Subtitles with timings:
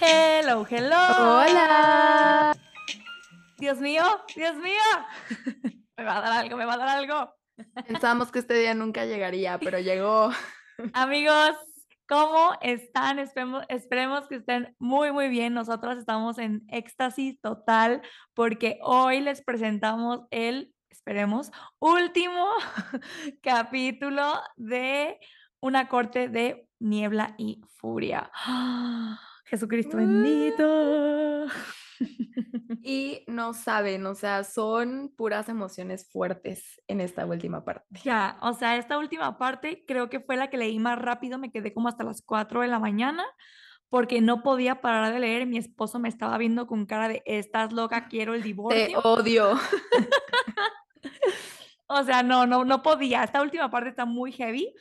[0.00, 0.96] Hello, hello.
[1.18, 2.56] Hola.
[3.58, 4.02] Dios mío,
[4.34, 4.72] Dios mío.
[5.96, 7.32] Me va a dar algo, me va a dar algo.
[7.86, 10.32] Pensamos que este día nunca llegaría, pero llegó.
[10.94, 11.52] Amigos,
[12.08, 13.20] ¿cómo están?
[13.20, 15.54] Esperemos, esperemos que estén muy, muy bien.
[15.54, 18.02] Nosotros estamos en éxtasis total
[18.34, 22.46] porque hoy les presentamos el, esperemos, último
[23.42, 25.18] capítulo de
[25.60, 28.30] una corte de niebla y furia.
[29.44, 31.46] Jesucristo bendito.
[32.84, 37.86] Y no saben, o sea, son puras emociones fuertes en esta última parte.
[38.02, 41.52] Ya, o sea, esta última parte creo que fue la que leí más rápido, me
[41.52, 43.24] quedé como hasta las 4 de la mañana
[43.92, 47.74] porque no podía parar de leer, mi esposo me estaba viendo con cara de, estás
[47.74, 48.98] loca, quiero el Te divorcio.
[49.00, 49.60] odio.
[51.86, 53.22] O sea, no, no, no podía.
[53.22, 54.72] Esta última parte está muy heavy.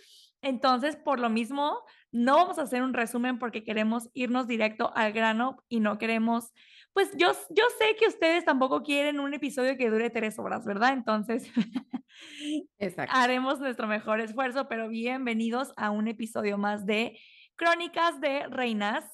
[0.41, 5.13] Entonces, por lo mismo, no vamos a hacer un resumen porque queremos irnos directo al
[5.13, 6.51] grano y no queremos,
[6.93, 10.93] pues yo, yo sé que ustedes tampoco quieren un episodio que dure tres horas, ¿verdad?
[10.93, 11.51] Entonces,
[13.09, 17.19] haremos nuestro mejor esfuerzo, pero bienvenidos a un episodio más de
[17.55, 19.05] Crónicas de Reinas.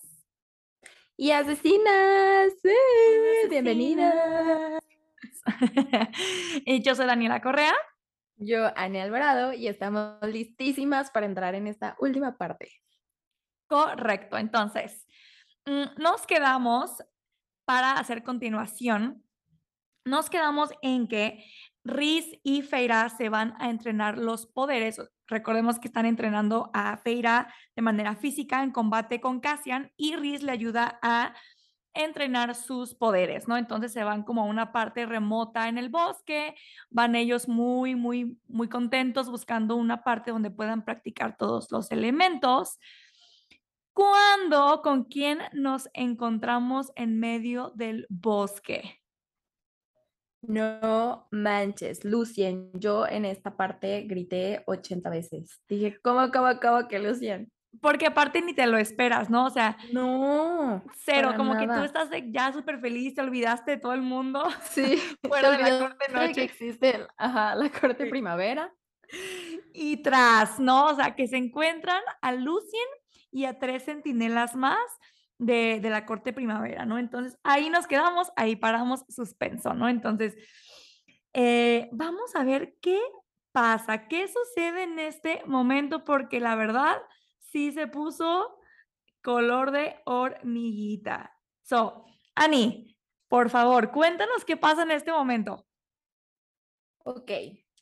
[1.19, 2.53] Y asesinas.
[2.63, 3.47] ¡eh!
[3.50, 4.83] Bienvenidas.
[6.66, 7.73] y yo soy Daniela Correa.
[8.36, 12.70] Yo, Ane Alvarado, y estamos listísimas para entrar en esta última parte.
[13.68, 14.38] Correcto.
[14.38, 15.08] Entonces,
[15.66, 17.03] mm, nos quedamos
[17.66, 19.23] para hacer continuación.
[20.06, 21.44] Nos quedamos en que
[21.84, 25.02] Riz y Feira se van a entrenar los poderes.
[25.25, 30.44] Recordemos que están entrenando a Feira de manera física en combate con Cassian y Riz
[30.44, 31.34] le ayuda a
[32.03, 33.58] entrenar sus poderes, ¿no?
[33.58, 36.56] Entonces se van como a una parte remota en el bosque,
[36.90, 42.80] van ellos muy, muy, muy contentos buscando una parte donde puedan practicar todos los elementos.
[43.94, 49.02] Cuando, con quién nos encontramos en medio del bosque?
[50.41, 55.62] No manches, Lucien, yo en esta parte grité 80 veces.
[55.68, 57.52] Dije, ¿cómo, cómo, cómo que Lucien?
[57.81, 59.45] Porque aparte ni te lo esperas, ¿no?
[59.45, 60.83] O sea, No.
[60.95, 61.85] cero, como que tú nada.
[61.85, 64.43] estás de- ya súper feliz, te olvidaste de todo el mundo.
[64.71, 66.43] Sí, fuera de la corte de que noche.
[66.43, 68.09] existe ajá, la corte Sí.
[68.09, 68.73] primavera.
[69.73, 70.85] Y tras, ¿no?
[70.88, 72.88] O sea, que se encuentran a Lucien
[73.31, 74.79] y a tres centinelas más
[75.38, 76.97] de, de la corte primavera, ¿no?
[76.97, 79.88] Entonces, ahí nos quedamos, ahí paramos suspenso, ¿no?
[79.88, 80.35] Entonces,
[81.33, 82.99] eh, vamos a ver qué
[83.51, 86.97] pasa, qué sucede en este momento, porque la verdad
[87.52, 88.59] sí se puso
[89.22, 91.34] color de hormiguita.
[91.63, 92.97] So, Ani,
[93.28, 95.66] por favor, cuéntanos qué pasa en este momento.
[97.03, 97.31] Ok,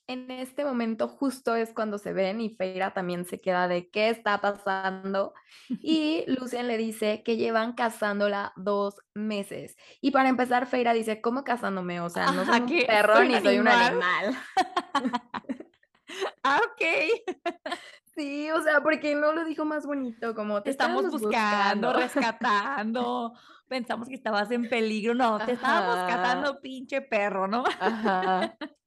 [0.08, 4.09] en este momento justo es cuando se ven y Feira también se queda de qué
[4.09, 5.34] está pasando
[5.70, 9.75] y Lucien le dice que llevan cazándola dos meses.
[10.02, 12.02] Y para empezar, Feira dice, ¿cómo cazándome?
[12.02, 14.04] O sea, no soy un perro ¿Soy ni soy un animal?
[14.24, 14.38] animal.
[16.44, 16.81] Ah, ok.
[18.16, 21.94] Sí, o sea, porque no lo dijo más bonito, como te estamos buscando, buscando.
[21.94, 23.34] rescatando.
[23.68, 25.14] Pensamos que estabas en peligro.
[25.16, 27.64] No, te estábamos cazando, pinche perro, ¿no?
[27.80, 28.56] Ajá.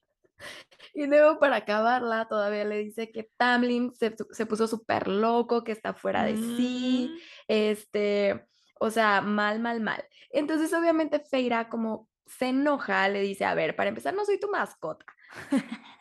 [0.95, 5.73] Y luego para acabarla todavía le dice que Tamlin se, se puso súper loco, que
[5.73, 7.19] está fuera de sí, Mm,
[7.49, 8.47] este,
[8.81, 10.05] o sea, mal, mal, mal.
[10.31, 14.49] Entonces obviamente Feira como se enoja, le dice, a ver, para empezar no soy tu
[14.51, 15.05] mascota.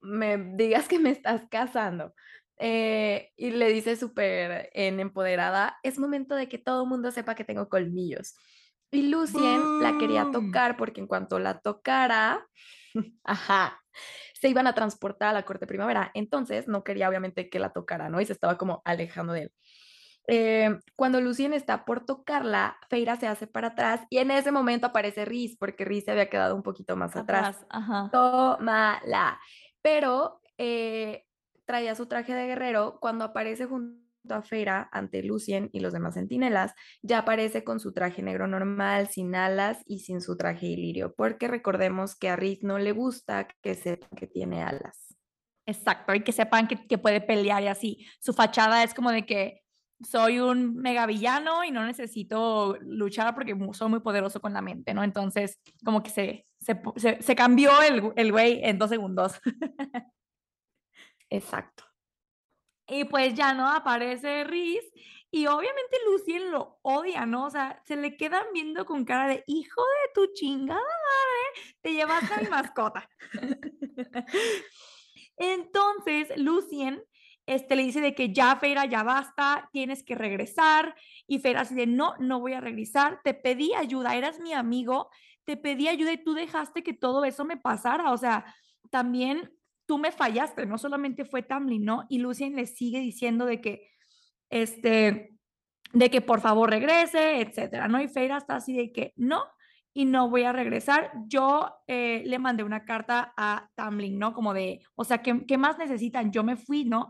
[0.00, 2.14] Me digas que me estás casando.
[2.58, 7.34] Eh, y le dice súper en empoderada, es momento de que todo el mundo sepa
[7.34, 8.34] que tengo colmillos.
[8.90, 12.46] Y Lucien la quería tocar porque en cuanto la tocara,
[13.24, 13.82] ajá,
[14.34, 16.10] se iban a transportar a la corte primavera.
[16.14, 18.20] Entonces no quería obviamente que la tocara, ¿no?
[18.20, 19.52] Y se estaba como alejando de él.
[20.28, 24.88] Eh, cuando Lucien está por tocarla, Feira se hace para atrás y en ese momento
[24.88, 27.56] aparece Riz porque Riz se había quedado un poquito más atrás.
[27.56, 28.08] atrás, ajá.
[28.12, 29.40] Tómala.
[29.82, 31.24] Pero eh,
[31.64, 32.98] traía su traje de guerrero.
[33.00, 34.00] Cuando aparece junto
[34.30, 39.08] a Feira ante Lucien y los demás centinelas, ya aparece con su traje negro normal,
[39.08, 43.46] sin alas y sin su traje ilirio, porque recordemos que a Riz no le gusta
[43.62, 45.16] que sepa que tiene alas.
[45.66, 48.06] Exacto, y que sepan que, que puede pelear y así.
[48.20, 49.65] Su fachada es como de que
[50.04, 54.92] soy un mega villano y no necesito luchar porque soy muy poderoso con la mente,
[54.94, 55.02] ¿no?
[55.02, 59.40] Entonces, como que se, se, se- se cambió el, gu- el güey en dos segundos.
[61.30, 61.84] Exacto.
[62.88, 64.82] Y pues ya no aparece Riz
[65.30, 67.46] y obviamente Lucien lo odia, ¿no?
[67.46, 71.92] O sea, se le quedan viendo con cara de hijo de tu chingada madre, te
[71.94, 73.08] llevaste a mi mascota.
[75.36, 77.02] Entonces, Lucien
[77.46, 80.94] este, le dice de que ya, Feira, ya basta, tienes que regresar.
[81.26, 85.10] Y Feira así de, no, no voy a regresar, te pedí ayuda, eras mi amigo,
[85.44, 88.12] te pedí ayuda y tú dejaste que todo eso me pasara.
[88.12, 88.44] O sea,
[88.90, 89.52] también
[89.86, 92.04] tú me fallaste, no solamente fue Tamlin, ¿no?
[92.08, 93.88] Y Lucien le sigue diciendo de que,
[94.50, 95.36] este,
[95.92, 98.00] de que por favor regrese, etcétera, ¿no?
[98.00, 99.44] Y Feira está así de que no,
[99.94, 101.12] y no voy a regresar.
[101.26, 104.34] Yo eh, le mandé una carta a Tamlin, ¿no?
[104.34, 106.32] Como de, o sea, ¿qué, ¿qué, más necesitan?
[106.32, 107.08] Yo me fui, ¿no?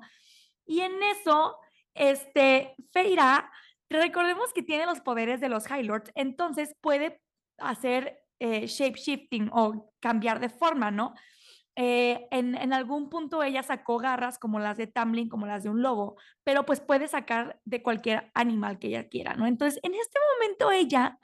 [0.66, 1.58] Y en eso,
[1.94, 3.50] este, Feira,
[3.88, 7.22] recordemos que tiene los poderes de los High Lords, entonces puede
[7.58, 11.14] hacer eh, shape shifting o cambiar de forma, ¿no?
[11.78, 15.82] Eh, en, algún punto ella sacó garras como las de Tamlin, como las de un
[15.82, 19.46] lobo, pero pues puede sacar de cualquier animal que ella quiera, ¿no?
[19.46, 21.18] Entonces, en este momento ella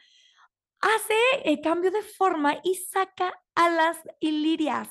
[0.80, 4.88] hace el cambio de forma y saca alas ilirias.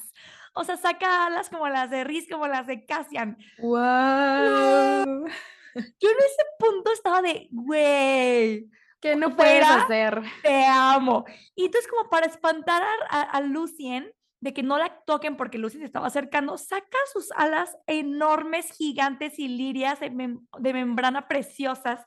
[0.53, 3.37] O sea, saca alas como las de Riz, como las de Cassian.
[3.59, 5.27] ¡Wow!
[5.73, 8.69] Yo en ese punto estaba de, güey,
[8.99, 10.21] ¿qué no puedes hacer?
[10.43, 11.25] Te amo.
[11.55, 14.11] Y entonces, como para espantar a, a, Lucien,
[14.41, 19.39] de que no la toquen porque Lucien se estaba acercando, saca sus alas enormes, gigantes
[19.39, 22.03] y lirias de, mem de membrana preciosas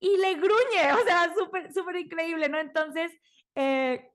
[0.00, 2.58] y le gruñe, o sea, súper, súper increíble, ¿no?
[2.58, 3.10] Entonces,
[3.54, 4.10] eh,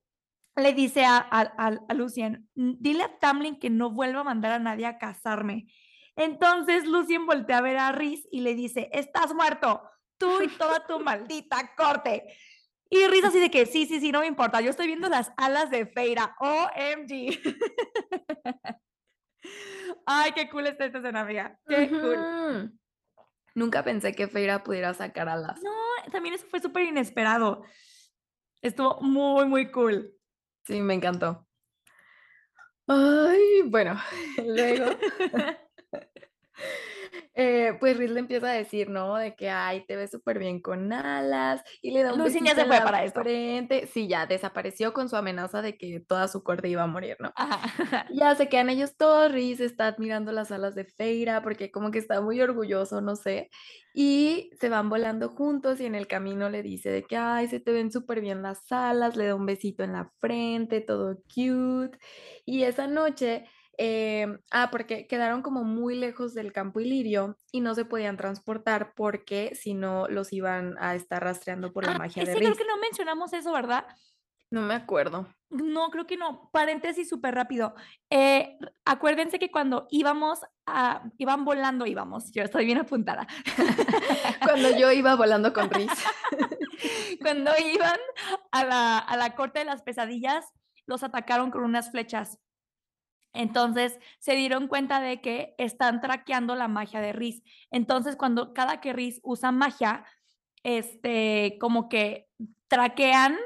[0.55, 4.59] le dice a, a, a, Lucien, dile a Tamlin que no vuelva a mandar a
[4.59, 5.67] nadie a casarme.
[6.15, 9.81] Entonces Lucien voltea a ver a Riz y le dice, estás muerto,
[10.17, 12.25] tú y toda tu maldita corte.
[12.89, 15.31] Y Riz así de que, sí, sí, sí, no me importa, yo estoy viendo las
[15.37, 17.39] alas de Feira, OMG.
[20.05, 22.71] Ay, qué cool está esta escena, amiga, qué cool.
[23.55, 25.61] Nunca pensé que Feira pudiera sacar alas.
[25.63, 25.71] No,
[26.11, 27.63] también eso fue súper inesperado.
[28.61, 30.13] Estuvo muy, muy cool.
[30.65, 31.47] Sí, me encantó.
[32.87, 33.99] Ay, bueno,
[34.45, 34.85] luego.
[37.35, 39.15] Eh, pues Riz le empieza a decir, ¿no?
[39.15, 42.55] De que, ay, te ves súper bien con alas y le da un Lucien ya
[42.55, 43.21] se fue para esto.
[43.21, 43.87] Frente.
[43.87, 47.33] Sí, ya desapareció con su amenaza de que toda su corte iba a morir, ¿no?
[48.13, 51.99] Ya se quedan ellos todos, Riz está admirando las alas de Feira porque como que
[51.99, 53.49] está muy orgulloso, no sé.
[53.93, 57.59] Y se van volando juntos y en el camino le dice de que, ay, se
[57.59, 61.97] te ven súper bien las alas, le da un besito en la frente, todo cute.
[62.45, 63.45] Y esa noche
[63.77, 68.93] Em, ah, porque quedaron como muy lejos del campo ilirio y no se podían transportar
[68.95, 72.39] porque si no los iban a estar rastreando por la ah, magia de Riz.
[72.39, 73.85] creo que no mencionamos eso, ¿verdad?
[74.51, 75.27] No me acuerdo.
[75.49, 76.51] No, creo que no.
[76.51, 77.73] Paréntesis súper rápido.
[78.11, 83.25] Eh, acuérdense que cuando íbamos a, iban volando, íbamos, yo estoy bien apuntada.
[84.43, 85.89] cuando yo iba volando con Riz.
[87.21, 87.99] cuando iban
[88.51, 90.45] a la, a la corte de las pesadillas,
[90.85, 92.37] los atacaron con unas flechas.
[93.33, 97.43] Entonces se dieron cuenta de que están traqueando la magia de Riz.
[97.71, 100.05] Entonces, cuando cada que Riz usa magia,
[100.63, 102.27] este, como que
[102.67, 103.37] traquean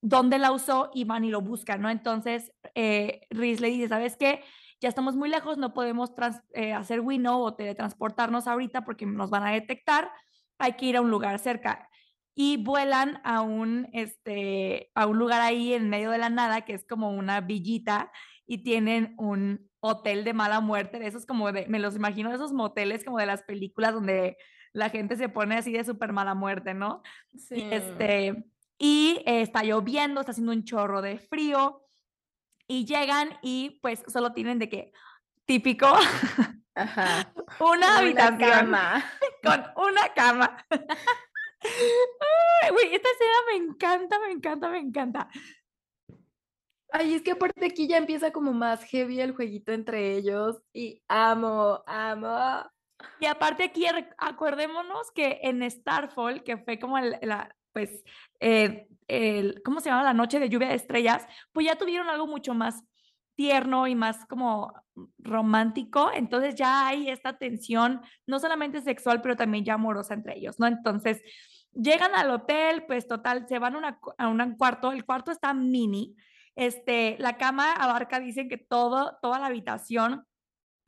[0.00, 1.90] dónde la usó y van y lo buscan, ¿no?
[1.90, 4.42] Entonces, eh, Riz le dice, ¿sabes qué?
[4.80, 6.10] Ya estamos muy lejos, no podemos
[6.54, 10.10] eh, hacer winnow o teletransportarnos ahorita porque nos van a detectar,
[10.58, 11.88] hay que ir a un lugar cerca.
[12.34, 16.72] Y vuelan a un, este, a un lugar ahí en medio de la nada, que
[16.72, 18.10] es como una villita,
[18.46, 22.36] y tienen un hotel de mala muerte, de esos como de, me los imagino de
[22.36, 24.36] esos moteles como de las películas donde
[24.72, 27.02] la gente se pone así de súper mala muerte, ¿no?
[27.36, 27.56] Sí.
[27.56, 28.44] Y, este,
[28.78, 31.86] y está lloviendo, está haciendo un chorro de frío
[32.66, 34.92] y llegan y pues solo tienen de que
[35.44, 35.86] típico
[36.74, 37.32] Ajá.
[37.60, 39.04] una habitación cama.
[39.42, 40.56] con una cama.
[42.70, 45.28] Uy, esta escena me encanta, me encanta, me encanta.
[46.94, 51.02] Ay, es que aparte aquí ya empieza como más heavy el jueguito entre ellos y
[51.08, 52.68] amo, amo.
[53.18, 53.86] Y aparte aquí
[54.18, 58.04] acuérdémonos que en Starfall, que fue como la, pues,
[58.40, 58.86] eh,
[59.64, 60.02] ¿cómo se llama?
[60.02, 62.84] La noche de lluvia de estrellas, pues ya tuvieron algo mucho más
[63.34, 64.74] tierno y más como
[65.18, 70.60] romántico, entonces ya hay esta tensión, no solamente sexual, pero también ya amorosa entre ellos,
[70.60, 70.66] ¿no?
[70.66, 71.22] Entonces,
[71.72, 73.76] llegan al hotel, pues total, se van
[74.18, 76.14] a un cuarto, el cuarto está mini,
[76.56, 80.26] este, la cama abarca, dicen que todo, toda la habitación,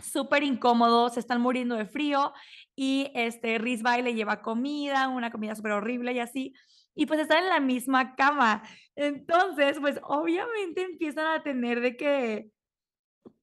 [0.03, 2.33] súper incómodo, se están muriendo de frío
[2.75, 6.55] y este, Riz le lleva comida, una comida súper horrible y así,
[6.95, 8.63] y pues están en la misma cama.
[8.97, 12.51] Entonces, pues obviamente empiezan a tener de que,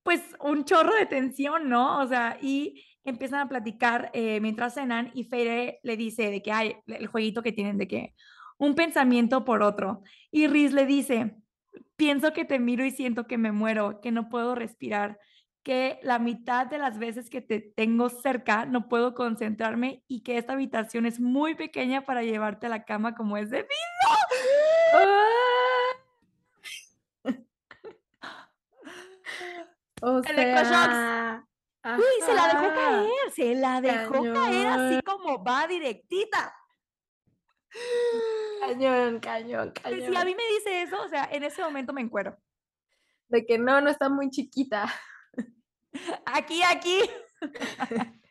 [0.04, 2.00] pues un chorro de tensión, ¿no?
[2.00, 6.52] O sea, y empiezan a platicar eh, mientras cenan y Feire le dice de que
[6.52, 8.14] hay el jueguito que tienen de que
[8.58, 10.04] un pensamiento por otro.
[10.32, 11.36] Y Riz le dice,
[11.96, 15.20] pienso que te miro y siento que me muero, que no puedo respirar,
[15.64, 20.38] que la mitad de las veces que te tengo cerca no puedo concentrarme y que
[20.38, 23.70] esta habitación es muy pequeña para llevarte a la cama como es debido.
[30.04, 31.46] O sea,
[31.84, 36.56] Uy, se la dejó caer, se la dejó caer así como va directita.
[38.62, 40.26] cañón, cañón, Pues, si a cañón.
[40.26, 42.38] mí me dice eso, o sea, en ese momento me encuero.
[43.30, 44.86] De que no, no está muy chiquita.
[46.26, 47.00] Aquí, aquí.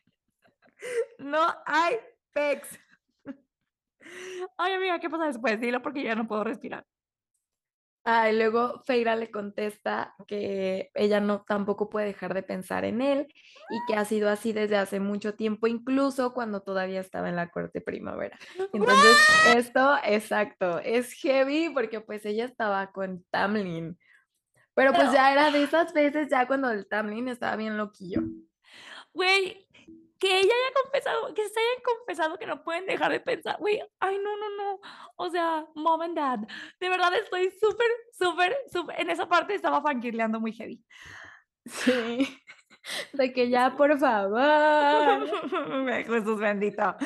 [1.19, 1.99] No hay
[2.33, 2.79] pex.
[4.57, 5.61] Ay, amiga, ¿qué pasa después?
[5.61, 6.87] Dilo porque ya no puedo respirar.
[8.05, 13.03] Ah, y luego Feira le contesta que ella no tampoco puede dejar de pensar en
[13.03, 13.27] él
[13.69, 17.51] y que ha sido así desde hace mucho tiempo, incluso cuando todavía estaba en la
[17.51, 18.39] corte primavera.
[18.73, 19.17] Entonces,
[19.55, 23.99] esto, exacto, es heavy porque pues ella estaba con Tamlin.
[24.75, 28.23] Pero pues ya era de esas veces ya cuando el Tamlin estaba bien loquillo.
[29.13, 29.67] Güey,
[30.21, 33.81] que ella haya confesado, que se hayan confesado que no pueden dejar de pensar, güey,
[33.99, 34.81] ay, no, no, no,
[35.17, 36.39] o sea, mom and dad,
[36.79, 40.85] de verdad estoy súper, súper, súper, en esa parte estaba fangirleando muy heavy.
[41.65, 42.39] Sí.
[43.13, 45.27] De que ya, por favor.
[46.07, 46.97] Jesús bendito.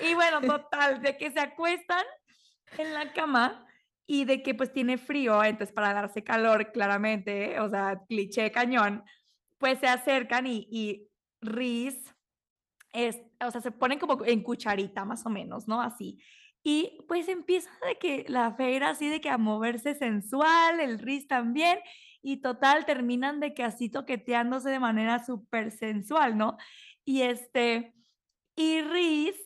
[0.00, 2.04] Y bueno, total, de que se acuestan
[2.78, 3.66] en la cama
[4.06, 9.04] y de que pues tiene frío, entonces para darse calor, claramente, o sea, cliché cañón,
[9.58, 11.08] pues se acercan y, y
[11.40, 12.14] Riz,
[12.92, 15.80] es, o sea, se ponen como en cucharita más o menos, ¿no?
[15.80, 16.22] Así.
[16.62, 21.26] Y pues empieza de que la feira así de que a moverse sensual, el Riz
[21.26, 21.78] también,
[22.22, 26.58] y total terminan de que así toqueteándose de manera súper sensual, ¿no?
[27.04, 27.94] Y este,
[28.56, 29.36] y Riz,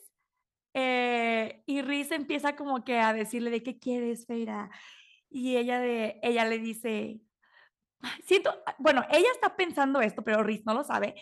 [0.74, 4.70] eh, y Riz empieza como que a decirle de qué quieres, Feira.
[5.30, 7.20] Y ella, de, ella le dice,
[8.00, 11.14] "Ay, siento, ah, bueno, ella está pensando esto, pero Riz no lo sabe.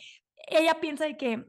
[0.49, 1.47] Ella piensa de que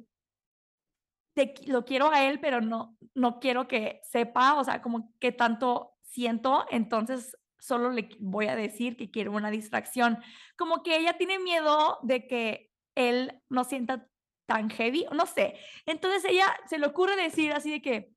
[1.34, 5.32] te lo quiero a él, pero no, no quiero que sepa, o sea, como que
[5.32, 10.20] tanto siento, entonces solo le voy a decir que quiero una distracción.
[10.58, 14.08] Como que ella tiene miedo de que él no sienta
[14.46, 15.56] tan heavy, no sé.
[15.86, 18.14] Entonces ella se le ocurre decir así de que,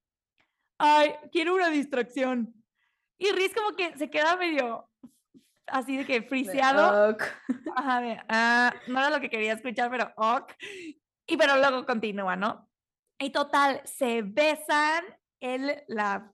[0.78, 2.54] ay, quiero una distracción.
[3.18, 4.90] Y Riz como que se queda medio
[5.68, 7.11] así de que friseado.
[7.11, 7.23] "Ok".
[7.76, 10.52] Ajá, de, ah, no era lo que quería escuchar, pero ok.
[11.26, 12.65] Y pero luego continúa, ¿no?
[13.18, 15.04] Y total, se besan,
[15.40, 16.32] él la,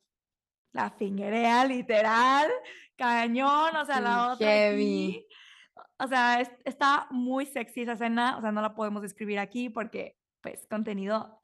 [0.72, 2.50] la fingerea literal,
[2.96, 5.10] cañón, o sea, Sí, la otra heavy.
[5.10, 5.26] aquí.
[5.98, 9.68] O sea, es- está muy sexy esa escena, o sea, no la podemos describir aquí
[9.68, 11.40] porque, pues, contenido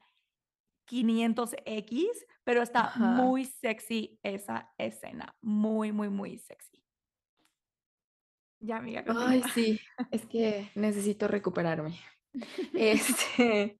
[0.89, 2.07] 500X,
[2.43, 2.99] pero está Ajá.
[2.99, 6.83] muy sexy esa escena, muy, muy, muy sexy.
[8.61, 9.49] Ya, amiga, Ay, continúa.
[9.53, 9.79] sí,
[10.11, 11.97] es que necesito recuperarme.
[12.73, 13.78] Este,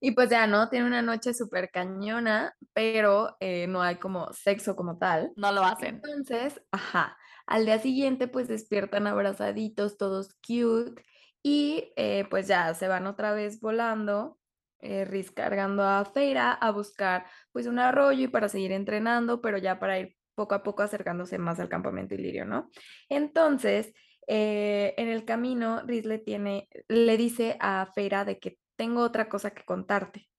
[0.00, 0.68] y pues ya, ¿no?
[0.68, 5.32] Tiene una noche súper cañona, pero eh, no hay como sexo como tal.
[5.36, 5.96] No lo hacen.
[5.96, 7.16] Entonces, ajá,
[7.46, 11.02] al día siguiente pues despiertan abrazaditos, todos cute,
[11.42, 14.38] y eh, pues ya se van otra vez volando,
[14.80, 19.58] eh, Riz cargando a Feira a buscar pues un arroyo y para seguir entrenando, pero
[19.58, 22.70] ya para ir poco a poco acercándose más al campamento Ilirio, ¿no?
[23.08, 23.92] Entonces,
[24.28, 29.28] eh, en el camino, Riz le tiene, le dice a Feira de que tengo otra
[29.28, 30.30] cosa que contarte.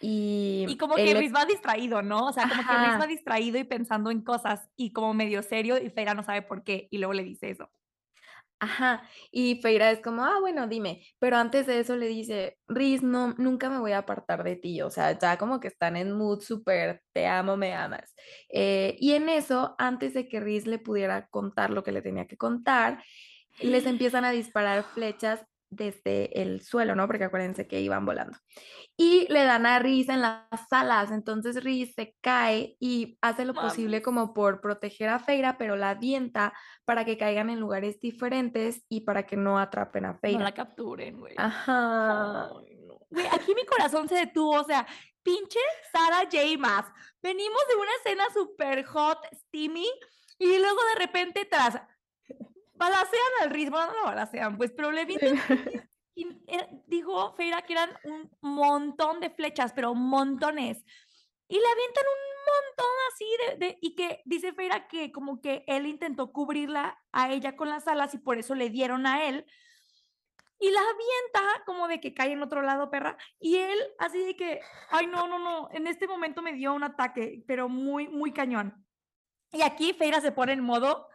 [0.00, 2.26] Y, Y como que Riz va distraído, ¿no?
[2.26, 3.08] O sea, como que Riz va Ajá.
[3.08, 6.88] distraído y pensando en cosas y como medio serio y Feira no sabe por qué
[6.90, 7.70] y luego le dice eso.
[8.58, 13.02] Ajá, y Feira es como, ah, bueno, dime, pero antes de eso le dice, Riz,
[13.02, 16.12] no, nunca me voy a apartar de ti, o sea, ya como que están en
[16.12, 18.14] mood súper, te amo, me amas.
[18.48, 22.26] Eh, y en eso, antes de que Riz le pudiera contar lo que le tenía
[22.26, 23.04] que contar,
[23.60, 27.06] les empiezan a disparar flechas desde el suelo, ¿no?
[27.06, 28.38] Porque acuérdense que iban volando.
[28.96, 33.54] Y le dan a Riz en las alas, entonces Riz se cae y hace lo
[33.54, 34.04] posible Mames.
[34.04, 36.52] como por proteger a Feira, pero la avienta
[36.84, 40.42] para que caigan en lugares diferentes y para que no atrapen a No Feira.
[40.44, 41.34] la capturen, güey.
[41.36, 42.44] Ajá.
[42.44, 42.98] Ay, no.
[43.10, 44.86] Güey, aquí mi corazón se detuvo, o sea,
[45.22, 45.58] pinche
[45.92, 46.94] Sara J.
[47.22, 49.86] Venimos de una escena súper hot, steamy,
[50.38, 51.80] y luego de repente tras
[52.76, 55.38] balacean al ritmo, no lo balacean, pues, pero le avientan
[56.14, 60.84] y eh, dijo Feira que eran un montón de flechas, pero montones.
[61.48, 63.26] Y le avientan un montón así
[63.58, 67.68] de, de- y que dice Feira que como que él intentó cubrirla a ella con
[67.68, 69.46] las alas y por eso le dieron a él.
[70.58, 73.18] y la avienta como de que cae en otro lado, perra.
[73.38, 76.82] Y él así de que, ay, no, no, no, en este momento me dio un
[76.82, 78.86] ataque, pero muy, muy cañón.
[79.52, 81.08] Y aquí Feira se pone en modo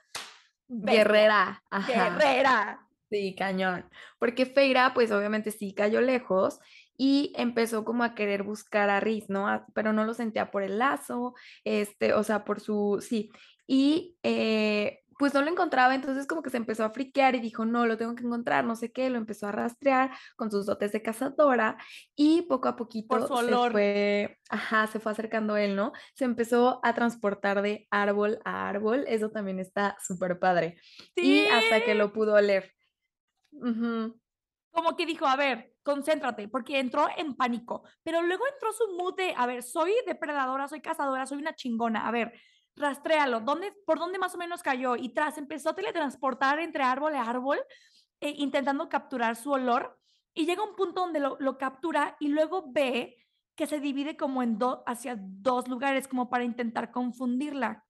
[0.72, 1.64] guerrera.
[1.88, 2.88] Guerrera.
[3.10, 3.86] Sí, cañón.
[4.20, 6.60] Porque Feira, pues obviamente sí cayó lejos
[6.98, 9.66] y empezó como a querer buscar a Riz, ¿no?
[9.74, 11.34] pero no lo sentía por el lazo,
[11.66, 13.32] este, o sea, por su, sí.
[13.68, 17.64] Y eh, pues no lo encontraba, entonces como que se empezó a friquear y dijo,
[17.64, 20.92] no, lo tengo que encontrar, no sé qué, lo empezó a rastrear con sus dotes
[20.94, 21.78] de cazadora
[22.16, 25.92] y poco a poquito se fue, ajá, se fue acercando él, ¿no?
[26.16, 30.82] Se empezó a transportar de árbol a árbol, eso también está súper padre.
[31.16, 32.74] Y hasta que lo pudo oler.
[33.52, 39.14] Como que dijo, a ver, concéntrate, porque entró en pánico, pero luego entró su mood
[39.18, 42.34] de, a ver, soy depredadora, soy cazadora, soy una chingona, a ver,
[42.76, 44.96] rastréalo, ¿dónde, ¿por dónde más o menos cayó?
[44.96, 47.60] Y tras empezó a teletransportar entre árbol a árbol,
[48.20, 50.00] eh, intentando capturar su olor,
[50.34, 53.18] y llega un punto donde lo, lo captura y luego ve
[53.56, 57.86] que se divide como en dos, hacia dos lugares, como para intentar confundirla.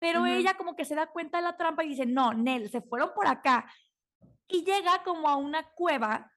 [0.00, 2.80] Pero ella como que se da cuenta de la trampa y dice, no, Nel, se
[2.80, 3.70] fueron por acá.
[4.46, 6.32] Y llega como a una cueva,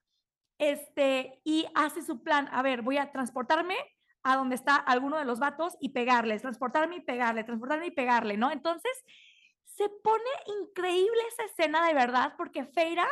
[0.57, 3.77] este, y hace su plan, a ver, voy a transportarme
[4.23, 8.37] a donde está alguno de los vatos y pegarles, transportarme y pegarle, transportarme y pegarle,
[8.37, 8.51] ¿no?
[8.51, 8.91] Entonces,
[9.65, 10.23] se pone
[10.61, 13.07] increíble esa escena de verdad porque Feira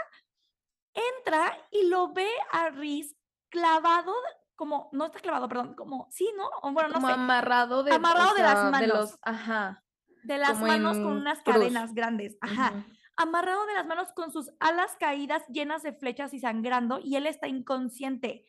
[0.93, 3.15] entra y lo ve a Riz
[3.49, 4.13] clavado,
[4.55, 6.49] como, no está clavado, perdón, como, sí, ¿no?
[6.71, 8.81] bueno, no como amarrado de, amarrado de las manos.
[8.81, 9.83] De los, ajá.
[10.23, 12.73] De las manos con unas cadenas grandes, ajá.
[13.15, 17.25] Amarrado de las manos con sus alas caídas llenas de flechas y sangrando y él
[17.25, 18.45] está inconsciente.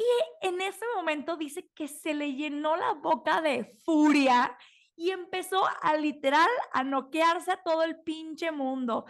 [0.00, 4.56] Y en ese momento dice que se le llenó la boca de furia
[4.96, 9.04] y empezó a literal a noquearse a todo el pinche mundo.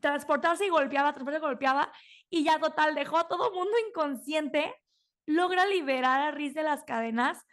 [0.00, 1.92] Transportarse y golpeaba, transportarse y golpeaba.
[2.30, 4.74] Y ya total, dejó a todo mundo inconsciente.
[5.26, 7.44] Logra liberar a Riz de las cadenas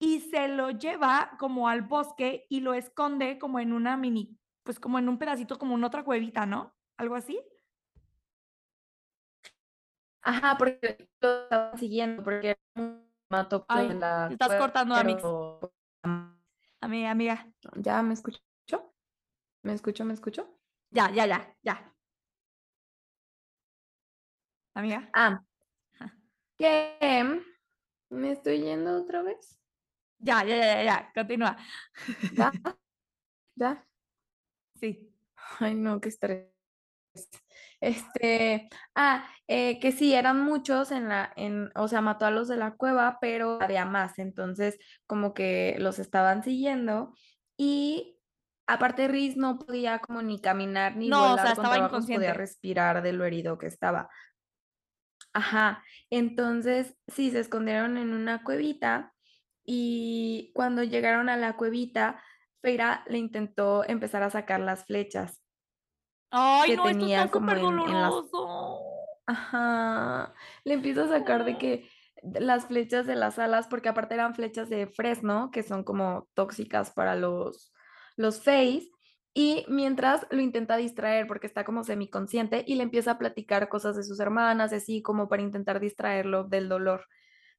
[0.00, 4.80] y se lo lleva como al bosque y lo esconde como en una mini, pues
[4.80, 6.74] como en un pedacito, como en otra cuevita, ¿no?
[6.96, 7.40] Algo así.
[10.22, 12.56] Ajá, porque lo estaban siguiendo, porque
[13.28, 15.72] mató Ay, la te estás cortando, pero...
[16.80, 17.52] Amiga, amiga.
[17.76, 18.40] ¿Ya me escuchó?
[19.62, 20.04] ¿Me escucho?
[20.04, 20.58] ¿Me escucho?
[20.90, 21.94] Ya, ya, ya, ya.
[24.74, 25.10] Amiga.
[25.12, 25.44] Ah.
[26.58, 27.42] ¿Qué?
[28.10, 29.58] ¿Me estoy yendo otra vez?
[30.18, 31.56] Ya, ya, ya, ya, continúa.
[32.36, 32.52] ¿Ya?
[33.56, 33.86] ¿Ya?
[34.74, 35.12] Sí.
[35.58, 36.48] Ay, no, qué estrés.
[37.82, 42.46] Este, ah, eh, que sí, eran muchos en la, en, o sea, mató a los
[42.46, 47.12] de la cueva, pero había más, entonces como que los estaban siguiendo
[47.56, 48.20] y
[48.68, 53.02] aparte Riz no podía como ni caminar ni no, volar o sea, estaba podía respirar
[53.02, 54.08] de lo herido que estaba.
[55.32, 59.12] Ajá, entonces sí, se escondieron en una cuevita
[59.64, 62.22] y cuando llegaron a la cuevita,
[62.60, 65.42] Feira le intentó empezar a sacar las flechas
[66.32, 67.58] Ay, no, esto está súper
[69.26, 70.34] Ajá.
[70.64, 71.88] Le empiezo a sacar de que
[72.22, 76.90] las flechas de las alas, porque aparte eran flechas de fresno, que son como tóxicas
[76.90, 77.72] para los,
[78.16, 78.88] los face.
[79.34, 83.96] Y mientras lo intenta distraer porque está como semiconsciente y le empieza a platicar cosas
[83.96, 87.06] de sus hermanas, así como para intentar distraerlo del dolor.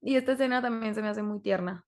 [0.01, 1.85] Y esta escena también se me hace muy tierna.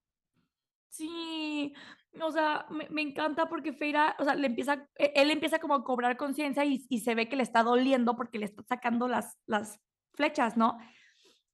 [0.88, 1.74] Sí,
[2.22, 5.84] o sea, me, encanta porque Feira, o sea, le empieza, e, él empieza como a
[5.84, 9.80] cobrar conciencia y, se ve que le está doliendo porque le está sacando las, las
[10.14, 10.78] flechas, ¿no?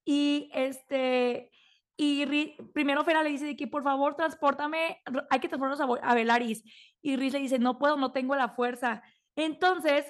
[0.04, 1.50] Y este,
[1.96, 2.26] y
[2.72, 6.62] primero Feira le dice que por favor transportame, hay que transportarnos a, a Velaris.
[7.00, 9.02] Y Riz le dice, no puedo, no tengo la fuerza.
[9.36, 10.06] Entonces,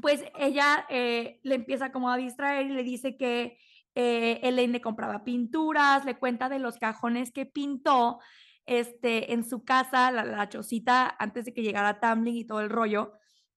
[0.00, 3.58] pues ella eh, le empieza como a distraer y le dice que
[3.94, 8.18] eh, Elaine le compraba pinturas, le cuenta de los cajones que pintó
[8.66, 12.70] este, en su casa, la, la chocita, antes de que llegara Tamlin y todo el
[12.70, 13.12] rollo,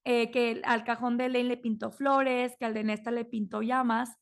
[0.05, 3.61] eh, que al cajón de Elaine le pintó flores, que al de Nesta le pintó
[3.61, 4.17] llamas,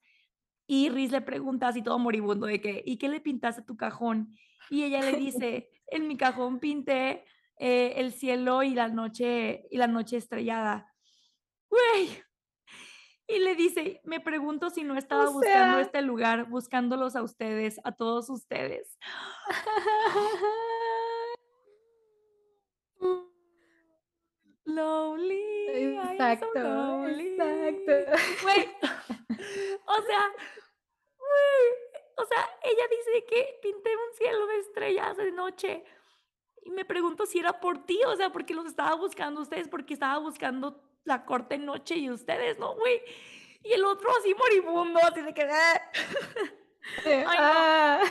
[0.65, 3.77] y Riz le pregunta así todo moribundo de que, ¿y qué le pintaste a tu
[3.77, 4.35] cajón?
[4.69, 7.25] Y ella le dice, en mi cajón pinté
[7.57, 10.93] eh, el cielo y la noche, y la noche estrellada.
[11.69, 12.23] Güey,
[13.29, 17.91] y le dice, me pregunto si no estaba buscando este lugar, buscándolos a ustedes, a
[17.91, 18.97] todos ustedes.
[24.67, 25.67] Lonely.
[26.13, 27.07] Exacto.
[27.07, 28.87] Exacto.
[29.85, 30.31] o sea,
[32.17, 35.83] o sea, ella dice que pinté un cielo de estrellas de noche.
[36.63, 39.93] Y me pregunto si era por ti, o sea, porque los estaba buscando ustedes, porque
[39.93, 43.01] estaba buscando la corte noche y ustedes, ¿no, güey?
[43.63, 45.43] Y el otro así moribundo, así de que...
[45.43, 45.91] "Ah".
[47.05, 47.25] Ay, no.
[47.29, 48.01] Ah.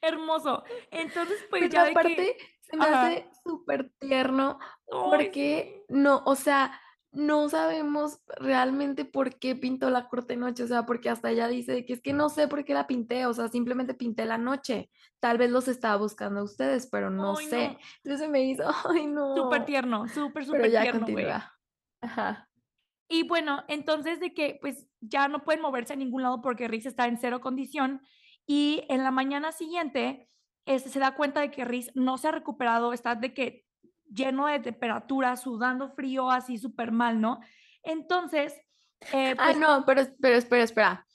[0.00, 0.64] Hermoso.
[0.90, 2.36] Entonces, pues ya aparte que
[2.72, 3.06] se me Ajá.
[3.08, 6.80] hace súper tierno porque no, o sea,
[7.10, 11.84] no sabemos realmente por qué pintó la corte noche, o sea, porque hasta ella dice
[11.84, 14.90] que es que no sé por qué la pinté, o sea, simplemente pinté la noche.
[15.20, 17.68] Tal vez los estaba buscando a ustedes, pero no Ay, sé.
[17.68, 17.78] no.
[18.04, 19.04] Entonces me hizo, ay,
[19.36, 19.64] Súper no.
[19.66, 21.14] tierno, súper, Pero súper ya tierno, güey.
[21.26, 21.52] continúa.
[22.00, 22.48] Ajá.
[23.08, 26.86] Y bueno, entonces de que, pues, ya no pueden moverse a ningún lado porque Riz
[26.86, 28.00] está en cero condición,
[28.46, 30.28] y en la mañana siguiente,
[30.66, 33.66] este, se da cuenta de que Riz no se ha recuperado, está de que
[34.10, 37.40] lleno de temperatura, sudando frío, así súper mal, ¿no?
[37.82, 38.54] Entonces,
[39.12, 41.06] eh, Ah, pues no, pero pero espera, espera.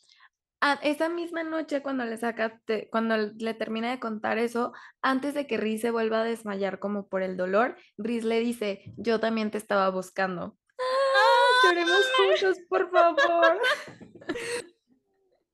[0.59, 5.33] Ah, esa misma noche cuando le saca te cuando le termina de contar eso, antes
[5.35, 9.19] de que Riz se vuelva a desmayar como por el dolor, Riz le dice: "Yo
[9.19, 10.57] también te estaba buscando".
[10.79, 11.63] ¡Ah!
[11.63, 13.61] Lloremos juntos, por favor.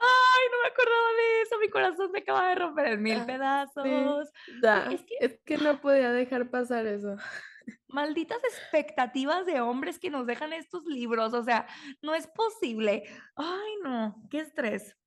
[0.03, 3.21] Ay, no me acordaba de eso, mi corazón se acaba de romper en mil Ah,
[3.21, 4.31] sí, pedazos.
[4.61, 7.15] ya, Es que es que no podía dejar pasar eso.
[7.87, 11.67] malditas expectativas de hombres que nos dejan estos libros, o sea,
[12.01, 13.03] no es posible.
[13.35, 14.97] Ay, no, qué estrés.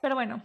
[0.00, 0.42] Pero bueno,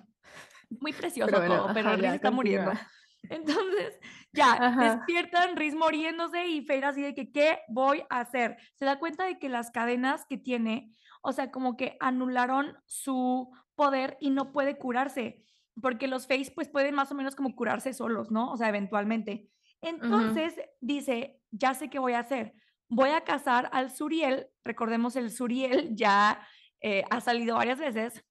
[0.80, 2.72] muy Pero precioso bueno, todo, pero ajá, Riz ya está muriendo.
[3.30, 4.00] Entonces,
[4.34, 4.96] ya, Ajá.
[4.96, 8.58] despiertan, Riz muriéndose y Feyre así de que, ¿qué voy a hacer?
[8.76, 13.50] Se da cuenta de que las cadenas que tiene, o sea, como que anularon su
[13.76, 15.44] poder y no puede curarse,
[15.82, 18.52] porque los Fays pues pueden más o menos como curarse solos, ¿no?
[18.52, 19.50] O sea, eventualmente.
[19.82, 22.54] Entonces dice, ya sé qué voy a hacer.
[22.88, 26.46] Voy a cazar al Suriel, recordemos el Suriel ya
[26.82, 28.24] eh, ha salido varias veces,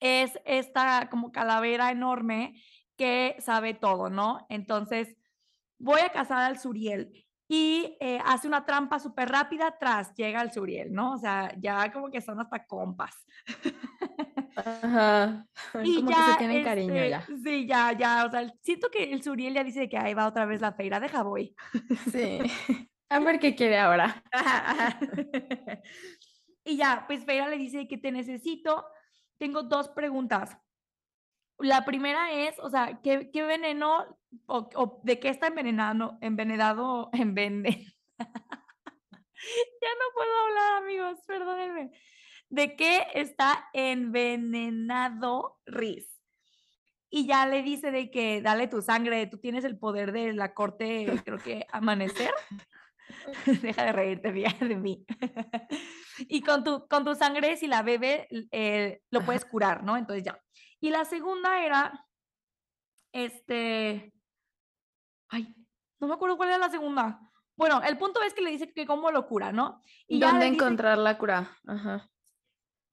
[0.00, 2.60] es esta como calavera enorme
[2.96, 4.46] que sabe todo, ¿no?
[4.48, 5.16] Entonces,
[5.78, 10.52] voy a cazar al Suriel y eh, hace una trampa súper rápida atrás, llega al
[10.52, 11.12] Suriel, ¿no?
[11.12, 13.14] O sea, ya como que son hasta compas.
[14.56, 15.46] Ajá,
[15.84, 17.26] Y como que se ya, tienen cariño este, ya.
[17.42, 20.46] sí, ya, ya, o sea, siento que el Suriel ya dice que ahí va otra
[20.46, 21.54] vez la feira, deja voy.
[22.10, 22.38] Sí.
[23.12, 24.24] A ver qué quiere ahora.
[26.64, 28.86] y ya, pues Feira le dice que te necesito.
[29.36, 30.56] Tengo dos preguntas.
[31.58, 37.10] La primera es, o sea, ¿qué, qué veneno o, o de qué está envenenado, envenenado,
[37.12, 37.86] envenen?
[38.18, 38.26] ya
[39.98, 41.90] no puedo hablar, amigos, perdónenme.
[42.48, 46.12] ¿De qué está envenenado Riz?
[47.08, 50.54] Y ya le dice de que dale tu sangre, tú tienes el poder de la
[50.54, 52.32] corte, creo que amanecer.
[53.62, 55.04] Deja de reírte de mí.
[56.18, 59.96] y con tu, con tu sangre, si la bebe, eh, lo puedes curar, ¿no?
[59.96, 60.40] Entonces ya.
[60.80, 62.06] Y la segunda era,
[63.12, 64.11] este,
[65.32, 65.54] ay,
[65.98, 67.20] no me acuerdo cuál era la segunda.
[67.56, 69.80] Bueno, el punto es que le dice que cómo lo cura, ¿no?
[70.06, 71.58] Y ya ¿Dónde dice, encontrar la cura?
[71.66, 72.08] Ajá.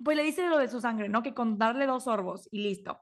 [0.03, 1.21] pues le dice lo de su sangre, ¿no?
[1.23, 2.99] Que con darle dos sorbos y listo.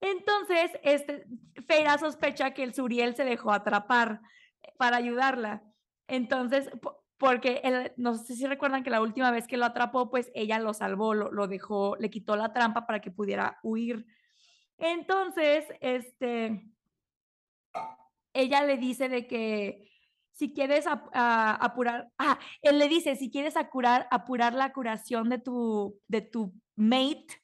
[0.00, 1.26] Entonces, este,
[1.66, 4.20] Feira sospecha que el Suriel se dejó atrapar
[4.78, 5.62] para ayudarla.
[6.06, 10.10] Entonces, po- porque él, no sé si recuerdan que la última vez que lo atrapó,
[10.10, 14.04] pues ella lo salvó, lo, lo dejó, le quitó la trampa para que pudiera huir.
[14.76, 16.70] Entonces, este,
[18.40, 19.90] ella le dice de que
[20.32, 25.28] si quieres ap- a- apurar, ah, él le dice, si quieres apurar, apurar la curación
[25.30, 27.42] de tu, de tu mate,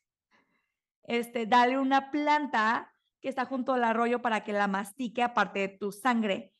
[1.04, 5.68] este, dale una planta que está junto al arroyo para que la mastique aparte de
[5.68, 6.52] tu sangre.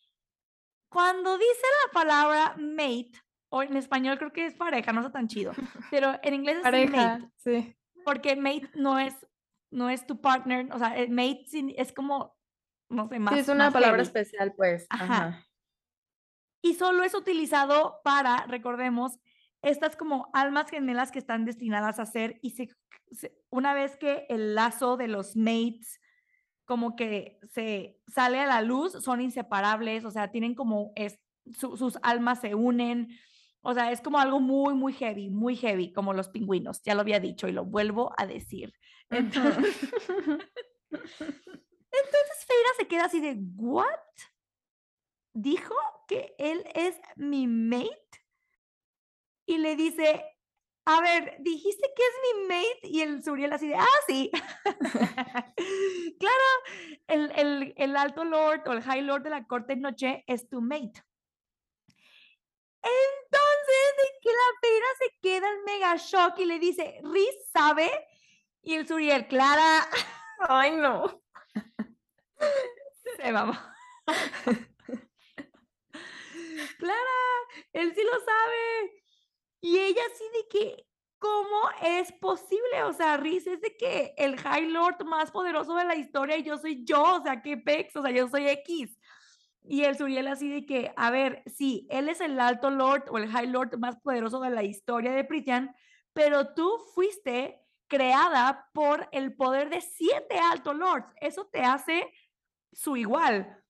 [0.88, 3.12] Cuando dice la palabra mate,
[3.48, 5.52] o en español creo que es pareja, no está tan chido,
[5.90, 7.76] pero en inglés es mate, Pareja, sí.
[8.04, 9.14] porque mate no es,
[9.70, 11.44] no es tu partner, o sea, mate
[11.76, 12.36] es como,
[12.92, 14.06] no sé, Sí, más, es una más palabra heavy.
[14.06, 14.86] especial, pues.
[14.90, 15.04] Ajá.
[15.04, 15.46] Ajá.
[16.64, 19.18] Y solo es utilizado para, recordemos,
[19.62, 22.68] estas como almas gemelas que están destinadas a ser y se,
[23.10, 26.00] se- una vez que el lazo de los mates
[26.64, 31.18] como que se sale a la luz, son inseparables, o sea, tienen como es,
[31.58, 33.08] su- sus almas se unen,
[33.60, 37.00] o sea, es como algo muy, muy heavy, muy heavy, como los pingüinos, ya lo
[37.00, 38.72] había dicho y lo vuelvo a decir.
[39.10, 39.76] Entonces.
[41.92, 43.86] entonces Feira se queda así de, ¿what?
[45.34, 45.74] ¿Dijo
[46.08, 48.26] que él es mi mate?
[49.46, 50.24] Y le dice,
[50.84, 54.30] a ver, dijiste que es mi mate y el Suriel así de, ah, sí.
[56.18, 56.44] claro,
[57.08, 60.60] el, el, el alto lord o el high lord de la corte noche es tu
[60.60, 61.02] mate.
[62.82, 67.90] Entonces, de que la pera se queda en mega shock y le dice, Riz sabe.
[68.64, 69.88] Y el Suriel, Clara,
[70.48, 71.21] Ay, no.
[73.16, 73.54] Se mamó.
[76.78, 76.98] Clara,
[77.72, 79.02] él sí lo sabe.
[79.60, 80.86] Y ella así de que,
[81.18, 82.82] ¿cómo es posible?
[82.84, 86.42] O sea, Riz es de que el High Lord más poderoso de la historia y
[86.42, 88.98] yo soy yo, o sea, qué pex, o sea, yo soy X.
[89.64, 93.18] Y el Suriel así de que, a ver, sí, él es el Alto Lord o
[93.18, 95.72] el High Lord más poderoso de la historia de Prithian,
[96.12, 97.61] pero tú fuiste
[97.92, 101.12] creada por el poder de siete Alto Lords.
[101.20, 102.10] Eso te hace
[102.72, 103.62] su igual.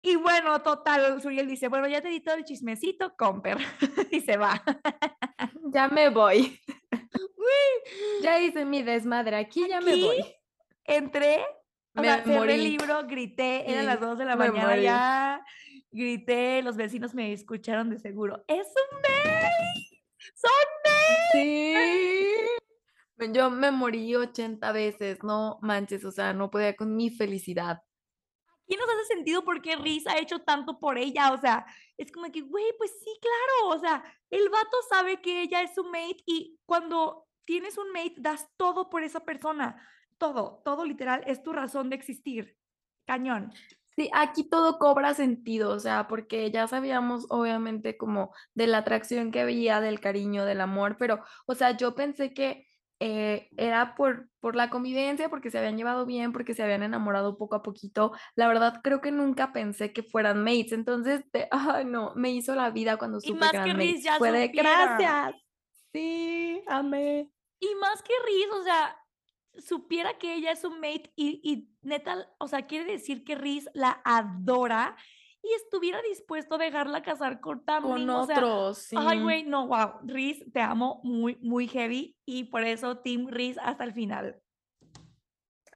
[0.00, 3.58] Y bueno, total, Suriel dice, bueno, ya te di todo el chismecito, comper,
[4.12, 4.62] y se va.
[5.74, 6.60] Ya me voy.
[8.20, 10.22] Ya hice mi desmadre, aquí ya me voy.
[10.84, 11.42] Entré,
[11.94, 15.44] me sea, cerré el libro, grité, eran las dos de la mañana ya,
[15.90, 18.44] grité, los vecinos me escucharon de seguro.
[18.48, 20.02] ¡Es un mail!
[20.34, 20.50] ¡Son
[20.84, 21.16] mail!
[21.32, 22.61] Sí.
[23.32, 27.82] Yo me morí 80 veces, no manches, o sea, no podía con mi felicidad.
[28.66, 31.32] Y nos hace sentido por qué Riz ha hecho tanto por ella.
[31.32, 31.66] O sea,
[31.98, 33.76] es como que, güey, pues sí, claro.
[33.76, 38.14] O sea, el vato sabe que ella es su mate y cuando tienes un mate,
[38.18, 39.76] das todo por esa persona.
[40.18, 42.56] Todo, todo literal es tu razón de existir.
[43.04, 43.52] Cañón.
[43.96, 49.30] Sí, aquí todo cobra sentido, o sea, porque ya sabíamos obviamente como de la atracción
[49.30, 52.66] que había, del cariño, del amor, pero, o sea, yo pensé que
[53.04, 57.36] eh, era por, por la convivencia, porque se habían llevado bien, porque se habían enamorado
[57.36, 58.12] poco a poquito.
[58.36, 60.70] La verdad, creo que nunca pensé que fueran mates.
[60.70, 61.24] Entonces,
[61.86, 65.34] no, me hizo la vida cuando supe y más que, Riz ya Fue gracias.
[65.92, 67.28] Sí, amé.
[67.58, 68.96] Y más que Riz, o sea,
[69.58, 73.68] supiera que ella es un mate y, y neta, o sea, quiere decir que Riz
[73.74, 74.96] la adora
[75.42, 78.06] y estuviera dispuesto a dejarla casar con Tamlin.
[78.06, 78.96] Con otros, sí.
[78.98, 80.00] Ay, güey, no, wow.
[80.04, 84.40] Riz, te amo muy, muy heavy y por eso Team Riz hasta el final.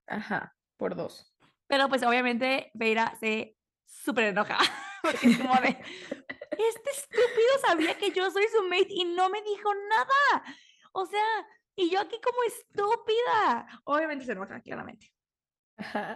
[0.07, 1.35] Ajá, por dos.
[1.67, 4.59] Pero pues obviamente Veira se súper enoja.
[5.03, 9.43] Porque es como de, este estúpido sabía que yo soy su mate y no me
[9.43, 10.45] dijo nada.
[10.93, 13.67] O sea, y yo aquí como estúpida.
[13.85, 15.13] Obviamente se enoja, claramente.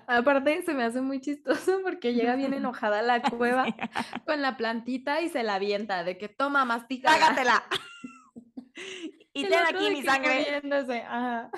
[0.07, 3.67] Aparte, se me hace muy chistoso porque llega bien enojada a la cueva
[4.27, 7.15] con la plantita y se la avienta de que toma, mastica.
[7.17, 7.65] Trágatela.
[9.33, 10.63] y ten aquí mi sangre.
[11.07, 11.51] Ajá.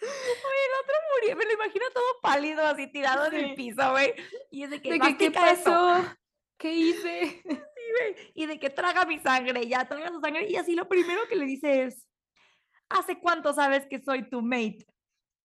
[0.00, 4.12] Oye, el otro murió, me lo imagino todo pálido, así tirado en el piso, güey.
[4.50, 6.04] Y es de que, ¿qué pasó?
[6.58, 7.42] ¿Qué hice?
[8.34, 10.46] Y de que traga mi sangre, ya traga su sangre.
[10.48, 12.06] Y así lo primero que le dice es,
[12.88, 14.86] ¿hace cuánto sabes que soy tu mate?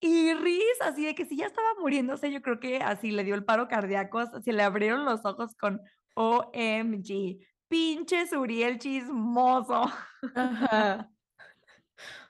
[0.01, 3.35] Y Riz, así de que si ya estaba muriéndose, yo creo que así le dio
[3.35, 5.81] el paro cardíaco, se le abrieron los ojos con
[6.15, 7.39] OMG.
[7.67, 9.91] Pinche Suriel chismoso.
[10.35, 11.09] Ajá.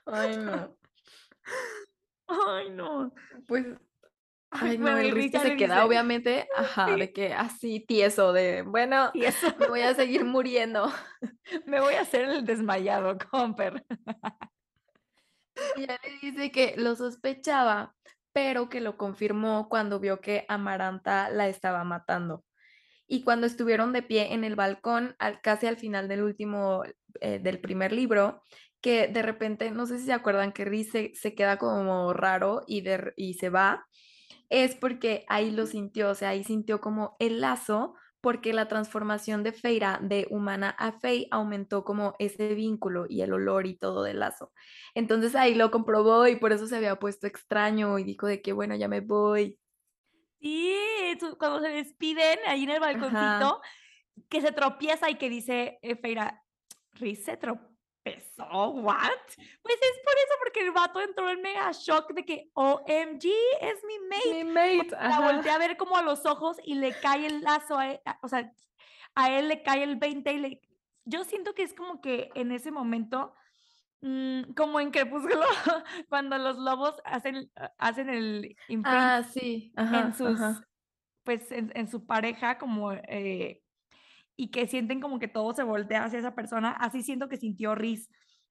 [0.06, 0.76] Ay, no.
[2.48, 3.12] Ay, no.
[3.46, 3.66] Pues,
[4.50, 9.48] ay, no, el Riz se queda, obviamente, ajá, de que así tieso, de, bueno, tieso.
[9.58, 10.92] me voy a seguir muriendo.
[11.66, 13.84] me voy a hacer el desmayado, Comper.
[15.76, 17.94] Y ella le dice que lo sospechaba,
[18.32, 22.44] pero que lo confirmó cuando vio que Amaranta la estaba matando.
[23.06, 26.84] Y cuando estuvieron de pie en el balcón, al, casi al final del último,
[27.20, 28.42] eh, del primer libro,
[28.80, 32.84] que de repente, no sé si se acuerdan que Riz se, queda como raro y,
[33.16, 33.86] y se va,
[34.48, 39.42] es porque ahí lo sintió, o sea, ahí sintió como el lazo porque la transformación
[39.42, 44.02] de Feira de humana a Fey aumentó como ese vínculo y el olor y todo
[44.02, 44.52] del lazo.
[44.94, 48.52] Entonces ahí lo comprobó y por eso se había puesto extraño y dijo de que
[48.52, 49.58] bueno, ya me voy.
[50.40, 50.76] Sí,
[51.38, 53.60] cuando se despiden ahí en el balconcito,
[54.28, 56.42] que se tropieza y que dice eh, Feira,
[56.92, 57.36] Riz se
[58.04, 59.10] empezó, ¿what?
[59.62, 63.26] Pues es por eso, porque el vato entró en mega shock de que OMG
[63.60, 64.44] es mi mate.
[64.44, 64.90] Mi mate.
[64.90, 68.00] La volteé a ver como a los ojos y le cae el lazo, a él,
[68.22, 68.52] o sea,
[69.14, 70.60] a él le cae el 20 y le...
[71.04, 73.34] Yo siento que es como que en ese momento,
[74.00, 75.44] mm, como en Crepúsculo,
[76.08, 79.72] cuando los lobos hacen, hacen el imprint ah, sí.
[79.76, 80.38] en sus,
[81.24, 83.62] pues en, en, su pareja, como eh,
[84.40, 87.74] y que sienten como que todo se voltea hacia esa persona, así siento que sintió
[87.74, 88.08] Riz,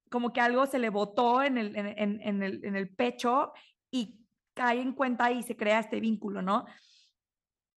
[0.08, 3.52] como que algo se le botó en el, en, el, en el pecho
[3.90, 4.20] y
[4.54, 6.64] cae en cuenta y se crea este vínculo, ¿no?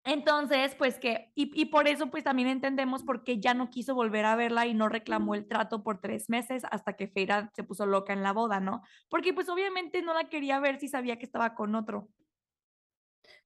[0.03, 3.95] Entonces, pues que, y, y, por eso pues también entendemos por qué ya no quiso
[3.95, 7.63] volver a verla y no reclamó el trato por tres meses hasta que Feira se
[7.63, 8.83] puso loca en la boda, ¿no?
[9.09, 12.09] Porque pues obviamente no la quería ver si sabía que estaba con otro.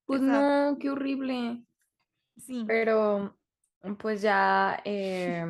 [0.03, 1.63] Pues no, qué horrible.
[2.35, 2.65] Sí.
[2.67, 3.37] Pero
[3.95, 5.45] pues ya, eh,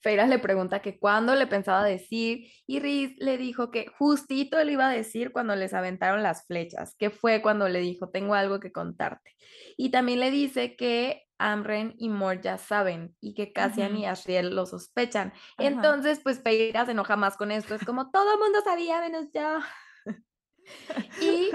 [0.00, 4.72] Feira le pregunta que cuándo le pensaba decir y Riz le dijo que justito le
[4.72, 8.60] iba a decir cuando les aventaron las flechas, que fue cuando le dijo, tengo algo
[8.60, 9.34] que contarte.
[9.76, 14.54] Y también le dice que Amren y Mor ya saben y que Cassian y Asriel
[14.54, 15.32] lo sospechan.
[15.56, 17.74] Entonces, pues Feira se enoja más con esto.
[17.74, 19.58] Es como, todo mundo sabía menos yo.
[21.22, 21.50] y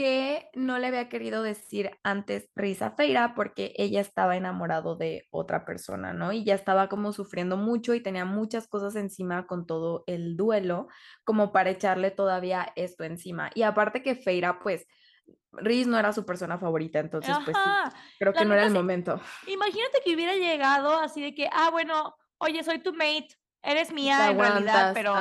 [0.00, 5.66] que no le había querido decir antes Risa Feira porque ella estaba enamorado de otra
[5.66, 6.32] persona, ¿no?
[6.32, 10.88] Y ya estaba como sufriendo mucho y tenía muchas cosas encima con todo el duelo,
[11.22, 13.50] como para echarle todavía esto encima.
[13.54, 14.86] Y aparte que Feira, pues,
[15.52, 17.58] Riz no era su persona favorita, entonces, pues,
[18.18, 19.20] creo que no era el momento.
[19.48, 23.28] Imagínate que hubiera llegado así de que, ah, bueno, oye, soy tu mate,
[23.62, 25.12] eres mía en realidad, pero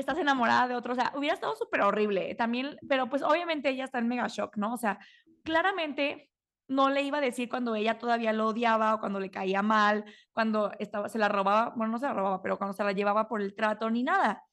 [0.00, 3.84] estás enamorada de otro, o sea, hubiera estado súper horrible también, pero pues obviamente ella
[3.84, 4.74] está en mega shock, ¿no?
[4.74, 4.98] O sea,
[5.44, 6.30] claramente
[6.68, 10.04] no le iba a decir cuando ella todavía lo odiaba o cuando le caía mal,
[10.32, 13.28] cuando estaba, se la robaba, bueno, no se la robaba, pero cuando se la llevaba
[13.28, 14.44] por el trato ni nada.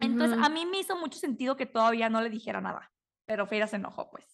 [0.00, 2.90] Entonces, a mí me hizo mucho sentido que todavía no le dijera nada,
[3.26, 4.26] pero Feira se enojó, pues.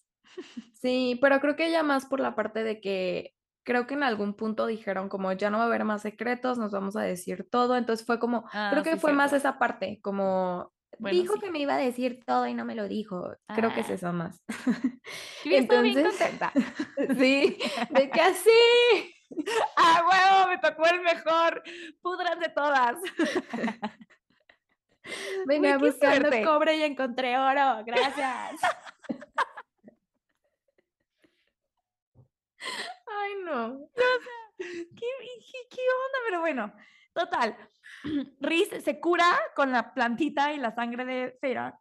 [0.72, 3.34] Sí, pero creo que ella más por la parte de que
[3.68, 6.72] creo que en algún punto dijeron como ya no va a haber más secretos, nos
[6.72, 10.72] vamos a decir todo, entonces fue como, creo ah, que fue más esa parte, como
[10.98, 13.90] dijo que me iba a decir todo y no me lo dijo, creo que es
[13.90, 13.92] ah.
[13.92, 14.42] eso más.
[15.44, 16.50] entonces, bien contenta.
[17.18, 17.58] sí,
[17.90, 18.50] de que así.
[19.76, 20.48] ¡Ah, huevo!
[20.48, 21.62] Me tocó el mejor.
[22.00, 22.96] Pudras de todas.
[25.46, 27.84] Venía buscando cobre y encontré oro.
[27.84, 28.62] Gracias.
[33.10, 33.88] Ay, no.
[34.58, 35.06] ¿qué,
[35.70, 36.18] ¿qué, onda?
[36.26, 36.72] Pero bueno,
[37.12, 37.56] total.
[38.40, 41.80] Riz se cura con la plantita y la sangre de Fera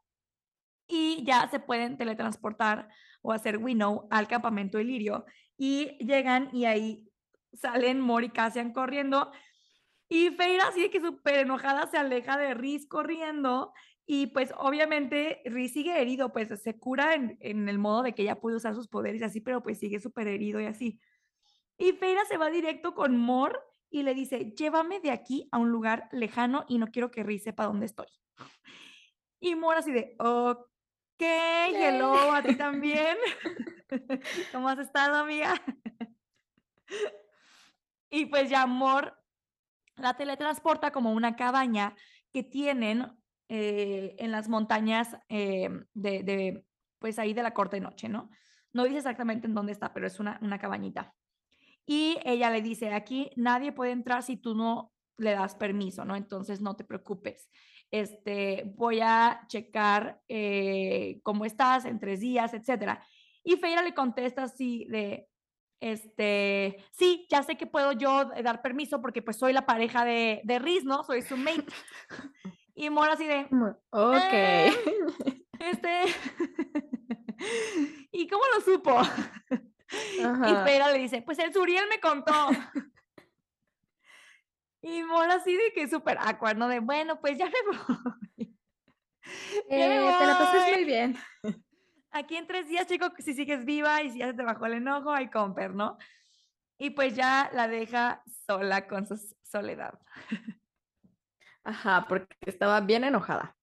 [0.88, 2.88] y ya se pueden teletransportar
[3.22, 5.26] o hacer Winnow al campamento Ilirio
[5.58, 7.12] y llegan y ahí
[7.54, 9.32] salen Mori y Cassian corriendo
[10.08, 13.74] y Feira así de que súper enojada se aleja de Riz corriendo
[14.06, 18.22] y pues obviamente Riz sigue herido, pues se cura en, en, el modo de que
[18.22, 21.02] ella puede usar sus poderes así, pero pues sigue súper herido y así.
[21.78, 25.70] Y Feira se va directo con Mor y le dice, llévame de aquí a un
[25.70, 28.08] lugar lejano y no quiero que Riz sepa dónde estoy.
[29.40, 33.18] Y Mor así de, ok, hello, a ti también.
[34.52, 35.54] ¿Cómo has estado, amiga?
[38.10, 39.18] y pues ya Mor
[39.96, 41.96] la teletransporta como una cabaña
[42.32, 43.18] que tienen
[43.50, 46.66] eh, en las montañas eh, de,
[47.00, 48.30] pues ahí de la corte noche, ¿no?
[48.74, 51.16] No dice exactamente en dónde está, pero es una, una cabañita.
[51.88, 56.16] Y ella le dice, aquí nadie puede entrar si tú no le das permiso, ¿no?
[56.16, 57.50] Entonces no te preocupes.
[57.90, 63.02] Este, voy a checar eh, cómo estás en tres días, etcétera.
[63.42, 65.30] Y Feira le contesta así de,
[65.80, 70.42] este, sí, ya sé que puedo yo dar permiso porque pues soy la pareja de,
[70.44, 71.04] de Riz, ¿no?
[71.04, 71.66] Soy su mate.
[72.80, 73.48] Y Mora así de,
[73.90, 74.34] ok.
[74.34, 74.72] Eh,
[75.62, 76.04] este,
[78.12, 79.00] ¿y cómo lo supo?
[80.48, 82.34] Y Fera le dice, pues el Suriel me contó.
[84.82, 87.78] y Mora así de que súper acuerdo, De, bueno, pues ya me voy.
[89.70, 90.10] ya me voy.
[90.10, 91.18] Eh, te la pases muy bien.
[92.12, 94.74] Aquí en tres días, chico, si sigues viva y si ya se te bajó el
[94.74, 95.98] enojo, hay comper, ¿no?
[96.80, 100.00] Y pues ya la deja sola con su soledad.
[101.64, 103.56] Ajá, porque estaba bien enojada.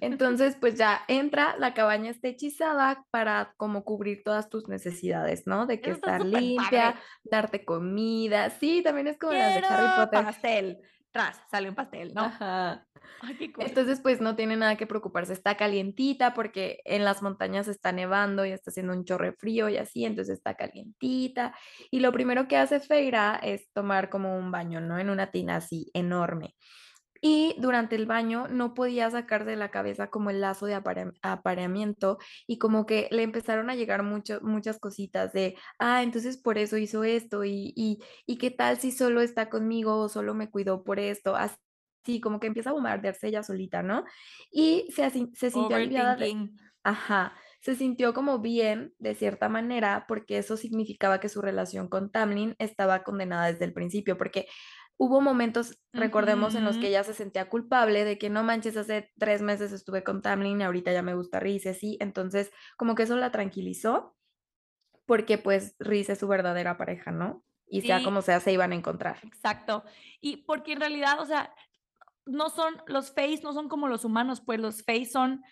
[0.00, 5.66] Entonces, pues ya entra, la cabaña está hechizada para como cubrir todas tus necesidades, ¿no?
[5.66, 8.50] De que estar limpia, darte comida.
[8.50, 10.24] Sí, también es como las de Harry Potter.
[10.24, 10.78] pastel.
[11.12, 12.22] Tras, sale un pastel, ¿no?
[12.22, 12.86] Ajá.
[13.58, 15.32] Entonces, pues no tiene nada que preocuparse.
[15.32, 19.76] Está calientita porque en las montañas está nevando y está haciendo un chorre frío y
[19.76, 21.54] así, entonces está calientita.
[21.90, 24.98] Y lo primero que hace Feira es tomar como un baño, ¿no?
[24.98, 26.54] En una tina así enorme.
[27.20, 30.74] Y durante el baño no podía sacar de la cabeza como el lazo de
[31.22, 36.56] apareamiento y como que le empezaron a llegar mucho, muchas cositas de, ah, entonces por
[36.56, 40.82] eso hizo esto y, y, qué tal si solo está conmigo o solo me cuidó
[40.82, 41.36] por esto.
[41.36, 44.04] Así como que empieza a bombardearse ella solita, ¿no?
[44.50, 46.16] Y se, se sintió aliviada.
[46.82, 52.10] ajá, se sintió como bien de cierta manera porque eso significaba que su relación con
[52.10, 54.46] Tamlin estaba condenada desde el principio, porque
[55.00, 59.10] hubo momentos, recordemos, en los que ella se sentía culpable de que no manches, hace
[59.18, 63.04] tres meses estuve con Tamlin y ahorita ya me gusta Riz, sí, entonces como que
[63.04, 64.14] eso la tranquilizó
[65.06, 67.42] porque pues Riz es su verdadera pareja, ¿no?
[67.66, 69.16] Y sea como sea, se iban a encontrar.
[69.22, 69.84] Exacto.
[70.20, 71.54] Y porque en realidad, o sea,
[72.26, 75.42] no son, los Face no son como los humanos, pues los Face son,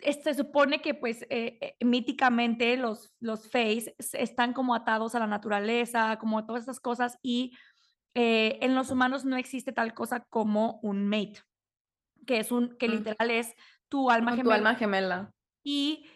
[0.00, 5.28] se supone que pues eh, eh, míticamente los, los Face están como atados a la
[5.28, 7.52] naturaleza, como a todas esas cosas y
[8.14, 11.40] eh, en los humanos no existe tal cosa como un mate,
[12.26, 12.92] que es un, que Mm.
[12.92, 13.54] literal es
[13.88, 14.54] tu alma tu gemela.
[14.56, 15.32] alma gemela.
[15.64, 16.06] y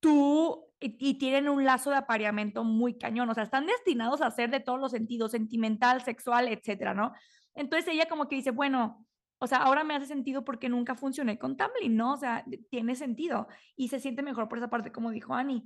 [0.00, 4.30] tú, y, y tienen un lazo de apareamiento muy cañón, o sea, están destinados a
[4.30, 7.12] ser de todos los sentidos, sentimental, sexual, etcétera, ¿no?
[7.54, 9.06] Entonces ella como que dice, bueno,
[9.38, 12.12] o sea, ahora me hace sentido porque nunca funcioné con Tamlin, ¿no?
[12.14, 15.62] O sea, tiene sentido y se siente mejor por esa parte, como dijo Annie.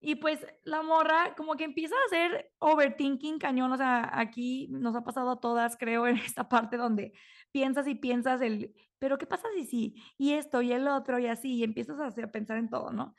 [0.00, 4.94] Y pues la morra como que empieza a hacer overthinking cañón, o sea, aquí nos
[4.94, 7.12] ha pasado a todas, creo, en esta parte donde
[7.50, 9.94] piensas y piensas el, pero ¿qué pasa si sí?
[10.16, 13.14] Y esto y el otro y así, y empiezas a, pensar en todo, ¿no?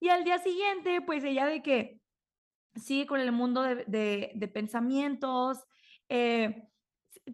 [0.00, 2.00] Y al día siguiente, pues ella de que
[2.74, 3.84] sigue con el mundo de,
[4.34, 5.64] de- pensamientos,
[6.08, 6.68] eh,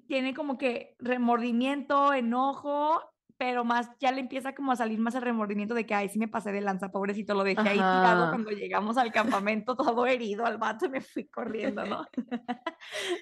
[0.07, 3.01] tiene como que remordimiento, enojo,
[3.39, 6.19] pero más ya le empieza como a salir más el remordimiento de que, ay, sí
[6.19, 10.45] me pasé de lanza, pobrecito, lo dejé ahí tirado cuando llegamos al campamento, todo herido
[10.45, 12.05] al vato y me fui corriendo, ¿no?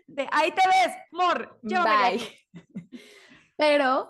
[0.07, 1.85] De, ahí te ves, mor, de Bye.
[1.85, 2.29] aquí".
[3.57, 4.09] Pero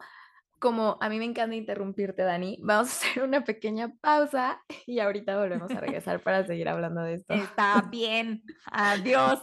[0.59, 5.37] como a mí me encanta interrumpirte, Dani, vamos a hacer una pequeña pausa y ahorita
[5.37, 7.35] volvemos a regresar para seguir hablando de esto.
[7.35, 9.41] Está bien, adiós.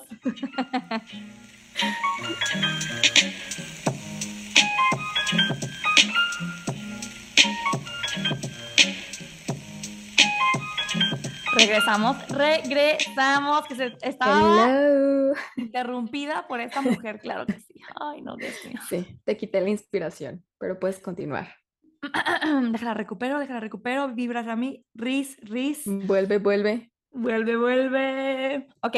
[11.56, 15.34] Regresamos, regresamos, que se estaba Hello.
[15.56, 17.74] interrumpida por esta mujer, claro que sí.
[18.00, 18.80] Ay, no, Dios mío.
[18.90, 21.56] Sí, te quité la inspiración, pero puedes continuar.
[22.72, 26.92] Déjala recupero, déjala recupero, vibras a mí, Riz, Riz, Vuelve, vuelve.
[27.12, 28.68] vuelve, vuelve.
[28.82, 28.98] Ok,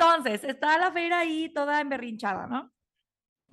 [0.00, 2.72] entonces, está la feira ahí toda emberrinchada, ¿no?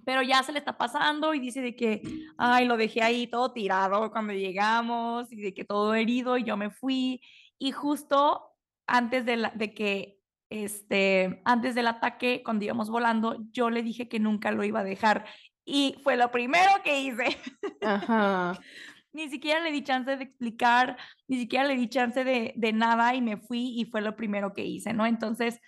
[0.06, 2.02] Pero ya se le está pasando y dice de que,
[2.38, 6.56] ay, lo dejé ahí todo tirado cuando llegamos y de que todo herido y yo
[6.56, 7.20] me fui.
[7.58, 8.56] Y justo
[8.88, 14.08] antes de, la- de que, este, antes del ataque, cuando íbamos volando, yo le dije
[14.08, 15.26] que nunca lo iba a dejar.
[15.66, 17.38] Y fue lo primero que hice.
[17.82, 18.54] Ajá.
[19.14, 20.96] Ni siquiera le di chance de explicar,
[21.28, 24.54] ni siquiera le di chance de, de nada y me fui y fue lo primero
[24.54, 25.08] que hice, ¿no?
[25.08, 25.60] Entonces,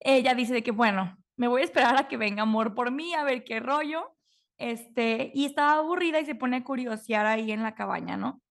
[0.00, 3.14] ella dice de que, bueno, me voy a esperar a que venga amor por mí,
[3.14, 4.14] a ver qué rollo.
[4.58, 8.41] Este, y estaba aburrida y se pone a curiosear ahí en la cabaña, ¿no?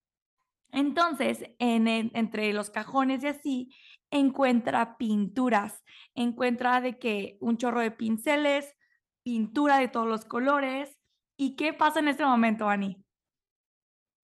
[0.71, 3.75] Entonces, en el- entre los cajones y así,
[4.11, 5.83] encuentra pinturas,
[6.15, 8.75] encuentra de que un chorro de pinceles,
[9.23, 10.97] pintura de todos los colores.
[11.37, 13.03] ¿Y qué pasa en este momento, Ani?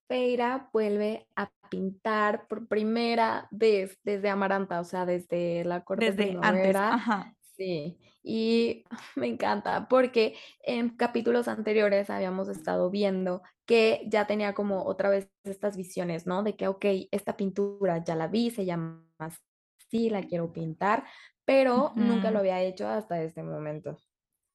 [0.10, 6.24] Feira vuelve a pintar por primera vez desde Amaranta, o sea, desde la corte Desde
[6.24, 6.94] antes, primavera.
[6.94, 7.36] ajá.
[7.58, 7.98] Sí,
[8.28, 8.84] y
[9.16, 15.30] me encanta porque en capítulos anteriores habíamos estado viendo que ya tenía como otra vez
[15.46, 16.44] estas visiones, ¿no?
[16.44, 21.06] De que, ok, esta pintura ya la vi, se llama así, la quiero pintar,
[21.46, 23.98] pero nunca lo había hecho hasta este momento.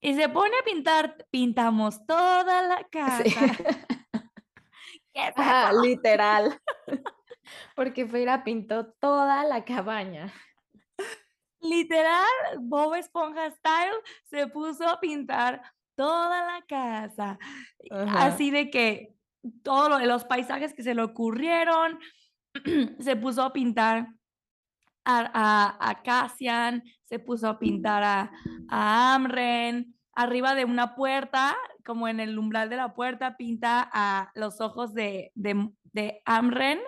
[0.03, 3.23] Y se pone a pintar, pintamos toda la casa.
[3.23, 3.35] Sí.
[5.15, 5.83] ¿Qué eso?
[5.83, 6.59] literal.
[7.77, 10.33] Porque Feira pintó toda la cabaña.
[11.63, 12.27] Literal,
[12.61, 13.95] Bob Esponja Style
[14.25, 15.63] se puso a pintar
[15.95, 17.39] toda la casa.
[17.91, 18.27] Ajá.
[18.27, 19.15] Así de que
[19.63, 21.99] todos lo- los paisajes que se le ocurrieron,
[23.01, 24.09] se puso a pintar
[25.05, 28.33] a, a, a Cassian, se puso a pintar a,
[28.69, 34.31] a Amren, arriba de una puerta, como en el umbral de la puerta, pinta a
[34.35, 36.81] los ojos de, de, de Amren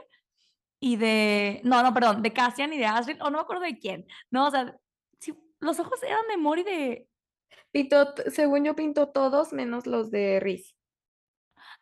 [0.87, 3.79] y de, no, no, perdón, de Cassian y de Asriel, o no me acuerdo de
[3.79, 4.77] quién, no, o sea,
[5.19, 7.09] sí, los ojos eran de Mori de
[7.71, 10.77] Pintó, según yo, pintó todos menos los de Riz.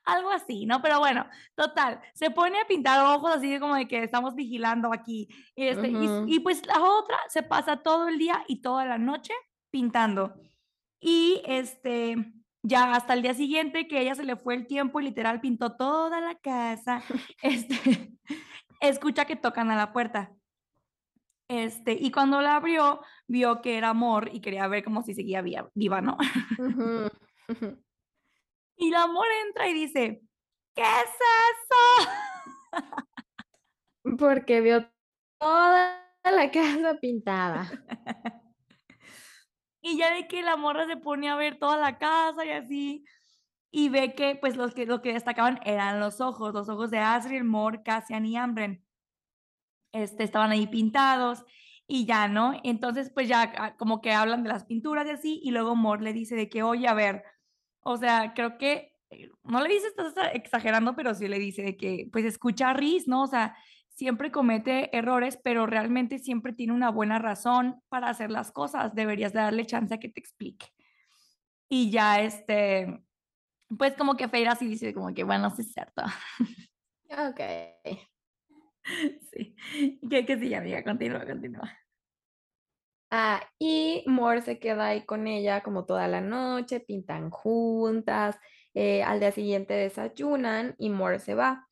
[0.04, 0.80] algo así, ¿no?
[0.82, 1.26] Pero bueno,
[1.56, 5.26] total, se pone a pintar ojos así de como de que estamos vigilando aquí,
[5.56, 6.24] y, este, y, Ujú.
[6.28, 9.32] y pues la otra se pasa todo el día y toda la noche
[9.72, 10.34] pintando.
[11.00, 12.14] Y este,
[12.62, 15.76] ya hasta el día siguiente que ella se le fue el tiempo y literal pintó
[15.76, 17.02] toda la casa,
[17.42, 18.12] este,
[18.88, 20.32] escucha que tocan a la puerta.
[21.48, 25.42] Este, y cuando la abrió, vio que era amor y quería ver como si seguía
[25.74, 26.16] viva, ¿no?
[28.76, 30.22] Y la amor entra y dice,
[30.74, 31.10] ¿qué es
[31.52, 32.10] eso?
[34.18, 34.90] Porque vio
[35.38, 37.70] toda la casa pintada.
[39.84, 43.04] Y ya de que la morra se pone a ver toda la casa y así,
[43.72, 46.98] y ve que pues los que, lo que destacaban eran los ojos, los ojos de
[46.98, 48.84] Asriel, Mor, Cassian y Ambren.
[49.92, 51.44] Este, estaban ahí pintados
[51.86, 52.52] y ya, ¿no?
[52.64, 56.02] Entonces pues ya ah, como que hablan de las pinturas y así, y luego Mor
[56.02, 57.24] le dice de que, oye, a ver,
[57.80, 61.76] o sea, creo que, eh, no le dice, estás exagerando, pero sí le dice de
[61.76, 63.22] que, pues escucha a Riz, ¿no?
[63.22, 63.56] O sea,
[63.88, 68.94] siempre comete errores, pero realmente siempre tiene una buena razón para hacer las cosas.
[68.94, 70.66] Deberías darle chance a que te explique.
[71.68, 73.02] Y ya este,
[73.78, 76.02] pues como que Feira sí dice como que bueno, sí es cierto.
[77.10, 77.40] Ok.
[79.30, 79.54] Sí.
[80.10, 80.82] ¿Qué, qué sigue, amiga?
[80.82, 81.70] Continúa, continúa.
[83.12, 88.38] Ah, y Mor se queda ahí con ella como toda la noche, pintan juntas,
[88.74, 91.68] eh, al día siguiente desayunan y Mor se va.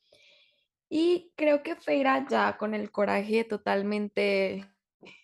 [0.89, 4.67] Y creo que Feira ya con el coraje totalmente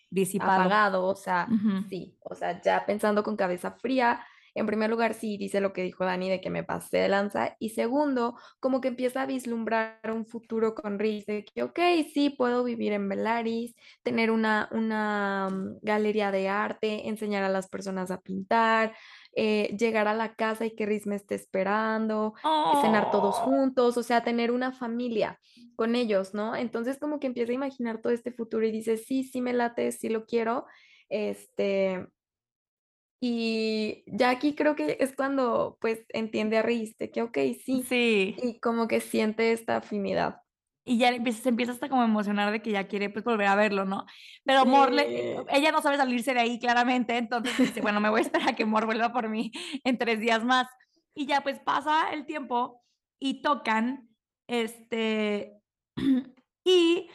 [0.09, 0.51] Disipado.
[0.61, 1.47] apagado, o sea,
[1.87, 4.25] sí, o sea, ya pensando con cabeza fría,
[4.57, 7.55] en primer lugar, sí, dice lo que dijo Dani de que me pasé de lanza.
[7.59, 11.79] Y segundo, como que empieza a vislumbrar un futuro con Riz, de que, ok,
[12.13, 17.67] sí, puedo vivir en Velaris, tener una, una mm, galería de arte, enseñar a las
[17.69, 18.95] personas a pintar,
[19.35, 22.33] eh, llegar a la casa y que Riz me esté esperando,
[22.81, 23.43] cenar todos Oh.
[23.45, 25.39] juntos, o sea, tener una familia
[25.75, 26.55] con ellos, ¿no?
[26.55, 29.91] Entonces como que empieza a imaginar todo este futuro y dice, sí, sí me late,
[29.91, 30.65] sí lo quiero.
[31.09, 32.07] Este,
[33.19, 37.89] y ya aquí creo que es cuando, pues, entiende a Riz de que, okey, sí,
[37.89, 38.35] Sí.
[38.35, 40.41] y como que siente esta afinidad.
[40.85, 43.47] Y ya empieza se empieza hasta como a emocionar de que ya quiere, pues, volver
[43.47, 44.05] a verlo, ¿no?
[44.45, 45.47] Pero Sí.
[45.49, 48.55] ella no sabe salirse de ahí claramente, entonces dice: "Bueno, me voy a esperar a
[48.55, 49.51] que Mor vuelva por mí
[49.83, 50.67] en 3 días más".
[51.13, 52.85] Y ya, pues, pasa el tiempo
[53.19, 54.09] y tocan,
[54.47, 55.61] este,
[56.65, 57.09] y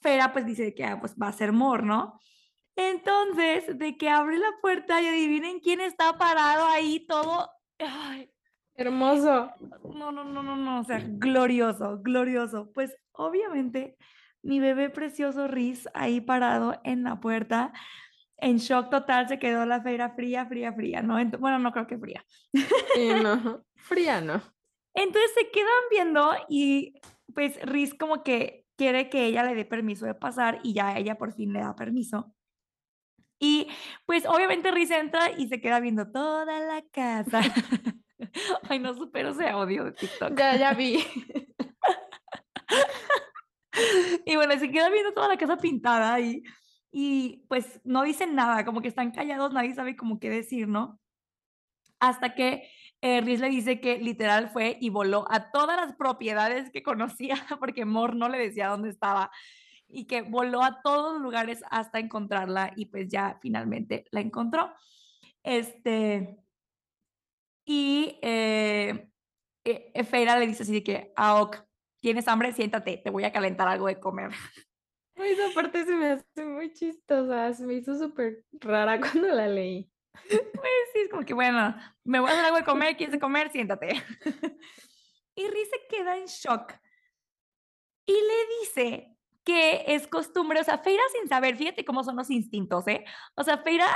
[0.00, 2.18] Fera, pues, dice que, ah, pues, va a ser Mor, ¿no?
[2.76, 8.32] Entonces, de que abre la puerta y adivinen quién está parado ahí todo, ay,
[8.74, 9.50] Hermoso.
[9.94, 12.72] no, no, no, no, no, o sea, glorioso, glorioso.
[12.72, 13.96] Pues, obviamente,
[14.42, 17.72] mi bebé precioso Riz ahí parado en la puerta,
[18.38, 21.18] en shock total, se quedó la Feira fría, fría, fría, ¿no?
[21.18, 22.24] Ent bueno, no creo que fría.
[22.94, 24.42] Sí, no, fría no.
[24.94, 26.94] Entonces, se quedan viendo y,
[27.34, 31.16] pues, Riz como que quiere que ella le dé permiso de pasar y ya ella
[31.16, 32.34] por fin le da permiso.
[33.44, 33.66] Y,
[34.06, 37.40] pues, obviamente Riz entra y se queda viendo toda la casa.
[38.68, 40.38] Ay, no supero ese audio de TikTok.
[40.38, 41.04] Ya, ya vi.
[44.26, 46.42] Y bueno, se queda viendo toda la casa pintada y
[46.94, 51.00] y, pues, no dicen nada, como que están callados, nadie sabe como qué decir, ¿no?
[51.98, 52.68] Hasta que,
[53.00, 57.34] eh, Riz le dice que literal fue y voló a todas las propiedades que conocía,
[57.60, 59.30] porque Mor no le decía dónde estaba,
[59.92, 64.72] y que voló a todos los lugares hasta encontrarla y, pues, ya finalmente la encontró.
[65.42, 66.38] Este
[67.64, 69.08] y, eh,
[69.64, 71.56] eh, Feira le dice así de que: "Ah, ok,
[72.00, 72.52] ¿tienes hambre?
[72.52, 74.30] Siéntate, te voy a calentar algo de comer".
[75.16, 79.90] Esa parte se me hace muy chistosa, se me hizo súper rara cuando la leí.
[80.28, 81.74] Pues sí, es como que, bueno,
[82.04, 83.50] me voy a hacer algo de comer, ¿quieres comer?
[83.50, 84.02] Siéntate.
[85.34, 86.74] Y Riz se queda en shock.
[88.06, 89.11] Y le dice
[89.44, 93.04] que es costumbre, o sea, Feira sin saber, fíjate cómo son los instintos, ¿eh?
[93.34, 93.86] O sea, Feira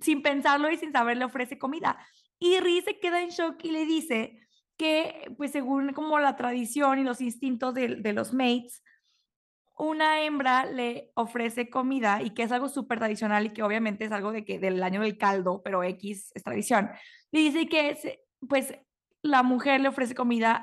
[0.00, 1.98] sin pensarlo y sin saber le ofrece comida.
[2.38, 4.40] Y Riz se queda en shock y le dice
[4.76, 8.82] que, pues según como la tradición y los instintos de, de los mates,
[9.76, 14.12] una hembra le ofrece comida y que es algo súper tradicional y que obviamente es
[14.12, 16.90] algo de que del año del caldo, pero X es tradición.
[17.30, 17.96] Le dice que
[18.48, 18.74] pues
[19.22, 20.54] la mujer le ofrece comida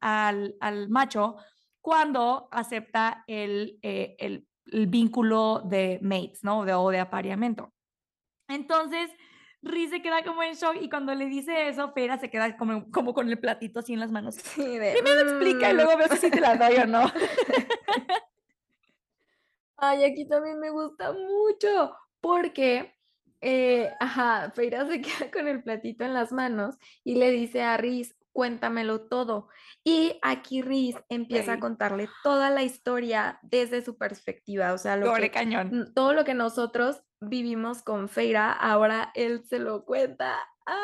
[0.00, 1.36] al, al macho
[1.84, 6.64] cuando acepta el, eh, el, el vínculo de mates, ¿no?
[6.64, 7.74] De, o de apareamiento.
[8.48, 9.10] Entonces,
[9.60, 12.90] Riz se queda como en shock y cuando le dice eso, Fera se queda como,
[12.90, 14.36] como con el platito así en las manos.
[14.36, 15.76] Sí, de, Primero explica y mm.
[15.76, 17.02] luego veo si te la doy o no.
[19.76, 22.94] Ay, aquí también me gusta mucho, porque,
[23.42, 27.76] eh, ajá, Feira se queda con el platito en las manos y le dice a
[27.76, 29.48] Riz, cuéntamelo todo.
[29.84, 35.06] Y aquí Riz empieza a contarle toda la historia desde su perspectiva, o sea, lo
[35.06, 35.70] Doble que, cañón.
[35.72, 40.36] mm, todo lo que nosotros vivimos con Feira, ahora él se lo cuenta.
[40.66, 40.80] ¡Ah!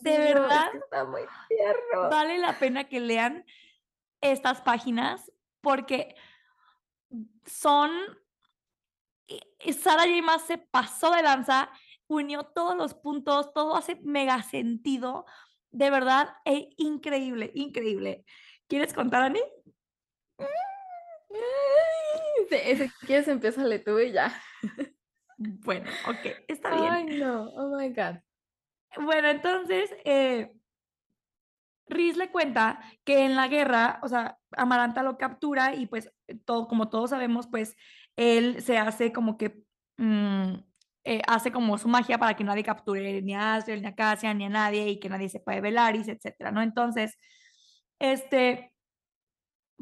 [0.00, 2.08] De verdad, está muy tierno.
[2.10, 3.44] vale la pena que lean
[4.20, 5.30] estas páginas
[5.60, 6.16] porque
[7.44, 7.90] son
[9.28, 10.22] y y Sarah J.
[10.22, 11.70] Maas se pasó de lanza,
[12.08, 15.26] unió todos los puntos, todo hace mega sentido.
[15.76, 18.24] De verdad, eh, increíble, increíble.
[18.66, 19.40] ¿Quieres contar, Ani?
[22.48, 24.32] Sí, si quieres, empiézale tú y ya.
[25.36, 26.90] Bueno, okey, está bien.
[26.90, 28.16] Ay, no, oh my God.
[28.96, 30.50] Bueno, entonces, eh
[31.88, 36.10] Riz le cuenta que en la guerra, o sea, Amaranta lo captura y pues
[36.46, 37.76] todo, como todos sabemos, pues
[38.16, 39.62] él se hace como que
[39.98, 40.54] mm,
[41.06, 44.36] eh, hace como su magia para que nadie capture ni a Asriel, ni a Cassian,
[44.38, 46.62] ni a nadie y que nadie sepa de Velaris, etcétera, ¿no?
[46.62, 47.16] Entonces,
[47.98, 48.74] este,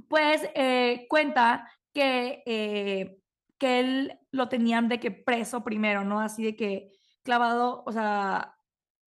[0.09, 3.18] pues eh, cuenta que, eh,
[3.59, 6.20] que él lo tenían de que preso primero, ¿no?
[6.20, 6.91] Así de que
[7.22, 8.51] clavado, o sea,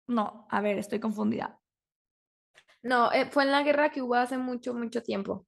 [0.07, 1.59] No, a ver, estoy confundida.
[2.83, 5.47] No, eh, fue en la guerra que hubo hace mucho, mucho tiempo.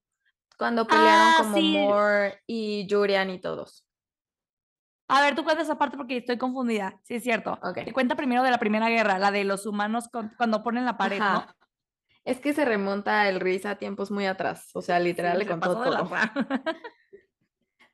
[0.57, 1.77] Cuando pelearon Ah, como sí.
[1.77, 3.86] Mor y Jurian y todos.
[5.09, 6.99] A ver, tú cuentas esa parte porque estoy confundida.
[7.03, 7.53] Sí, es cierto.
[7.63, 7.85] Ok.
[7.85, 10.97] Te cuenta primero de la Primera Guerra, la de los humanos con- cuando ponen la
[10.97, 11.25] pared, ¿no?
[11.25, 11.55] Ajá.
[12.25, 14.69] Es que se remonta el Riz a tiempos muy atrás.
[14.73, 16.09] O sea, literal Sí, le contó todo.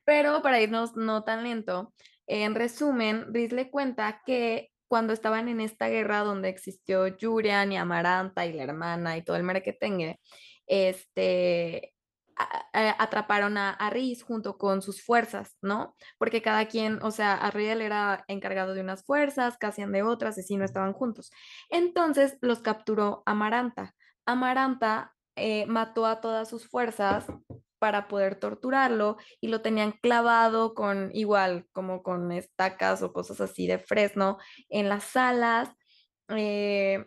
[0.04, 1.94] Pero para irnos no tan lento,
[2.26, 7.76] en resumen, Riz le cuenta que cuando estaban en esta guerra donde existió Yurian y
[7.76, 10.20] Amaranta y la hermana y todo el merequetengue,
[10.66, 11.93] este,
[12.72, 15.94] atraparon a, a Riz junto con sus fuerzas, ¿no?
[16.18, 20.42] Porque cada quien, o sea, Arriel era encargado de unas fuerzas, Cassian de otras, y
[20.42, 21.30] sí no estaban juntos.
[21.70, 23.94] Entonces los capturó Amaranta.
[24.26, 27.26] Amaranta eh, mató a todas sus fuerzas
[27.78, 33.66] para poder torturarlo y lo tenían clavado con igual como con estacas o cosas así
[33.66, 34.38] de fresno
[34.70, 35.68] en las salas,
[36.28, 37.04] eh,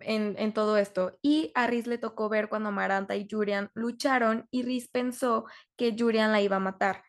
[0.00, 1.18] en, todo esto.
[1.22, 5.46] Y a Riz le tocó ver cuando Amaranta y Jurian lucharon y Riz pensó
[5.76, 7.02] que Jurian la iba a matar.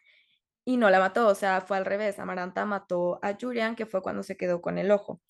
[0.65, 2.19] Y no la mató, o sea, fue al revés.
[2.19, 5.21] Amaranta mató a Jurian, que fue cuando se quedó con el ojo.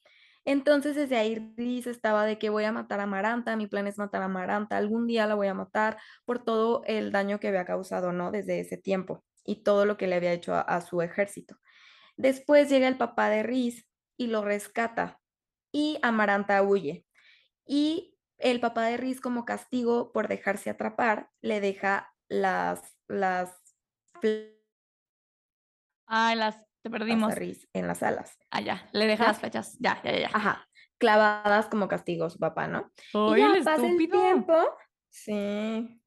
[0.46, 3.98] Entonces desde ahí Riz estaba de que voy a matar a Amaranta, mi plan es
[3.98, 7.66] matar a Amaranta, algún día la voy a matar por todo el daño que había
[7.66, 8.32] causado, ¿no?
[8.32, 11.58] Desde ese tiempo y todo lo que le había hecho a, a su ejército.
[12.18, 13.88] Después llega el papá de Riz
[14.18, 15.20] y lo rescata
[15.72, 17.06] y Amaranta huye.
[17.72, 23.56] Y el papá de Riz como castigo por dejarse atrapar le deja las, las
[26.08, 27.36] Ay, las, te perdimos.
[27.36, 28.36] Riz en las alas.
[28.50, 29.28] Ah, ya, le deja ¿Ya?
[29.30, 29.78] las flechas.
[29.80, 30.30] Ya, ya, ya.
[30.34, 30.68] Ajá,
[30.98, 32.92] clavadas como castigo a su papá, ¿no?
[33.14, 34.56] Ay, y el pasa el tiempo.
[35.10, 36.02] Sí.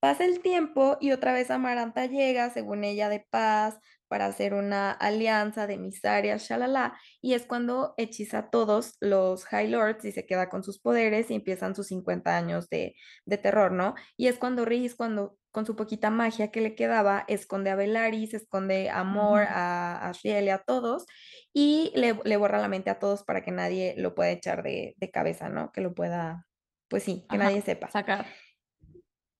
[0.00, 3.80] Pasa el tiempo y otra vez Amaranta llega, según ella, de paz,
[4.10, 9.68] para hacer una alianza de misarias, shalala, y es cuando hechiza a todos los High
[9.68, 13.70] Lords y se queda con sus poderes y empiezan sus 50 años de, de terror,
[13.70, 13.94] ¿no?
[14.16, 18.34] Y es cuando Riz, cuando con su poquita magia que le quedaba, esconde a Velaris,
[18.34, 21.06] esconde a Mor, a, a Riel y a todos,
[21.52, 24.94] y le, le borra la mente a todos para que nadie lo pueda echar de,
[24.96, 25.70] de cabeza, ¿no?
[25.70, 26.48] Que lo pueda,
[26.88, 27.88] pues sí, que Ajá, nadie sepa.
[27.92, 28.26] Sacar.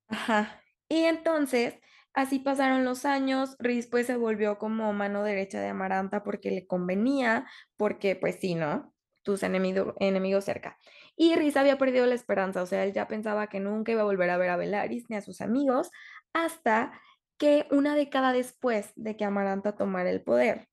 [0.07, 0.63] Ajá.
[0.89, 1.75] Y entonces,
[2.21, 6.67] así pasaron los años, Riz pues se volvió como mano derecha de Amaranta porque le
[6.67, 7.47] convenía,
[7.77, 8.95] porque pues sí, ¿no?
[9.23, 10.79] Tus enemigo- enemigos cerca.
[11.17, 14.05] Y Riz había perdido la esperanza, o sea, él ya pensaba que nunca iba a
[14.05, 15.91] volver a ver a Velaris ni a sus amigos,
[16.33, 16.93] hasta
[17.39, 20.69] que una década después de que Amaranta tomara el poder,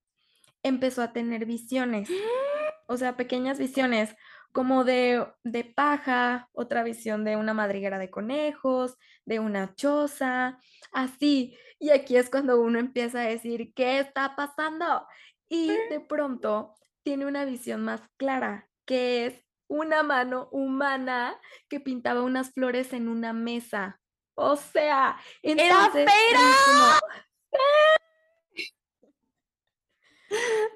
[0.62, 2.08] empezó a tener visiones,
[2.88, 4.14] o sea, pequeñas visiones,
[4.52, 10.58] como de, de paja, otra visión de una madriguera de conejos, de una choza,
[10.92, 11.56] así.
[11.78, 15.06] Y aquí es cuando uno empieza a decir, ¿qué está pasando?
[15.48, 21.38] Y de pronto tiene una visión más clara, que es una mano humana
[21.68, 24.00] que pintaba unas flores en una mesa.
[24.34, 27.00] O sea, entonces Feira!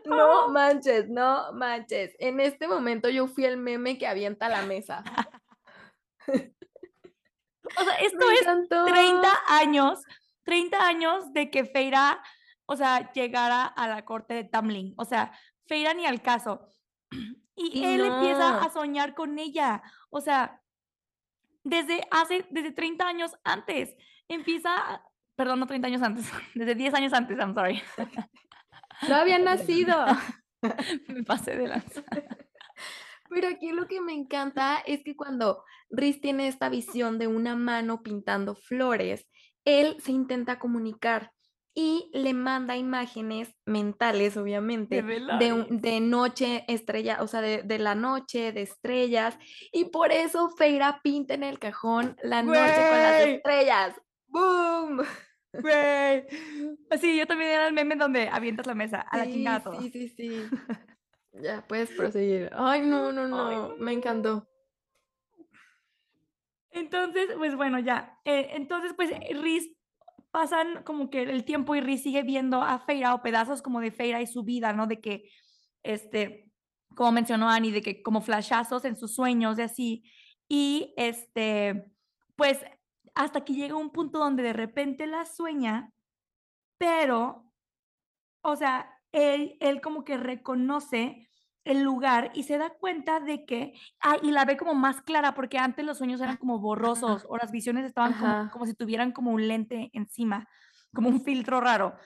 [0.05, 2.15] No manches, no manches.
[2.19, 5.03] En este momento yo fui el meme que avienta la mesa.
[7.79, 8.85] O sea, esto Me es encantó.
[8.85, 10.03] 30 años,
[10.45, 12.23] 30 años de que Feira,
[12.67, 14.95] o sea, llegara a la corte de Tamlin.
[14.99, 15.33] O sea,
[15.67, 16.67] Feira ni al caso.
[17.55, 19.83] Y, él empieza a soñar con ella.
[20.09, 20.63] O sea,
[21.63, 23.95] desde hace, desde 30 años antes.
[24.27, 25.05] Empieza,
[25.37, 27.83] perdón, no 30 años antes, desde 10 años antes, I'm sorry.
[29.09, 29.97] No había nacido.
[31.09, 32.03] Me pasé de lanza.
[33.29, 37.57] Pero aquí lo que me encanta es que cuando Riz tiene esta visión de una
[37.57, 39.27] mano pintando flores,
[39.65, 41.33] él se intenta comunicar
[41.75, 47.95] y le manda imágenes mentales, obviamente, de, de noche estrella, o sea, de, de la
[47.95, 49.39] noche, de estrellas,
[49.73, 54.01] y por eso Feira pinta en el cajón la noche con las estrellas.
[54.27, 55.03] ¡Boom!
[55.53, 56.27] Güey.
[57.01, 59.81] Sí, yo también era el meme donde avientas la mesa a la chingada todo.
[59.81, 60.31] sí, sí, sí.
[61.35, 62.51] Ya puedes proseguir.
[62.53, 64.47] Ay, no, no, Ay, no, me encantó.
[66.71, 68.19] Entonces, pues bueno, ya.
[68.25, 69.71] eh, entonces, pues eh, Riz
[70.31, 73.91] pasan como que el tiempo y Riz sigue viendo a Feira o pedazos como de
[73.91, 74.87] Feira y su vida, ¿no?
[74.87, 75.29] De que,
[75.83, 76.51] este,
[76.95, 80.05] como mencionó Annie, de que como flashazos en sus sueños y así.
[80.49, 81.87] Y este,
[82.37, 82.59] pues
[83.15, 85.91] hasta que llega un punto donde de repente la sueña,
[86.79, 87.45] pero,
[88.43, 91.29] o sea, él, él como que reconoce
[91.65, 95.35] el lugar y se da cuenta de que, ah, y la ve como más clara,
[95.35, 99.13] porque antes los sueños eran como borrosos o las visiones estaban como, como si tuvieran
[99.13, 100.49] como un lente encima,
[100.93, 101.97] como un filtro raro.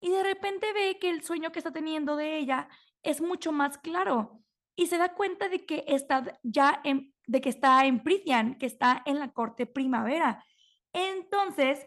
[0.00, 2.68] Y de repente ve que el sueño que está teniendo de ella
[3.02, 4.42] es mucho más claro
[4.76, 8.66] y se da cuenta de que está ya en, de que está en Prithian, que
[8.66, 10.42] está en la corte primavera.
[10.92, 11.86] Entonces,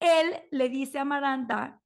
[0.00, 1.80] él le dice a Amaranta,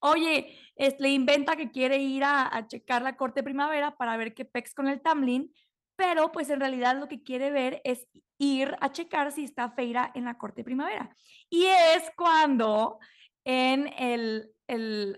[0.00, 0.58] oye,
[0.98, 4.74] le inventa que quiere ir a, a, checar la corte primavera para ver qué pex
[4.74, 5.54] con el Tamlin,
[5.96, 10.10] pero pues en realidad lo que quiere ver es ir a checar si está Feira
[10.14, 11.14] en la corte primavera.
[11.48, 12.98] Y es cuando
[13.44, 15.16] en el, el,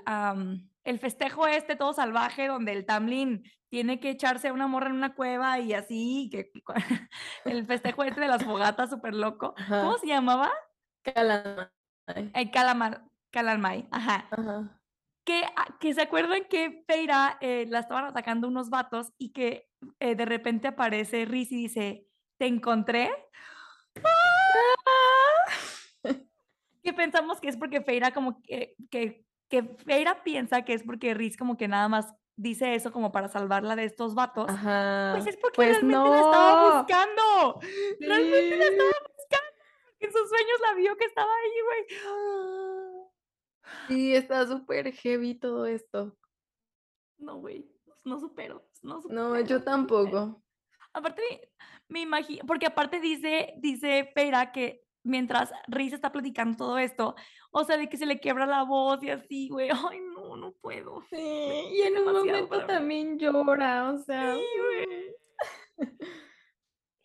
[0.85, 4.97] el festejo este todo salvaje donde el Tamlin tiene que echarse a una morra en
[4.97, 6.51] una cueva y así, que,
[7.45, 9.55] el festejo este de las fogatas súper loco.
[9.69, 10.53] ¿Cómo se llamaba?
[11.03, 11.69] Calamay.
[12.35, 14.27] El calamar, calamay, ajá.
[14.31, 14.81] ajá.
[15.25, 19.69] Que, ah, que, se acuerdan que Feira eh, la estaban atacando unos vatos y que
[19.99, 22.07] eh, de repente aparece Riz y dice,
[22.39, 23.11] ¿te encontré?
[24.05, 25.51] ¡Ah!
[26.85, 31.13] que pensamos que es porque Feira como que, que, que Feira piensa que es porque
[31.15, 34.49] Riz como que nada más dice eso como para salvarla de estos vatos.
[34.49, 35.13] Ajá.
[35.15, 36.11] Pues es porque pues realmente no.
[36.11, 37.61] la estaba buscando.
[37.63, 38.07] Sí.
[38.07, 39.47] Realmente la estaba buscando.
[39.99, 42.01] En sus sueños la vio que estaba ahí, güey.
[43.89, 46.17] Sí, está súper heavy todo esto.
[47.19, 47.67] No, güey,
[48.05, 49.29] no supero, no supero.
[49.29, 50.43] No, yo tampoco.
[50.93, 51.51] Aparte,
[51.89, 57.15] me imagino, porque aparte dice, dice Feira que mientras Riz está platicando todo esto,
[57.51, 60.53] o sea, de que se le quiebra la voz y así, güey, ay, no, no
[60.53, 61.03] puedo.
[61.11, 64.35] Sí, y en un momento también llora, o sea.
[64.35, 65.89] Sí, güey.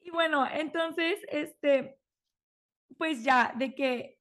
[0.01, 1.97] y bueno, entonces, este,
[2.97, 4.19] pues ya, de que,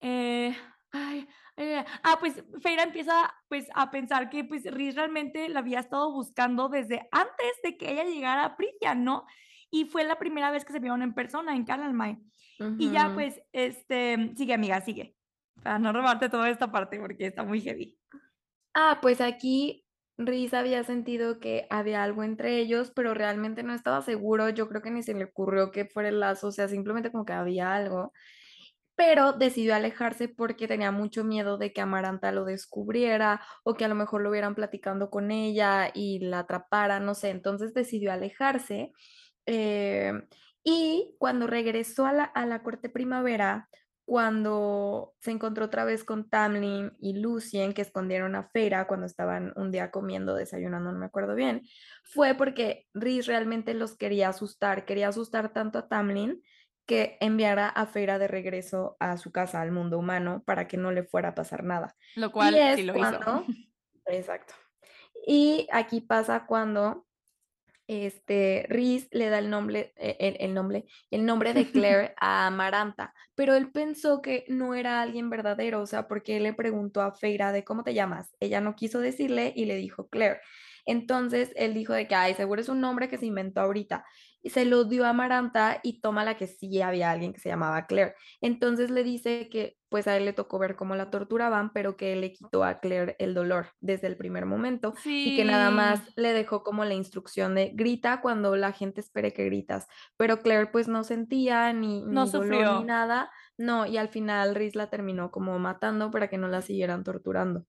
[0.00, 0.56] eh,
[0.92, 5.78] ay, eh, ah, pues Feira empieza pues a pensar que pues Riz realmente la había
[5.78, 9.24] estado buscando desde antes de que ella llegara a Pritian, ¿no?
[9.70, 12.14] Y fue la primera vez que se vieron en persona en Calalmay.
[12.60, 12.76] Uh -huh.
[12.78, 15.16] Y ya pues, este, sigue amiga, sigue.
[15.62, 17.98] Para no robarte toda esta parte porque está muy heavy.
[18.74, 19.84] Ah, pues aquí
[20.16, 24.48] Riz había sentido que había algo entre ellos, pero realmente no estaba seguro.
[24.50, 27.24] Yo creo que ni se le ocurrió que fuera el lazo, o sea, simplemente como
[27.24, 28.12] que había algo
[28.96, 33.88] pero decidió alejarse porque tenía mucho miedo de que Amaranta lo descubriera o que a
[33.88, 38.92] lo mejor lo vieran platicando con ella y la atrapara, no sé, entonces decidió alejarse.
[39.46, 40.12] Eh,
[40.62, 43.68] y cuando regresó a la, a la corte primavera,
[44.04, 49.52] cuando se encontró otra vez con Tamlin y Lucien, que escondieron a Feira cuando estaban
[49.56, 51.62] un día comiendo, desayunando, no me acuerdo bien,
[52.04, 56.42] fue porque Riz realmente los quería asustar, quería asustar tanto a Tamlin
[56.86, 60.92] que enviara a Feira de regreso a su casa, al mundo humano, para que no
[60.92, 61.96] le fuera a pasar nada.
[62.14, 63.46] Lo cual y es sí lo cuando, hizo.
[64.06, 64.54] Exacto.
[65.26, 67.06] Y aquí pasa cuando
[67.86, 72.46] este Riz le da el nombre, eh, el, el, nombre, el nombre de Claire a
[72.46, 77.02] Amaranta, pero él pensó que no era alguien verdadero, o sea, porque él le preguntó
[77.02, 78.34] a Feira de cómo te llamas.
[78.40, 80.40] Ella no quiso decirle y le dijo Claire.
[80.86, 84.04] Entonces él dijo de que, ay, seguro es un nombre que se inventó ahorita.
[84.42, 87.48] Y se lo dio a Amaranta y toma la que sí había alguien que se
[87.48, 88.14] llamaba Claire.
[88.42, 92.12] Entonces le dice que pues a él le tocó ver cómo la torturaban, pero que
[92.12, 95.34] él le quitó a Claire el dolor desde el primer momento Sí.
[95.34, 99.32] y que nada más le dejó como la instrucción de grita cuando la gente espere
[99.32, 99.86] que gritas.
[100.16, 102.78] Pero Claire pues no sentía ni, No ni dolor sufrió.
[102.80, 103.30] ni nada.
[103.56, 107.64] No, y al final Riz la terminó como matando para que no la siguieran torturando.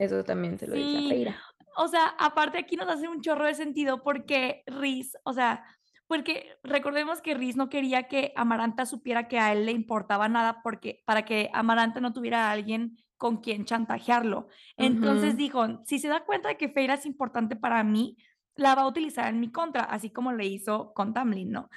[0.00, 1.08] Eso también se lo dice a.
[1.08, 1.36] Feira.
[1.76, 5.64] O sea, aparte aquí nos hace un chorro de sentido porque Riz, o sea,
[6.06, 10.60] porque recordemos que Riz no quería que Amaranta supiera que a él le importaba nada
[10.62, 14.48] porque para que Amaranta no tuviera a alguien con quien chantajearlo.
[14.76, 18.16] Entonces dijo, si se da cuenta de que Feira es importante para mí,
[18.54, 21.70] la va a utilizar en mi contra, así como le hizo con Tamlin, ¿no?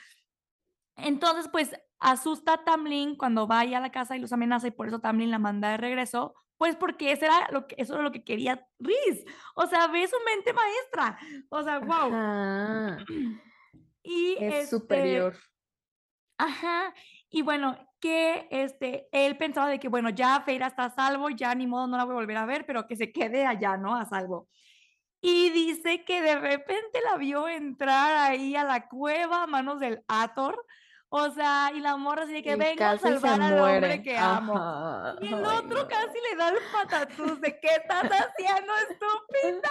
[0.96, 4.88] Entonces, pues asusta a Tamlin cuando vaya a la casa y los amenaza y por
[4.88, 8.12] eso Tamlin la manda de regreso, pues porque eso era lo que, eso era lo
[8.12, 9.26] que quería Riz.
[9.56, 11.18] O sea, ve su mente maestra.
[11.50, 12.14] O sea, wow.
[12.14, 12.98] Ajá.
[14.04, 15.36] Y Es este, superior.
[16.38, 16.93] Ajá.
[17.30, 21.54] Y bueno, que este, él pensaba de que, bueno, ya Feira está a salvo, ya
[21.54, 23.95] ni modo, no la voy a volver a ver, pero que se quede allá, ¿no?
[23.95, 24.47] A salvo.
[25.22, 30.04] Y dice que de repente la vio entrar ahí a la cueva a manos del
[30.08, 30.66] Ator.
[31.10, 34.16] O sea, y la morra así de que Y vengo a salvar al hombre que
[34.16, 34.56] amo.
[34.56, 35.16] Ajá.
[35.22, 35.88] Y el Ay, otro no.
[35.88, 39.70] casi le da el patatús de ¿qué estás haciendo, estúpida?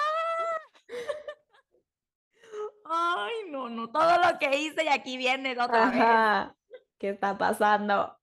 [2.88, 6.00] Ay, no, no, todo lo que hice y aquí viene otra vez.
[6.00, 6.56] Ajá.
[6.98, 8.16] ¿Qué está pasando?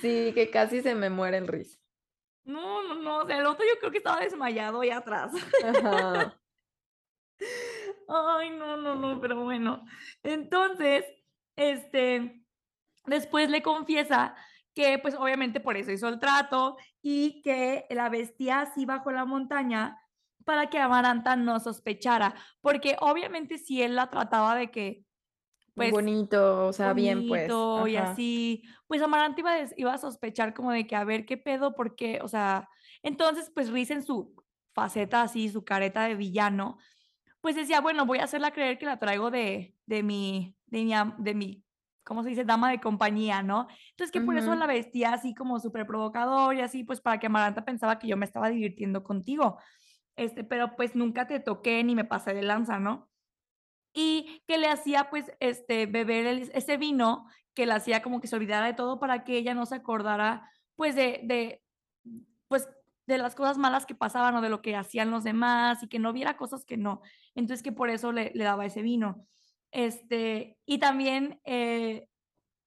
[0.00, 1.80] Sí, que casi se me muere el Riz.
[2.44, 5.32] No, no, no, o sea, el otro yo creo que estaba desmayado ahí atrás.
[5.62, 6.38] Ajá.
[8.08, 9.84] Ay, no, no, no, pero bueno.
[10.22, 11.04] Entonces,
[11.56, 12.44] este,
[13.06, 14.34] después le confiesa
[14.74, 19.24] que pues obviamente por eso hizo el trato y que la bestia así bajo la
[19.24, 20.00] montaña
[20.44, 25.04] para que Amaranta no sospechara, porque obviamente si él la trataba de que
[25.74, 27.50] pues bonito, o sea, bien pues.
[27.88, 31.74] Y así, pues Amaranta iba, iba a sospechar como de que a ver qué pedo,
[31.74, 32.68] porque, o sea,
[33.02, 34.34] entonces pues Riz en su
[34.72, 36.78] faceta así, su careta de villano,
[37.40, 40.92] pues decía, bueno, voy a hacerla creer que la traigo de, de mi, de mi,
[41.18, 41.64] de mi,
[42.04, 42.44] ¿cómo se dice?
[42.44, 43.66] Dama de compañía, ¿no?
[43.90, 47.26] Entonces que por eso la vestía así como súper provocador y así, pues para que
[47.26, 49.58] Amaranta pensaba que yo me estaba divirtiendo contigo.
[50.16, 53.10] Este, pero pues nunca te toqué ni me pasé de lanza, ¿no?
[53.94, 58.36] y que le hacía pues este beber ese vino que le hacía como que se
[58.36, 61.62] olvidara de todo para que ella no se acordara pues de, de
[62.48, 62.68] pues
[63.06, 65.98] de las cosas malas que pasaban o de lo que hacían los demás y que
[65.98, 67.02] no viera cosas que no.
[67.34, 69.26] Entonces que por eso le, le daba ese vino.
[69.72, 72.08] Este, y también, eh,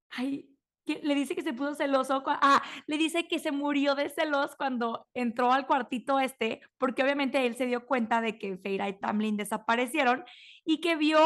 [0.10, 0.57] ay,
[0.96, 2.24] le dice que se puso celoso.
[2.26, 7.46] Ah, le dice que se murió de celos cuando entró al cuartito este, porque obviamente
[7.46, 10.24] él se dio cuenta de que Feira y Tamlin desaparecieron
[10.66, 11.20] y que vio,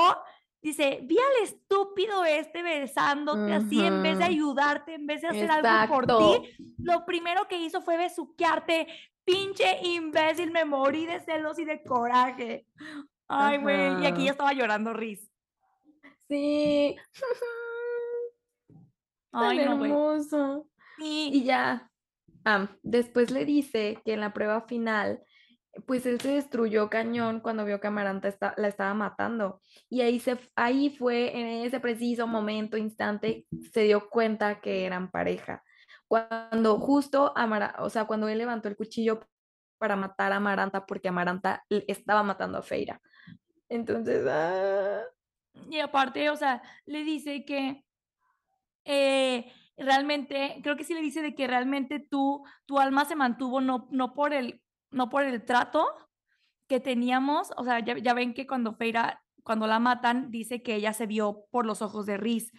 [0.62, 5.52] dice, vi al estúpido este besándote así en vez de ayudarte, en vez de hacer
[5.52, 6.56] algo por ti.
[6.80, 8.88] Lo primero que hizo fue besuquearte.
[9.24, 12.66] Pinche imbécil, me morí de celos y de coraje.
[13.28, 15.32] Ay, güey, y aquí ya estaba llorando Riz.
[16.28, 16.96] Sí.
[19.32, 20.68] Ay, hermoso.
[21.00, 21.90] Y ya,
[22.84, 25.24] después le dice que en la prueba final,
[25.86, 29.62] pues él se destruyó cañón cuando vio que Amaranta la estaba matando.
[29.90, 35.10] Y ahí, se, ahí fue, en ese preciso momento, instante, se dio cuenta que eran
[35.12, 35.64] pareja.
[36.08, 39.22] Cuando justo Amaranta, o sea, cuando él levantó el cuchillo
[39.78, 43.02] para matar a Amaranta, porque Amaranta estaba matando a Feira.
[43.70, 45.04] Entonces, ah.
[45.70, 47.86] Y aparte, o sea, le dice que
[48.86, 53.62] eh, realmente, creo que sí le dice de que realmente tú, tu alma se mantuvo
[53.62, 54.62] no, no, por, el,
[54.92, 55.88] no por el trato
[56.68, 60.94] que teníamos, o sea, ya, ven que cuando Feira, cuando la matan, dice que ella
[60.94, 62.52] se vio por los ojos de Riz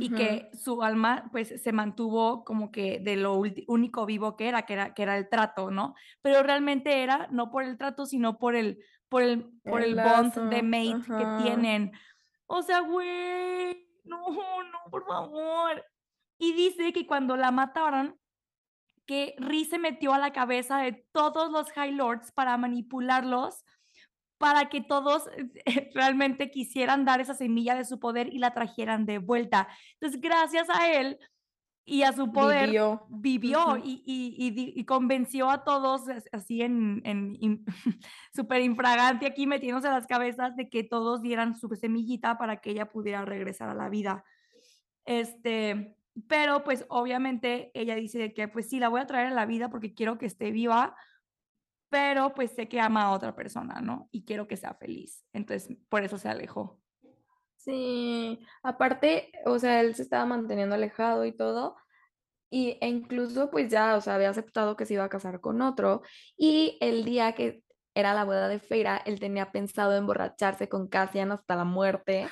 [0.00, 4.62] y que su alma pues se mantuvo como que de lo único vivo que era,
[4.62, 5.94] que era, que era el trato, ¿no?
[6.20, 10.34] Pero realmente era no por el trato, sino por el, por el, por el, bond
[10.50, 11.92] de mate que tienen.
[12.46, 15.84] O sea, güey, no, no, por favor.
[16.38, 18.18] Y dice que cuando la mataron,
[19.06, 23.64] que Rhys se metió a la cabeza de todos los High Lords para manipularlos,
[24.36, 25.24] para que todos
[25.94, 29.68] realmente quisieran dar esa semilla de su poder y la trajeran de vuelta.
[29.94, 31.18] Entonces, gracias a él,
[31.88, 32.70] y a su poder
[33.08, 37.64] vivió, y, y, convenció a todos así en, en
[38.34, 42.90] súper infragante aquí metiéndose las cabezas de que todos dieran su semillita para que ella
[42.90, 44.22] pudiera regresar a la vida.
[45.06, 49.46] Este, pero pues obviamente ella dice que pues sí, la voy a traer a la
[49.46, 50.94] vida porque quiero que esté viva,
[51.88, 54.10] pero pues sé que ama a otra persona, ¿no?
[54.12, 55.24] Y quiero que sea feliz.
[55.32, 56.82] Entonces, por eso se alejó.
[57.68, 61.76] Sí, aparte, o sea, él se estaba manteniendo alejado y todo,
[62.50, 65.60] y, e incluso pues ya, o sea, había aceptado que se iba a casar con
[65.60, 66.00] otro,
[66.38, 67.62] y el día que
[67.94, 72.28] era la boda de Feira, él tenía pensado emborracharse con Cassian hasta la muerte,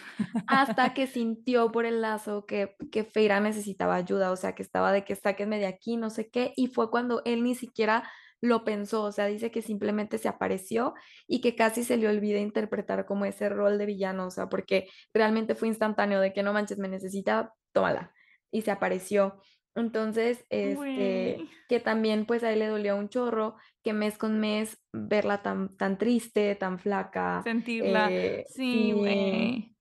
[0.47, 4.91] hasta que sintió por el lazo que, que Feira necesitaba ayuda, o sea, que estaba
[4.91, 8.09] de que sáquenme de aquí, no sé qué, y fue cuando él ni siquiera
[8.41, 10.95] lo pensó, o sea, dice que simplemente se apareció
[11.27, 14.89] y que casi se le olvida interpretar como ese rol de villano, o sea, porque
[15.13, 18.13] realmente fue instantáneo de que no manches, me necesita, tómala,
[18.51, 19.41] y se apareció.
[19.75, 24.83] Entonces, este, que también pues a él le dolió un chorro, que mes con mes
[24.93, 27.43] verla tan, tan triste, tan flaca.
[27.43, 29.77] Sentirla, eh, sí, güey.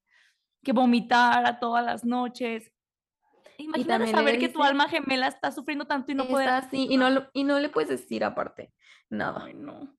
[0.62, 2.75] Que vomitara todas las noches.
[3.58, 6.50] Imagínate saber que tu alma gemela está sufriendo tanto y no poder.
[6.50, 8.74] Así, y no, y no le puedes decir aparte
[9.10, 9.48] nada.
[9.54, 9.96] no.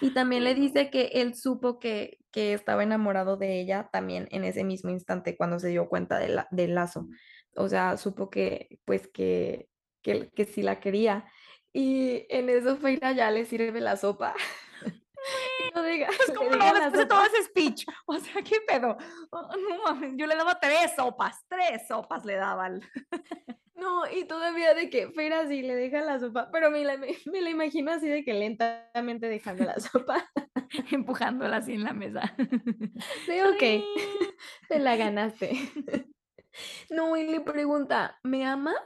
[0.00, 4.44] Y también le dice que él supo que, que, estaba enamorado de ella también en
[4.44, 7.08] ese mismo instante cuando se dio cuenta de la, del lazo.
[7.56, 9.68] O sea, supo que, pues, que,
[10.02, 11.24] que, que sí la quería.
[11.72, 14.34] Y en eso Feira ya le sirve la sopa.
[15.74, 17.86] No diga, es como no, después de todo ese speech.
[18.06, 18.96] O sea, ¿qué pedo?
[19.30, 22.80] Oh, no yo le daba tres sopas, tres sopas le daban.
[23.76, 27.40] No, y todavía de que Feira así le deja la sopa, pero me la, me
[27.40, 30.30] la imagino así de que lentamente dejando la sopa.
[30.92, 32.34] Empujándola así en la mesa.
[33.26, 33.84] Sí, ok.
[34.68, 35.50] Te la ganaste.
[36.88, 38.76] No, y le pregunta, ¿me amas?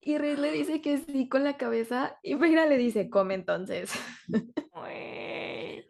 [0.00, 3.92] Y Riz le dice que sí con la cabeza y Feira le dice, come entonces.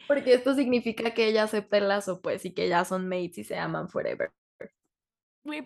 [0.07, 3.45] Porque esto significa que ella acepta el lazo, pues, y que ya son mates y
[3.45, 4.33] se aman forever.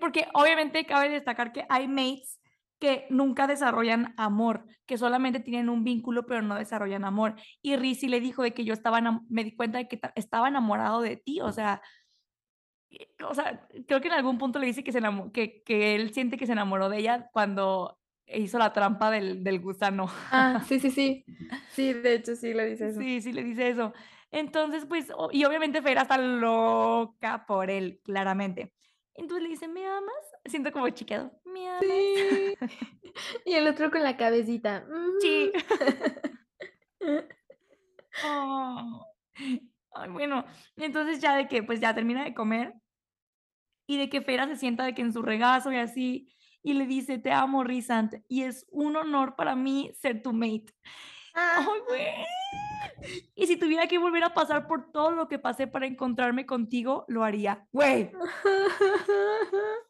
[0.01, 2.41] Porque obviamente cabe destacar que hay mates
[2.79, 7.35] que nunca desarrollan amor, que solamente tienen un vínculo, pero no desarrollan amor.
[7.61, 11.01] Y Rizzi le dijo de que yo estaba, me di cuenta de que estaba enamorado
[11.01, 11.83] de ti, o sea,
[13.27, 15.01] o sea, creo que en algún punto le dice que, se
[15.33, 19.61] que, que él siente que se enamoró de ella cuando hizo la trampa del, del
[19.61, 20.09] gusano.
[20.31, 21.25] Ah, sí, sí, sí.
[21.73, 23.01] Sí, de hecho sí le dice eso.
[23.01, 23.93] Sí, sí le dice eso.
[24.31, 28.75] Entonces, pues, y obviamente Fera está loca por él, claramente.
[29.15, 30.37] Entonces le dice, ¿me amas?
[30.45, 31.83] Siento como chiqueado, ¿me amas?
[31.83, 32.55] Sí.
[33.47, 34.87] y el otro con la cabecita.
[35.21, 35.51] Sí.
[38.25, 39.07] oh.
[39.93, 40.45] Ay, bueno,
[40.77, 42.75] entonces ya de que pues ya termina de comer
[43.87, 46.29] y de que Fera se sienta de que en su regazo y así
[46.63, 50.75] y le dice, te amo, Rizant, y es un honor para mí ser tu mate.
[51.39, 51.67] Ay, ah.
[51.87, 52.09] güey.
[53.35, 57.05] Y si tuviera que volver a pasar por todo lo que pasé para encontrarme contigo,
[57.09, 57.67] lo haría.
[57.73, 58.11] Güey.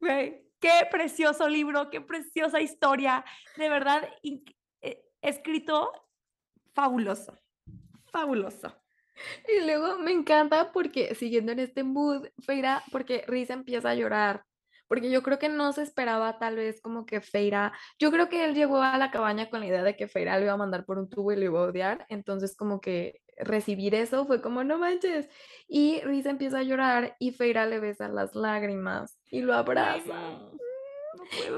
[0.00, 3.24] Güey, qué precioso libro, qué preciosa historia.
[3.56, 5.92] De verdad, eh, escrito
[6.74, 7.38] fabuloso.
[8.06, 8.74] Fabuloso.
[9.46, 14.44] Y luego me encanta porque siguiendo en este mood, Feira, porque Riz empieza a llorar,
[14.92, 18.44] porque yo creo que no se esperaba tal vez como que Feira, yo creo que
[18.44, 20.84] él llegó a la cabaña con la idea de que Feira lo iba a mandar
[20.84, 24.64] por un tubo y lo iba a odiar, entonces como que recibir eso fue como
[24.64, 25.30] no manches.
[25.66, 30.42] Y Riz empieza a llorar y Feira le besa las lágrimas y lo abraza.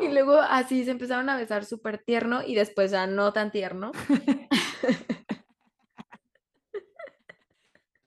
[0.01, 3.91] Y luego así se empezaron a besar súper tierno y después ya no tan tierno.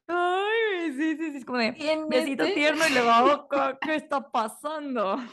[0.08, 1.72] Ay, sí, sí, sí, es como de
[2.10, 3.48] besito este tierno y luego,
[3.82, 5.18] ¿qué está pasando?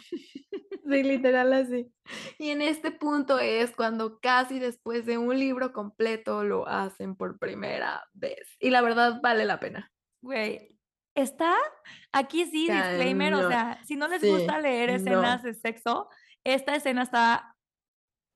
[0.86, 1.90] Sí, literal así.
[2.38, 7.38] Y en este punto es cuando casi después de un libro completo lo hacen por
[7.38, 8.54] primera vez.
[8.60, 9.90] Y la verdad vale la pena.
[10.20, 10.78] Güey,
[11.14, 11.54] está
[12.12, 16.10] aquí sí, disclaimer, o sea, si no les gusta leer escenas de sexo,
[16.44, 17.53] esta escena está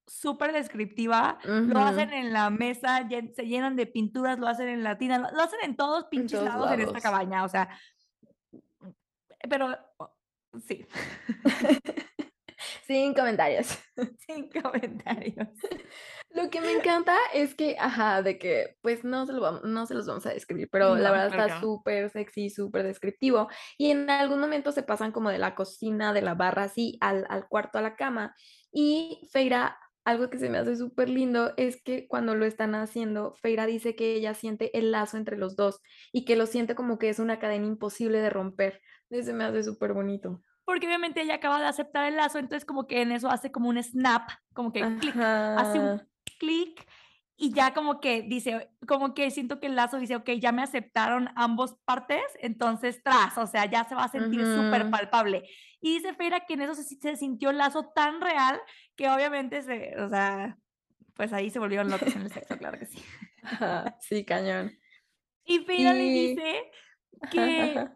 [0.09, 4.98] súper descriptiva, lo hacen en la mesa, se llenan de pinturas, lo hacen en la
[4.98, 7.68] tina, lo, hacen en todos pinches lados, en esta cabaña, o sea,
[9.48, 9.76] pero
[10.66, 10.86] sí.
[12.86, 13.78] Sin comentarios.
[14.26, 15.48] Sin comentarios.
[16.30, 19.94] Lo que me encanta es que, ajá, de que pues no se, lo no se
[19.94, 23.48] los vamos a describir, pero la verdad está súper sexy, súper descriptivo.
[23.76, 27.26] Y en algún momento se pasan como de la cocina, de la barra así, al,
[27.30, 28.34] al cuarto, a la cama.
[28.72, 29.78] Y Feira
[30.09, 33.94] algo que se me hace súper lindo es que cuando lo están haciendo, Feira dice
[33.94, 35.82] que ella siente el lazo entre los dos
[36.12, 38.80] y que lo siente como que es una cadena imposible de romper.
[39.11, 40.40] Eso me hace súper bonito.
[40.64, 43.68] Porque obviamente ella acaba de aceptar el lazo, entonces como que en eso hace como
[43.68, 46.02] un snap, como que clic, hace un
[46.38, 46.86] clic
[47.41, 50.61] y ya como que dice, como que siento que el lazo dice, ok, ya me
[50.61, 55.45] aceptaron ambos partes, entonces tras, o sea, ya se va a sentir súper palpable.
[55.80, 58.61] Y dice Feira que en eso se, se, sintió el lazo tan real
[58.97, 60.59] que obviamente se, o sea,
[61.14, 62.99] pues ahí se volvieron locos en el sexo, claro que sí.
[64.01, 64.76] sí, cañón.
[65.45, 66.70] Y Feira le dice
[67.30, 67.89] que,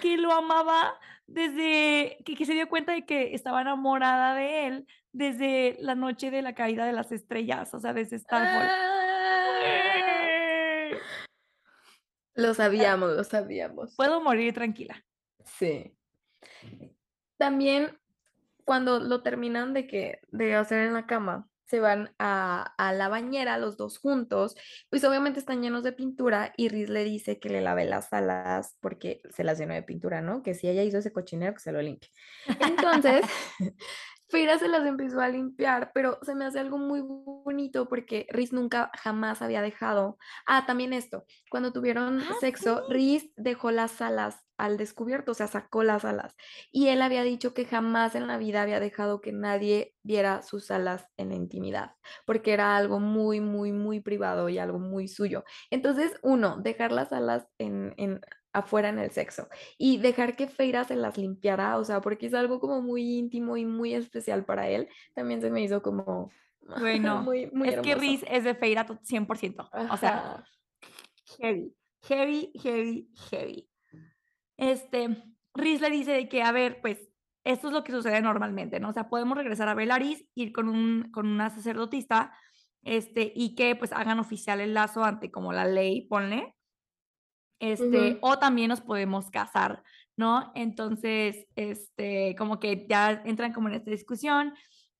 [0.00, 4.86] que lo amaba desde que, que, se dio cuenta de que estaba enamorada de él
[5.12, 8.68] desde la noche de la caída de las estrellas, o sea, desde Starfall.
[8.68, 9.02] ¡Ah!
[12.34, 13.94] Lo sabíamos, lo sabíamos.
[13.96, 15.04] Puedo morir tranquila.
[15.44, 15.94] Sí.
[17.36, 17.98] También
[18.64, 23.08] cuando lo terminan de que de hacer en la cama, se van a, a, la
[23.08, 24.54] bañera los dos juntos,
[24.90, 28.76] pues obviamente están llenos de pintura y Riz le dice que le lave las alas
[28.82, 30.42] porque se las llenó de pintura, ¿no?
[30.42, 32.10] Que si ella hizo ese cochinero, que se lo limpie.
[32.60, 33.24] Entonces,
[34.32, 38.50] Feira se las empezó a limpiar, pero se me hace algo muy bonito porque Riz
[38.54, 40.16] nunca jamás había dejado.
[40.46, 45.48] Ah, también esto, cuando tuvieron ah, sexo, Riz dejó las alas al descubierto, o sea,
[45.48, 46.34] sacó las alas.
[46.70, 50.70] Y él había dicho que jamás en la vida había dejado que nadie viera sus
[50.70, 55.44] alas en la intimidad, porque era algo muy, muy, muy privado y algo muy suyo.
[55.70, 58.22] Entonces, uno, dejar las alas en, en
[58.52, 59.48] afuera en el sexo
[59.78, 63.56] y dejar que Feira se las limpiara, o sea, porque es algo como muy íntimo
[63.56, 66.30] y muy especial para él, también se me hizo como
[66.80, 70.44] bueno, muy, muy es que Riz es de Feira 100%, o sea,
[71.38, 73.68] heavy, heavy, heavy, heavy.
[74.56, 75.24] Este,
[75.54, 77.08] Riz le dice de que, a ver, pues,
[77.44, 78.90] esto es lo que sucede normalmente, ¿no?
[78.90, 82.32] O sea, podemos regresar a Belaris, ir con, un, con una sacerdotista,
[82.84, 86.54] este, y que pues hagan oficial el lazo ante como la ley, ponle,
[87.62, 89.84] este, o también nos podemos casar,
[90.16, 90.50] ¿no?
[90.56, 94.52] Entonces, este, como que ya entran como en esta discusión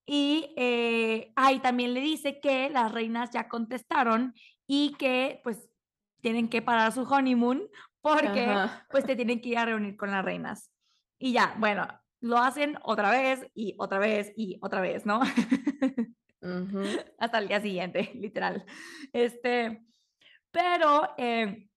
[0.06, 4.32] y eh, ahí también le dice que las reinas ya contestaron
[4.68, 5.68] y que pues
[6.20, 7.68] tienen que parar su honeymoon
[8.00, 8.46] porque
[8.90, 10.70] pues te tienen que ir a reunir con las reinas.
[11.18, 11.88] Y ya, bueno,
[12.20, 15.20] lo hacen otra vez y otra vez y otra vez, ¿no?
[17.18, 18.64] Hasta el día siguiente, literal.
[19.12, 19.84] Este,
[20.52, 21.68] pero eh,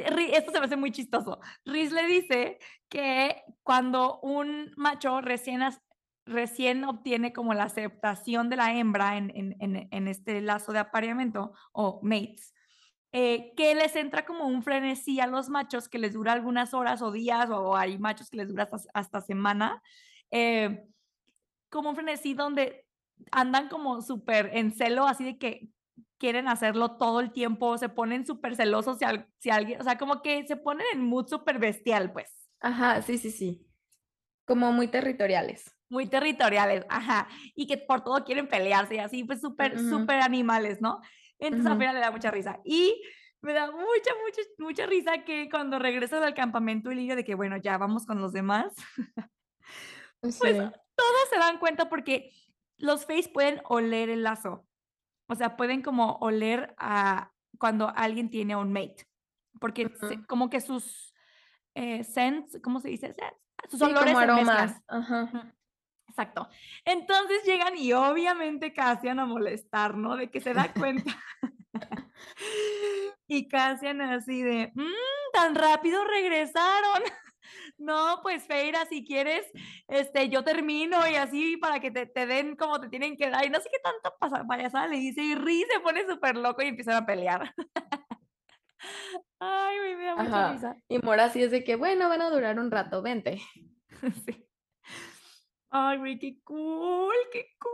[0.00, 1.40] esto se me hace muy chistoso.
[1.64, 9.16] Riz le dice que cuando un macho recién, obtiene como la aceptación de la hembra
[9.16, 12.54] en, este lazo de apareamiento o mates,
[13.12, 17.02] eh, que les entra como un frenesí a los machos que les dura algunas horas
[17.02, 19.82] o días, o hay machos que les dura hasta, hasta semana,
[20.30, 20.84] eh,
[21.68, 22.86] como un frenesí donde
[23.30, 25.68] andan como súper en celo, así de que
[26.22, 29.04] quieren hacerlo todo el tiempo, se ponen súper celosos si,
[29.38, 32.48] si, alguien, o sea, como que se ponen en mood súper bestial, pues.
[32.60, 33.66] Ajá, sí, sí, sí.
[34.46, 35.76] Como muy territoriales.
[35.88, 37.26] Muy territoriales, ajá.
[37.56, 41.00] Y que por todo quieren pelearse y así, pues súper, súper animales, ¿no?
[41.40, 42.60] Entonces a Fera le da mucha risa.
[42.64, 43.02] Y
[43.40, 47.56] me da mucha, mucha, mucha risa que cuando regresas al campamento el de que, bueno,
[47.56, 48.72] ya vamos con los demás.
[50.20, 52.30] pues todos se dan cuenta porque
[52.76, 54.68] los face pueden oler el lazo.
[55.28, 59.06] O sea, pueden como oler a cuando alguien tiene un mate.
[59.60, 59.90] Porque
[60.26, 61.14] como que sus
[61.74, 63.14] eh, scents, ¿cómo se dice?
[63.68, 64.80] Sus olores aromas.
[64.88, 65.54] Ajá.
[66.08, 66.48] Exacto.
[66.84, 70.16] Entonces llegan y obviamente Cassian a molestar, ¿no?
[70.16, 71.16] De que se da cuenta.
[73.26, 77.02] y Cassian así de, mmm, tan rápido regresaron.
[77.82, 79.50] No, pues Feira, si quieres,
[79.88, 83.44] este, yo termino y así para que te, te den como te tienen que dar.
[83.44, 86.62] Y no sé qué tanto pasa, payasada le dice y Ri se pone súper loco
[86.62, 87.54] y empiezan a pelear.
[89.38, 90.76] Ay, me da mucha risa.
[90.88, 93.40] Y Mora así es de que, bueno, van a durar un rato, vente.
[94.26, 94.48] sí.
[95.70, 97.72] Ay, güey, qué cool, qué cool.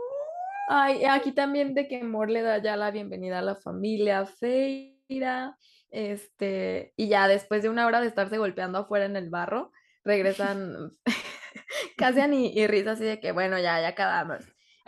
[0.69, 5.57] Ay, aquí también de que Mor le da ya la bienvenida a la familia Feira.
[5.91, 9.71] Este, y ya después de una hora de estarse golpeando afuera en el barro,
[10.09, 10.91] regresan
[11.97, 14.43] Cassian y, y Riz así de que, bueno, ya, ya acabamos.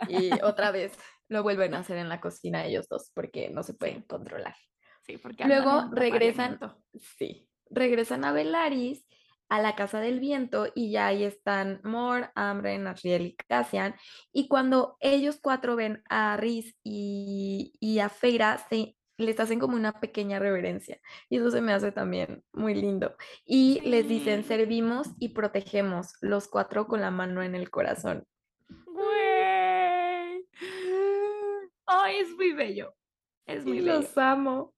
[0.08, 0.92] Y otra vez
[1.28, 4.56] lo vuelven a hacer en la cocina ellos dos porque no se pueden controlar.
[5.06, 6.58] Sí, porque luego regresan,
[7.18, 9.04] sí, regresan a Velaris
[9.48, 13.94] a la Casa del Viento y ya ahí están Mor, Amren, Asriel y Cassian.
[14.32, 19.76] Y cuando ellos cuatro ven a Riz y, y a Feira, se, les hacen como
[19.76, 21.00] una pequeña reverencia.
[21.28, 23.16] Y eso se me hace también muy lindo.
[23.44, 28.26] Y les dicen, servimos y protegemos los cuatro con la mano en el corazón.
[28.86, 30.46] Güey.
[31.86, 32.94] Ay, es muy bello.
[33.46, 34.00] Es muy bello.
[34.00, 34.74] Los amo.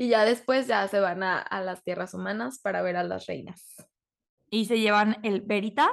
[0.00, 3.86] Y ya después ya se van a, las tierras humanas para ver a las reinas.
[4.48, 5.92] Y se llevan el Veritas,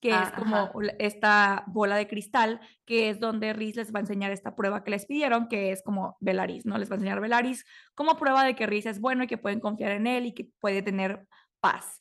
[0.00, 4.30] que es como esta bola de cristal, que es donde Riz les va a enseñar
[4.30, 6.78] esta prueba que les pidieron, que es como Velaris, ¿no?
[6.78, 9.60] Les va a enseñar Velaris como prueba de que Riz es bueno y que pueden
[9.60, 11.26] confiar en él y que puede tener
[11.60, 12.00] paz.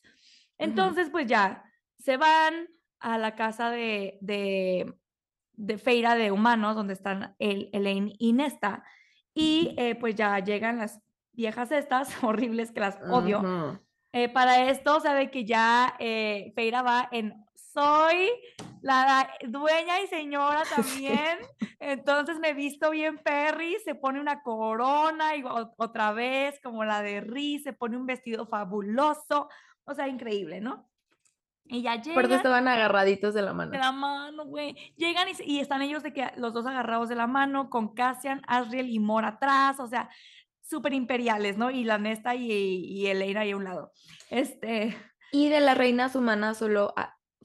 [0.60, 1.64] Entonces, pues ya,
[1.98, 2.68] se van
[3.00, 4.93] a la casa de, de,
[5.54, 8.84] de Feira de humanos, donde están el, Elaine y Nesta,
[9.34, 11.02] y eh, pues ya llegan las
[11.34, 13.80] viejas estas, horribles que las odio.
[14.14, 18.30] Eh, para esto, de que ya eh, Feira va en soy
[18.82, 21.39] la dueña y señora también,
[21.80, 25.43] entonces me visto bien Perry, se pone una corona y
[25.78, 29.49] otra vez como la de Riz, se pone un vestido fabuloso,
[29.84, 30.89] o sea, increíble, ¿no?
[31.70, 32.14] Y ya llegan.
[32.14, 33.72] Por eso estaban agarraditos de la mano.
[33.72, 34.74] De la mano, güey.
[34.95, 38.41] Llegan y, y, están ellos de que los dos agarrados de la mano, con Cassian,
[38.47, 40.10] Asriel y Mor atrás, o sea,
[40.62, 41.70] súper imperiales, ¿no?
[41.70, 43.91] Y la Nesta y, y Elena ahí a un lado.
[44.30, 44.97] Este.
[45.34, 46.93] Y de las reinas humanas solo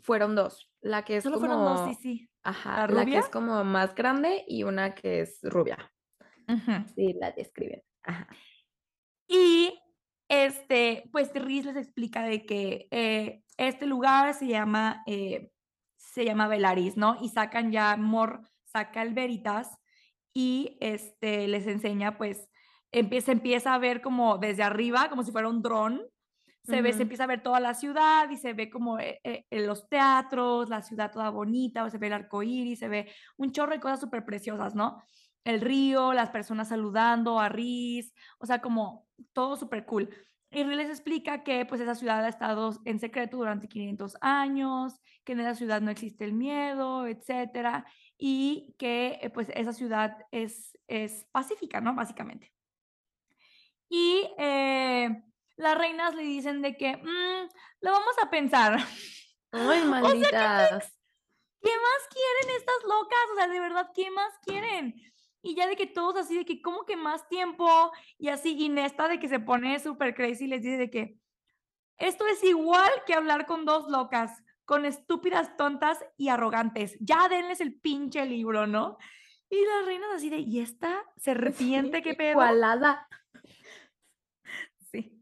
[0.00, 0.70] fueron dos.
[0.80, 1.48] La que es solo como.
[1.48, 2.30] fueron dos, sí, sí.
[2.42, 2.86] Ajá.
[2.88, 5.92] ¿La, que es como más grande y una que es rubia.
[6.94, 7.82] Sí, la describen.
[8.02, 8.28] Ajá.
[9.28, 9.78] Y
[10.28, 15.50] este, pues Riz les explica de que eh, este lugar se llama, eh,
[15.96, 17.16] se llama Velaris, ¿no?
[17.22, 19.78] Y sacan ya, Mor saca el Veritas
[20.34, 22.48] y este, les enseña pues
[22.90, 26.02] empieza, empieza a ver como desde arriba, como si fuera un dron.
[26.64, 29.44] Se ve, se empieza a ver toda la ciudad y se ve como eh, eh,
[29.50, 33.50] los teatros, la ciudad toda bonita, o se ve el arco iris, se ve un
[33.50, 35.02] chorro de cosas súper preciosas, ¿no?
[35.42, 40.08] El río, las personas saludando a Riz, o sea, como todo súper cool.
[40.52, 45.00] Y Riz les explica que pues esa ciudad ha estado en secreto durante 500 años,
[45.24, 47.86] que en esa ciudad no existe el miedo, etcétera,
[48.16, 51.94] y que eh, pues esa ciudad es, es pacífica, ¿no?
[51.94, 52.52] Básicamente.
[53.88, 55.22] Y eh,
[55.56, 57.48] las reinas le dicen de que, mm,
[57.80, 58.78] lo vamos a pensar.
[59.52, 60.98] Ay, malditas.
[61.60, 63.24] ¿qué, más quieren estas locas?
[63.32, 64.94] O sea, de verdad, ¿qué más quieren?
[65.42, 67.92] Y ya de que todos así, de que, ¿cómo que más tiempo?
[68.18, 71.18] Y así, y Nesta de que se pone súper crazy y les dice de que,
[71.98, 74.42] esto es igual que hablar con dos locas.
[74.64, 76.96] con estúpidas, tontas y arrogantes.
[77.00, 78.96] Ya denles el pinche libro, ¿no?
[79.50, 82.30] Y las reinas así de, ¿y esta serpiente qué pedo?
[82.32, 83.06] Igualada.
[84.90, 85.21] Sí.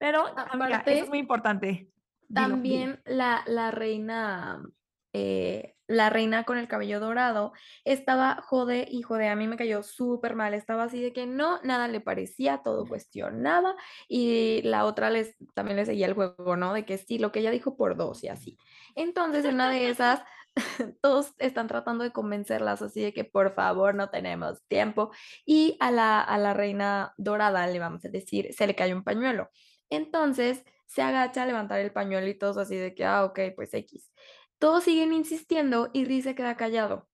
[0.00, 1.66] Pero, amiga, Aparte, eso es muy importante.
[1.66, 1.90] Dilo,
[2.26, 2.34] dilo.
[2.34, 4.64] También la, la reina,
[5.12, 7.52] eh, la reina con el cabello dorado,
[7.84, 9.28] estaba jode y jode.
[9.28, 10.54] A mí me cayó súper mal.
[10.54, 13.76] Estaba así de que no, nada le parecía, todo cuestionaba.
[14.08, 16.72] Y la otra les, también le seguía el juego, ¿no?
[16.72, 18.56] De que sí, lo que ella dijo por dos y así.
[18.94, 20.22] Entonces, en una de esas,
[21.02, 25.10] todos están tratando de convencerlas así de que por favor no tenemos tiempo.
[25.44, 29.04] Y a la, a la reina dorada, le vamos a decir, se le cayó un
[29.04, 29.50] pañuelo.
[29.90, 33.74] Entonces se agacha a levantar el pañuelo y todos así de que, ah, ok, pues
[33.74, 34.12] X.
[34.58, 37.08] Todos siguen insistiendo y Riz se queda callado,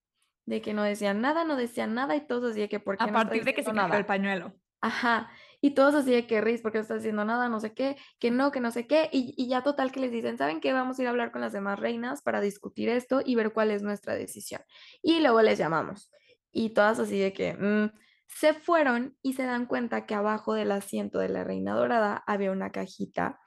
[0.46, 3.04] de que no decían nada, no decían nada y todos así de que, ¿por qué
[3.04, 3.96] A no partir de que se nada?
[3.96, 4.54] el pañuelo.
[4.80, 5.30] Ajá.
[5.60, 7.48] Y todos así de que Riz, ¿por qué no está haciendo nada?
[7.48, 9.08] No sé qué, que no, que no sé qué.
[9.12, 10.72] Y, y ya total que les dicen, ¿saben qué?
[10.72, 13.70] Vamos a ir a hablar con las demás reinas para discutir esto y ver cuál
[13.70, 14.60] es nuestra decisión.
[15.02, 16.10] Y luego les llamamos.
[16.52, 17.90] Y todas así de que mm,
[18.28, 22.50] se fueron y se dan cuenta que abajo del asiento de la reina dorada había
[22.52, 23.40] una cajita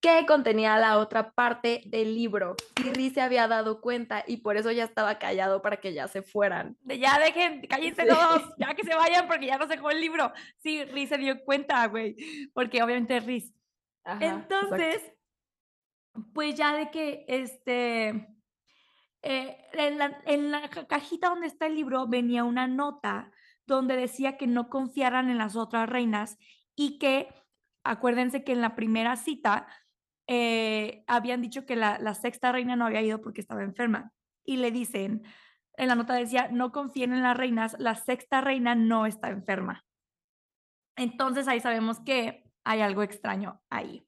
[0.00, 2.54] que contenía la otra parte del libro.
[2.76, 6.06] Y Riz se había dado cuenta y por eso ya estaba callado para que ya
[6.06, 6.76] se fueran.
[6.82, 8.08] De ya dejen, cállense Sí.
[8.08, 10.32] todos, ya que se vayan porque ya no se dejó el libro.
[10.58, 12.14] Sí, Riz se dio cuenta, güey,
[12.54, 13.52] porque obviamente Riz.
[14.04, 14.54] Ajá, exacto.
[14.62, 15.12] Entonces,
[16.32, 18.08] pues ya de que este,
[19.22, 23.32] eh, en, la, en la ca- cajita donde está el libro venía una nota
[23.68, 26.38] donde decía que no confiaran en las otras reinas
[26.74, 27.28] y que,
[27.84, 29.68] acuérdense que en la primera cita
[30.26, 34.12] eh, habían dicho que la, sexta reina no había ido porque estaba enferma.
[34.44, 35.22] Y le dicen,
[35.74, 39.84] en la nota decía, no confíen en las reinas, la sexta reina no está enferma.
[40.96, 44.06] Entonces ahí sabemos que hay algo extraño ahí.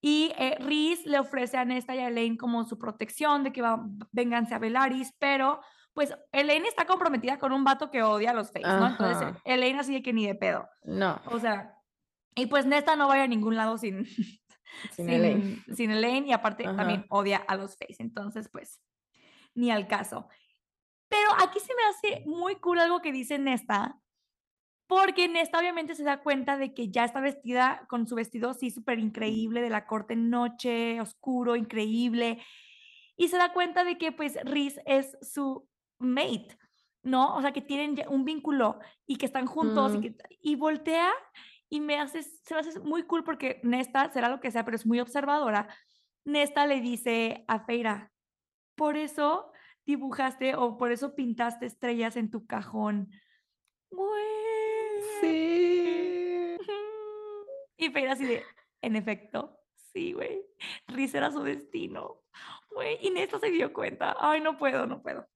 [0.00, 0.58] Y eh,
[1.06, 4.58] le ofrece a Nesta y a Elaine como su protección de que va, vénganse a
[4.58, 5.60] Velaris, pero
[5.96, 8.86] pues Elaine está comprometida con un vato que odia a los Fays, ¿no?
[8.86, 9.34] Entonces.
[9.46, 10.68] Elaine así de que ni de pedo.
[10.84, 11.74] No, O sea,
[12.34, 14.04] y pues Nesta no vaya a ningún lado sin,
[14.90, 15.64] sin Elaine.
[15.74, 16.76] sin, Elaine y aparte Ajá.
[16.76, 17.98] también odia a los Fays.
[17.98, 18.82] Entonces, pues,
[19.54, 20.28] ni al caso.
[21.08, 23.98] Pero aquí se me hace muy cool algo que dice Nesta,
[24.86, 28.70] porque Nesta obviamente se da cuenta de que ya está vestida con su vestido así
[28.70, 32.44] súper increíble de la corte noche, oscuro, increíble.
[33.16, 35.66] Y se da cuenta de que pues Riz es su
[35.98, 36.58] mate,
[37.02, 37.36] ¿no?
[37.36, 40.02] O sea, que tienen un vínculo y que están juntos y, Mm.
[40.02, 41.10] que, y voltea
[41.68, 44.76] y me hace, se me hace muy cool porque Nesta, será lo que sea, pero
[44.76, 45.68] es muy observadora.
[46.24, 48.12] Nesta le dice a Feira,
[48.76, 49.52] por eso
[49.84, 53.10] dibujaste o por eso pintaste estrellas en tu cajón.
[53.90, 54.24] Güey.
[55.20, 56.56] Sí.
[57.78, 58.42] Y Feira así de,
[58.80, 59.60] en efecto,
[59.92, 60.42] sí, güey.
[60.86, 62.22] Riz era su destino.
[62.70, 64.16] Güey, y Nesta se dio cuenta.
[64.18, 65.28] Ay, no puedo, no puedo.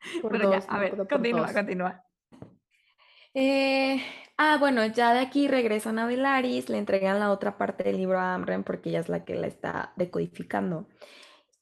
[0.22, 1.52] Por Pero dos, ya, a ver, por continúa, dos.
[1.52, 2.04] continúa.
[3.34, 4.02] Eh,
[4.36, 8.18] ah, bueno, ya de aquí regresan a Velaris, le entregan la otra parte del libro
[8.18, 10.88] a Amren porque ella es la que la está decodificando.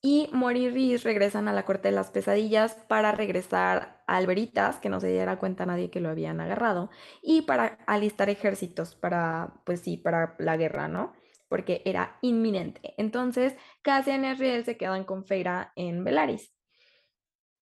[0.01, 4.79] Y Mori y Rhys regresan a la corte de las pesadillas para regresar a Alberitas,
[4.79, 6.91] que no se diera cuenta nadie que lo habían agarrado,
[7.23, 11.15] y para alistar ejércitos para, pues sí, para la guerra, ¿no?
[11.49, 12.95] Porque era inminente.
[12.97, 16.53] Entonces, Cassian y Riel se quedan con Feira en Velaris.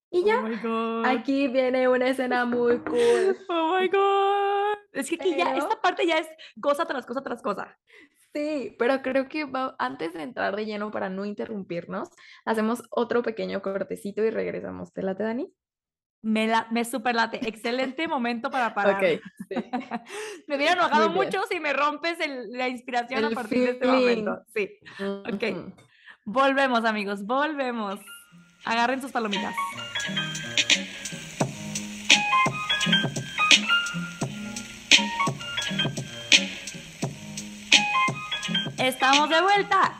[0.09, 1.05] Y ya, Oh my God.
[1.05, 3.37] aquí viene una escena muy cool.
[3.49, 4.77] Oh my God.
[4.93, 6.27] Es que aquí ya, Pero- esta parte ya es
[6.61, 7.77] cosa tras cosa tras cosa.
[8.33, 12.09] Sí, pero creo que va- antes de entrar de lleno para no interrumpirnos,
[12.45, 14.93] hacemos otro pequeño cortecito y regresamos.
[14.93, 15.51] ¿Te late, Dani?
[16.23, 17.39] Me, la, me super late.
[17.47, 18.95] Excelente momento para parar.
[19.03, 19.55] Ok, sí.
[20.47, 23.85] me hubiera enojado mucho si me rompes el- la inspiración a El partir de este
[23.85, 24.23] feeling.
[24.25, 24.43] momento.
[24.53, 24.69] Sí.
[24.99, 25.43] Ok.
[25.57, 25.73] Ujú.
[26.25, 27.99] Volvemos, amigos, volvemos.
[28.65, 29.55] Agarren sus palomitas.
[38.87, 39.97] Estamos de vuelta.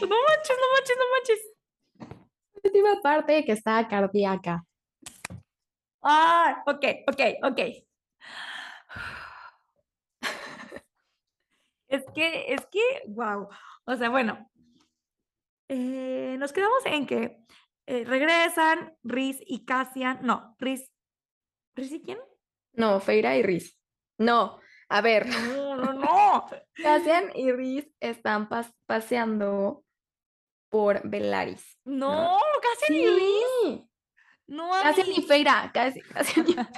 [0.00, 1.40] No manches, no manches, no manches.
[2.64, 4.64] Última parte que está cardíaca.
[6.02, 7.60] Ah, ok, ok, ok.
[11.86, 13.48] Es que, es que, wow.
[13.84, 14.50] O sea, bueno,
[15.68, 17.44] eh, nos quedamos en que
[17.86, 20.18] eh, regresan Riz y Cassian.
[20.22, 20.90] No, Riz.
[21.76, 22.18] ¿Riz y quién?
[22.72, 23.78] No, Feira y Riz.
[24.18, 24.58] No,
[24.88, 25.26] a ver,
[25.76, 26.46] No, no, no.
[26.74, 29.84] Cassian y Riz están pas- paseando
[30.70, 31.78] por Velaris.
[31.84, 33.44] No, Cassian y Riz.
[33.62, 33.88] Sí,
[34.48, 35.22] No, Cassian y.
[35.22, 36.70] Feira, Cassi- Cassian y Feira.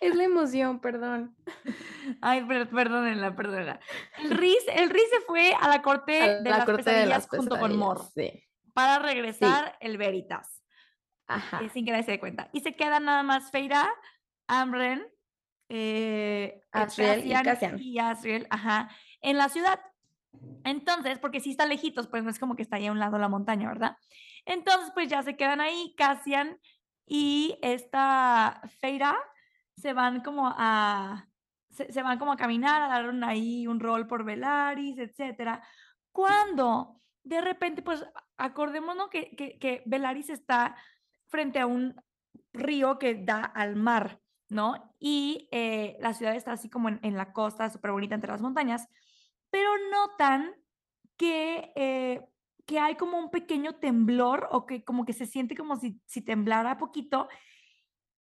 [0.00, 1.36] Es la emoción, perdón.
[2.20, 3.80] Ay, per- perdónenla, perdónenla.
[4.18, 6.84] El Riz, el Riz se fue a la corte A de la las corte de
[6.84, 8.02] pesadillas las junto con Mor.
[8.14, 8.42] sí.
[8.74, 10.62] para regresar el Veritas.
[11.28, 11.60] Ajá.
[11.72, 12.48] sin que nadie se dé cuenta.
[12.52, 13.88] Y se quedan nada más Feira,
[14.46, 15.04] Amren,
[15.68, 17.78] eh, Asriel y Cassian.
[17.78, 18.90] y Asriel, ajá,
[19.20, 19.80] en la ciudad.
[20.64, 23.18] Entonces, porque sí está lejitos, pues no es como que está ahí a un lado
[23.18, 23.96] la montaña, ¿verdad?
[24.44, 26.58] Entonces, pues ya se quedan ahí, Cassian
[27.06, 29.16] y esta Feira
[29.76, 31.28] se van como a,
[31.70, 35.62] se, se van como a caminar, a dar ahí un rol por Velaris, etcétera.
[36.12, 38.04] Cuando de repente, pues
[38.36, 40.76] acordémonos que, que, que Velaris está
[41.26, 42.00] frente a un
[42.52, 44.94] río que da al mar, ¿no?
[44.98, 48.86] Y eh, la ciudad está así como en, la costa, súper bonita entre las montañas,
[49.50, 50.54] pero notan
[51.16, 52.22] que, eh,
[52.66, 56.22] que hay como un pequeño temblor o que como que se siente como si, si
[56.22, 57.28] temblara poquito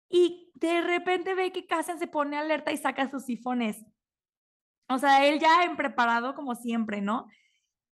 [0.10, 3.84] y de repente ve que Cassian se pone alerta y saca sus sifones.
[4.88, 7.28] O sea, él ya en preparado como siempre, ¿no?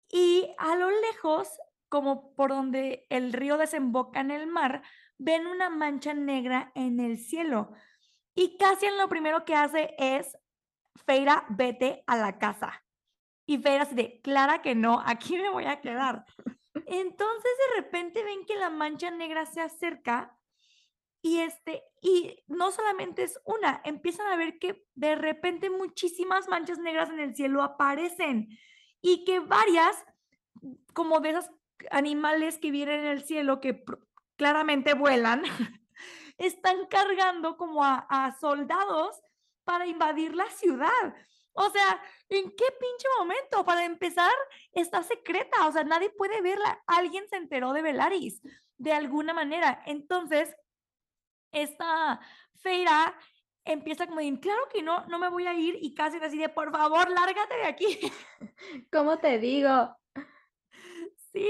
[0.10, 1.49] Y a lo lejos,
[1.89, 4.84] como por donde el río desemboca en el mar,
[5.18, 7.73] ven una mancha negra en el cielo.
[8.38, 10.38] Y Cassian lo primero que hace es,
[11.07, 12.85] Feira, vete a la casa.
[13.47, 16.23] Y Feira así de, Clara que no, aquí me voy a quedar.
[16.85, 20.38] Entonces de repente ven que la mancha negra se acerca
[21.23, 26.77] y este y no solamente es una, empiezan a ver que de repente muchísimas manchas
[26.77, 28.49] negras en el cielo aparecen
[29.01, 30.05] y que varias
[30.93, 31.49] como de esos
[31.89, 33.84] animales que vienen en el cielo que
[34.35, 35.41] claramente vuelan
[36.38, 39.22] están cargando como a, soldados
[39.64, 41.15] para invadir la ciudad.
[41.53, 43.65] O sea, ¿en qué pinche momento?
[43.65, 44.34] Para empezar,
[44.72, 46.81] está secreta, o sea, nadie puede verla.
[46.85, 48.41] Alguien se enteró de Velaris
[48.77, 49.81] de alguna manera.
[49.85, 50.55] Entonces,
[51.51, 52.19] esta
[52.61, 53.18] Feira
[53.65, 56.72] empieza como de, claro que no, no me voy a ir y casi así por
[56.72, 57.99] favor, lárgate de aquí.
[58.91, 59.95] ¿Cómo te digo?
[61.38, 61.49] Sí,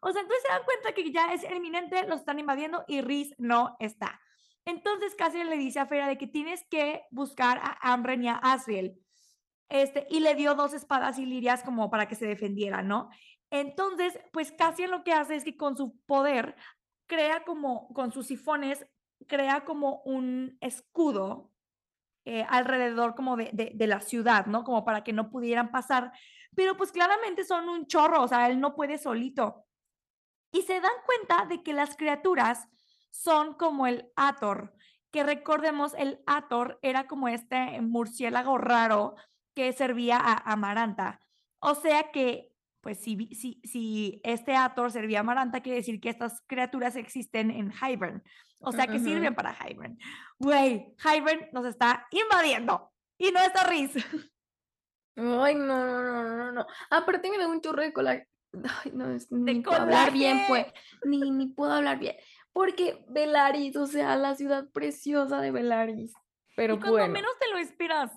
[0.00, 3.34] o sea, entonces se dan cuenta que ya es inminente, los están invadiendo y Riz
[3.38, 4.20] no está.
[4.64, 8.34] Entonces Cassian le dice a Feira de que tienes que buscar a Amren y a
[8.36, 8.98] Asriel.
[9.68, 13.10] Este, y le dio dos espadas ilirias como para que se defendiera, ¿no?
[13.50, 16.56] Entonces, pues Cassian lo que hace es que con su poder
[17.06, 18.86] crea como, con sus sifones,
[19.26, 21.50] crea como un escudo
[22.24, 24.64] eh, alrededor como de, de la ciudad, ¿no?
[24.64, 26.12] Como para que no pudieran pasar
[26.56, 29.66] pero pues claramente son un chorro, o sea, él no puede solito.
[30.50, 32.66] Y se dan cuenta de que las criaturas
[33.12, 34.74] son como el Ator,
[35.12, 39.14] que recordemos, el Ator era como este murciélago raro
[39.54, 41.20] que servía a Amaranta.
[41.60, 46.08] O sea que, pues si, si, si este Ator servía a Amaranta, quiere decir que
[46.08, 48.22] estas criaturas existen en Hybern.
[48.60, 49.98] O sea que sirven para Hybern.
[50.38, 52.90] Güey, Hybern nos está invadiendo.
[53.18, 53.92] Y no está Riz.
[55.16, 56.66] Ay, no, no, no, no, no.
[56.90, 58.12] Aparte me da un chorro de cola.
[58.84, 60.66] Ay, no, es- ni puedo hablar bien, pues.
[61.04, 62.16] Ni, ni puedo hablar bien.
[62.52, 66.12] Porque Velaris, o sea, la ciudad preciosa de Velaris.
[66.54, 68.12] Pero y cuando bueno, menos te lo esperas.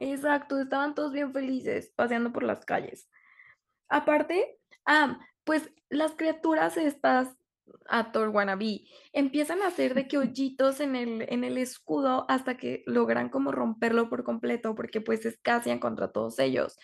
[0.00, 3.08] exacto, estaban todos bien felices paseando por las calles.
[3.88, 7.36] Aparte, ah, pues las criaturas estas,
[7.88, 12.82] Ator wannabe, empiezan a hacer de que hoyitos en el, en el escudo hasta que
[12.86, 16.76] logran como romperlo por completo, porque pues es Cassian contra todos ellos.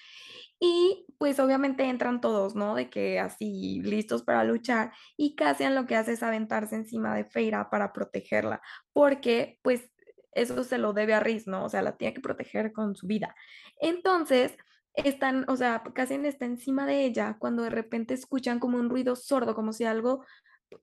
[0.58, 2.74] Y pues obviamente entran todos, ¿no?
[2.74, 4.92] De que así listos para luchar.
[5.16, 9.90] Y Cassian lo que hace es aventarse encima de Feira para protegerla, porque pues
[10.32, 11.64] eso se lo debe a Riz, ¿no?
[11.64, 13.34] O sea, la tiene que proteger con su vida.
[13.80, 14.56] Entonces,
[14.94, 19.16] están, o sea, Cassian está encima de ella cuando de repente escuchan como un ruido
[19.16, 20.24] sordo, como si algo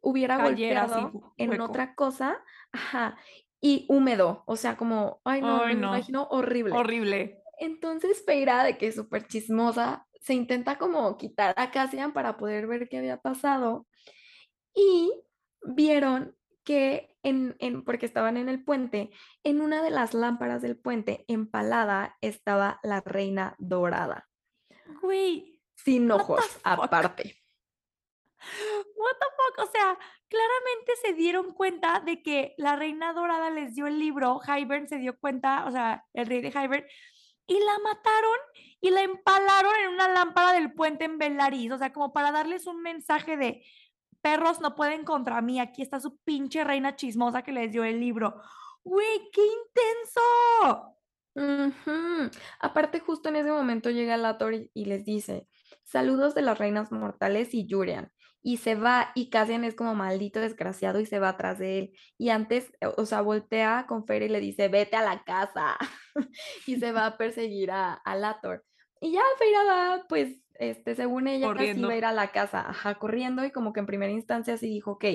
[0.02, 1.64] hubiera golpeado en hueco.
[1.66, 3.18] otra cosa, ajá,
[3.62, 5.88] y húmedo, o sea, como, ay no, Ay, me no.
[5.90, 6.74] imagino horrible.
[6.76, 7.40] Horrible.
[7.60, 12.68] Entonces Feira, de que es súper chismosa, se intenta como quitar a Cassian para poder
[12.68, 13.88] ver qué había pasado.
[14.74, 15.12] Y
[15.62, 19.12] vieron que, en, en- porque estaban en el puente,
[19.44, 24.30] en una de las lámparas del puente, empalada, estaba la reina dorada,
[25.02, 27.43] Güey, sin ojos, aparte.
[28.96, 29.68] What the fuck?
[29.68, 29.98] O sea,
[30.28, 34.98] claramente se dieron cuenta de que la reina dorada les dio el libro, Hybern se
[34.98, 36.86] dio cuenta, o sea, el rey de Hybern,
[37.48, 38.38] y la mataron
[38.82, 42.68] y la empalaron en una lámpara del puente en Belariz, o sea, como para darles
[42.68, 43.66] un mensaje de
[44.22, 48.00] perros no pueden contra mí, aquí está su pinche reina chismosa que les dio el
[48.00, 48.42] libro.
[48.84, 50.98] Güey, qué intenso.
[52.60, 55.48] Aparte, justo en ese momento llega Lator y les dice,
[55.84, 58.12] saludos de las reinas mortales y Yurian.
[58.44, 61.94] Y se va y Cassian es como maldito desgraciado y se va atrás de él.
[62.18, 65.78] Y antes, eh, o sea, voltea con Fer y le dice, vete a la casa.
[66.68, 68.66] y se va a perseguir a, a Lator.
[69.02, 71.88] Y ya Feira va, pues, este, según ella, Corriendo.
[71.88, 74.68] iba a ir a la casa, ajá, corriendo y como que en primera instancia sí
[74.68, 75.06] dijo, ok,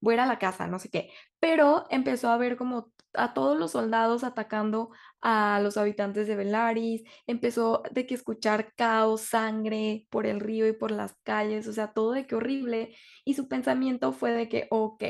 [0.00, 1.10] voy a ir a la casa, no sé qué,
[1.40, 7.02] pero empezó a ver como a todos los soldados atacando a los habitantes de Velaris,
[7.26, 11.92] empezó de que escuchar caos, sangre por el río y por las calles, o sea,
[11.92, 12.94] todo de que horrible,
[13.24, 15.04] y su pensamiento fue de que, ok,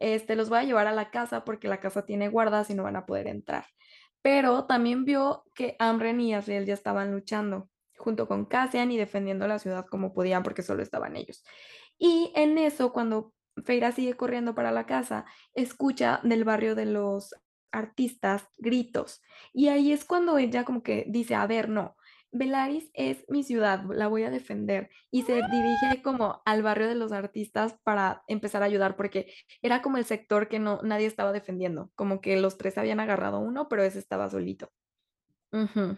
[0.00, 2.84] este, los voy a llevar a la casa porque la casa tiene guardas y no
[2.84, 3.66] van a poder entrar.
[4.22, 7.68] Pero también vio que Amren y Asriel ya estaban luchando
[8.00, 11.44] junto con Cassian y defendiendo la ciudad como podían porque solo estaban ellos.
[11.98, 17.34] Y en eso, cuando Feira sigue corriendo para la casa, escucha del barrio de los
[17.72, 19.22] artistas gritos.
[19.52, 21.96] Y ahí es cuando ella como que dice, a ver, no,
[22.32, 24.90] Velaris es mi ciudad, la voy a defender.
[25.10, 29.32] Y se dirige como al barrio de los artistas para empezar a ayudar, porque
[29.62, 33.40] era como el sector que no, nadie estaba defendiendo, como que los tres habían agarrado
[33.40, 34.70] uno, pero ese estaba solito.
[35.52, 35.96] Ujú.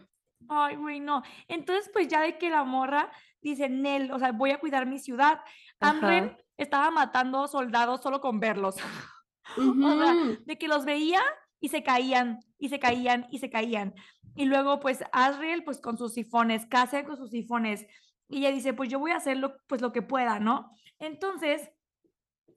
[0.49, 1.23] Ay, güey, no.
[1.49, 3.11] Entonces, pues ya de que la morra
[3.41, 5.41] dice, Nel, o sea, voy a cuidar mi ciudad.
[5.81, 6.39] Amren Ajá.
[6.57, 8.77] estaba matando soldados solo con verlos.
[9.59, 10.15] O sea,
[10.47, 11.21] de que los veía
[11.61, 13.93] y se caían, y se caían, y se caían.
[14.35, 17.85] Y luego, pues, Asriel, pues, con sus sifones, Cassian con sus sifones.
[18.29, 20.71] Y ella dice, pues, yo voy a hacer lo, pues, lo que pueda, ¿no?
[20.99, 21.71] Entonces,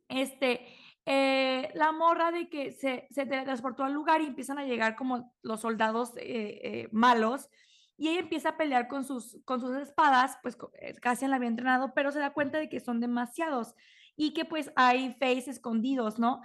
[0.07, 0.66] este,
[1.06, 5.36] eh, la morra de que se, se teletransportó al lugar y empiezan a llegar como
[5.44, 7.49] los soldados eh, eh, malos
[7.97, 11.49] y ella empieza a pelear con sus, con sus espadas, pues eh, Cassian la había
[11.49, 13.73] entrenado, pero se da cuenta de que son demasiados
[14.15, 16.41] y que pues hay Fays escondidos, ¿no?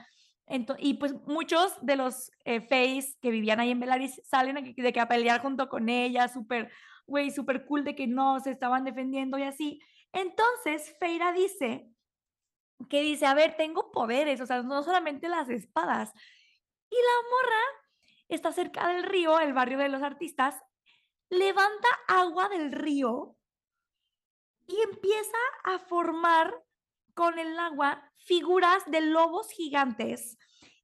[0.47, 4.63] Ento- y pues muchos de los eh, Fays que vivían ahí en Velaris salen a
[4.63, 6.71] de que a pelear junto con ella, súper,
[7.07, 9.81] güey, súper cool de que no, se estaban defendiendo y así.
[10.13, 11.89] Entonces, Feira dice
[12.89, 16.13] que dice, a ver, tengo poderes, o sea, no solamente las espadas.
[16.91, 17.63] Y la morra
[18.29, 20.61] está cerca del río, el barrio de los artistas,
[21.31, 23.37] levanta agua del río
[24.67, 26.55] y empieza a formar
[27.15, 30.39] con el agua figuras de lobos gigantes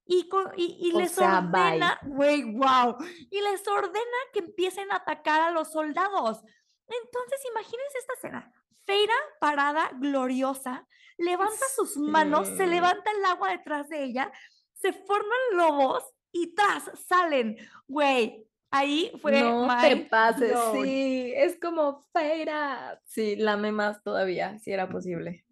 [0.05, 2.97] y, con- y, y O les sea, ordena, güey, wow,
[3.31, 6.43] y les ordena que empiecen a atacar a los soldados.
[6.87, 8.53] Entonces, imagínense esta escena.
[8.85, 10.87] Feira parada, gloriosa,
[11.19, 14.31] levanta sus manos, se levanta el agua detrás de ella,
[14.75, 17.57] se forman lobos y tras salen.
[17.89, 23.01] Güey, ahí fue No te mind pases, sí, es como Feira.
[23.05, 25.45] Sí, lame más todavía, si era posible.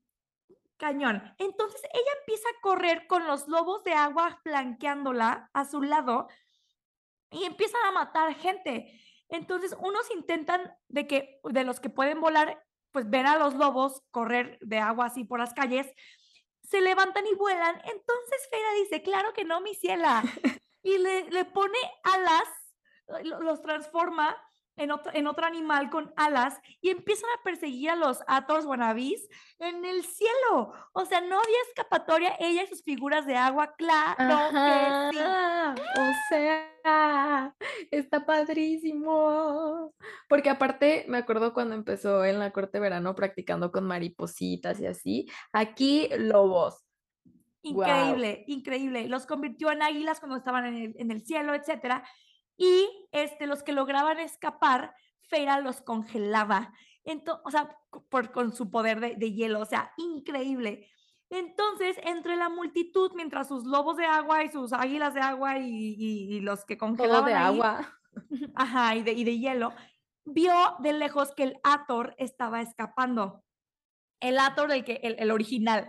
[0.77, 1.23] Cañón.
[1.39, 6.29] Entonces ella empieza a correr con los lobos de agua flanqueándola a su lado
[7.31, 9.01] y empiezan a matar gente.
[9.29, 12.63] Entonces unos intentan de que de los que pueden volar,
[12.93, 15.93] pues ven a los lobos correr de agua así por las calles,
[16.63, 17.77] se levantan y vuelan.
[17.77, 20.23] Entonces Feira dice, claro que no, mi ciela.
[20.87, 22.47] Y le, le pone alas,
[23.25, 24.37] los transforma
[24.77, 29.29] en otro, en otro animal con alas y empiezan a perseguir a los Atos wannabes
[29.59, 30.73] en el cielo.
[30.93, 35.25] O sea, no había escapatoria, ella y sus figuras de agua, claro que sí.
[36.01, 37.55] O sea,
[37.91, 39.95] está padrísimo.
[40.29, 45.27] Porque aparte, me acuerdo cuando empezó en la corte verano practicando con maripositas y así.
[45.53, 46.85] Aquí, lobos.
[47.63, 47.83] Wow.
[47.83, 49.09] Increíble, increíble.
[49.09, 52.05] Los convirtió en águilas cuando estaban en el, en el cielo, etcétera.
[52.57, 54.95] Y este, los que lograban escapar,
[55.29, 56.73] Feira los congelaba.
[57.05, 57.77] Entonces, o sea,
[58.09, 60.89] por, con su poder de, de hielo, o sea, increíble.
[61.31, 65.97] Entonces, entre la multitud, mientras sus lobos de agua y sus águilas de agua y,
[65.99, 67.99] y, y los que Todo congelaban de ahí, agua.
[68.55, 69.73] ajá, y de, y de hielo,
[70.25, 73.43] vio de lejos que el Ator estaba escapando.
[74.21, 75.89] El Ator, el, que, el, el original.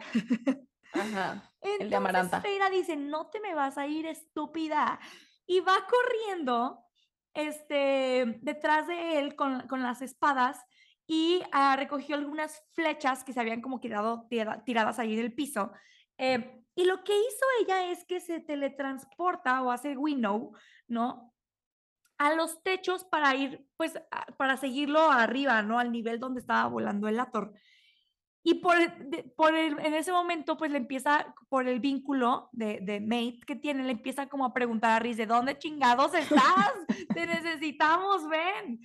[0.93, 2.41] Ajá, el de Entonces Amaranta.
[2.41, 4.99] Feira dice, no te me vas a ir, estúpida.
[5.47, 6.83] Y va corriendo
[7.33, 10.63] este, detrás de él con, con las espadas
[11.07, 15.71] y ah, recogió algunas flechas que se habían como quedado tira- tiradas ahí del piso.
[16.17, 20.53] Eh, y lo que hizo ella es que se teletransporta o hace winnow,
[20.87, 21.33] ¿no?
[22.17, 23.93] A los techos para ir, pues,
[24.37, 25.79] para seguirlo arriba, ¿no?
[25.79, 27.53] Al nivel donde estaba volando el Ator.
[28.47, 28.75] Y por,
[29.35, 33.55] por el- en ese momento, pues le empieza, por el vínculo de, de mate que
[33.55, 36.71] tiene, le empieza como a preguntar a Riz, ¿de dónde chingados estás?
[37.15, 38.79] Te necesitamos, ven.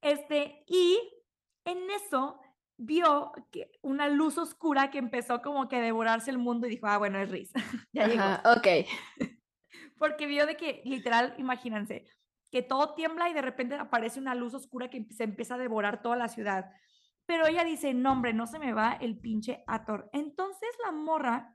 [0.00, 0.98] Este, y
[1.64, 2.40] en eso
[2.76, 6.88] vio que una luz oscura que empezó como que a devorarse el mundo y dijo,
[6.88, 7.52] ah, bueno, es Riz.
[7.92, 8.24] ya llegó.
[8.56, 8.88] Ok.
[9.98, 12.06] Porque vio de que, literal, imagínense,
[12.50, 16.02] que todo tiembla y de repente aparece una luz oscura que se empieza a devorar
[16.02, 16.72] toda la ciudad.
[17.30, 20.10] Pero ella dice, no, hombre, no se me va el pinche Ator.
[20.12, 21.54] Entonces la morra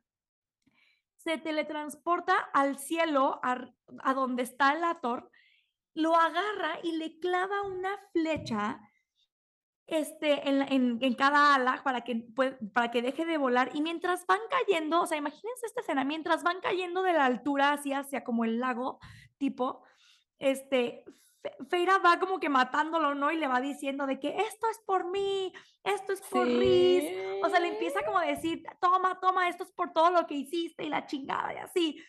[1.17, 3.57] se teletransporta al cielo, a,
[3.99, 5.29] a donde está el Ator,
[5.93, 8.79] lo agarra y le clava una flecha
[9.85, 12.25] este, en, en- en cada ala para que,
[12.73, 13.71] para que deje de volar.
[13.73, 17.73] Y mientras van cayendo, o sea, imagínense esta escena, mientras van cayendo de la altura
[17.73, 19.01] hacia, hacia como el lago,
[19.37, 19.83] tipo,
[20.39, 21.03] este,
[21.69, 23.31] Feira va como que matándolo, ¿no?
[23.31, 25.53] Y le va diciendo de que esto es por mí,
[25.83, 27.03] esto es por Riz.
[27.43, 30.35] O sea, le empieza como a decir, toma, toma, esto es por todo lo que
[30.35, 32.03] hiciste y la chingada y así.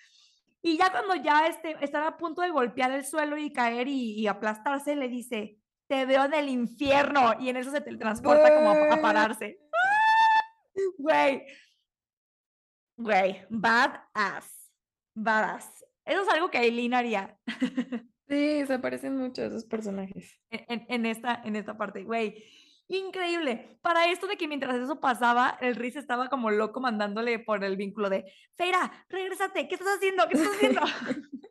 [0.62, 4.12] Y ya cuando ya este, están a punto de golpear el suelo y caer y,
[4.20, 7.34] y aplastarse, le dice, te veo del infierno.
[7.38, 9.60] Y en eso se teletransporta como a, a pararse.
[10.98, 11.46] Güey.
[12.96, 14.72] Güey, badass.
[15.14, 15.84] Badass.
[16.04, 17.38] Eso es algo que Aileen haría
[18.28, 20.40] Sí, se parecen mucho a esos personajes.
[20.50, 22.44] en, en- esta, en esta parte, güey.
[22.88, 23.78] Increíble.
[23.82, 27.76] Para esto de que mientras eso pasaba, el Riz estaba como loco mandándole por el
[27.76, 28.24] vínculo de,
[28.56, 30.28] Feira, regrésate, ¿qué estás haciendo?
[30.28, 30.80] ¿Qué estás haciendo?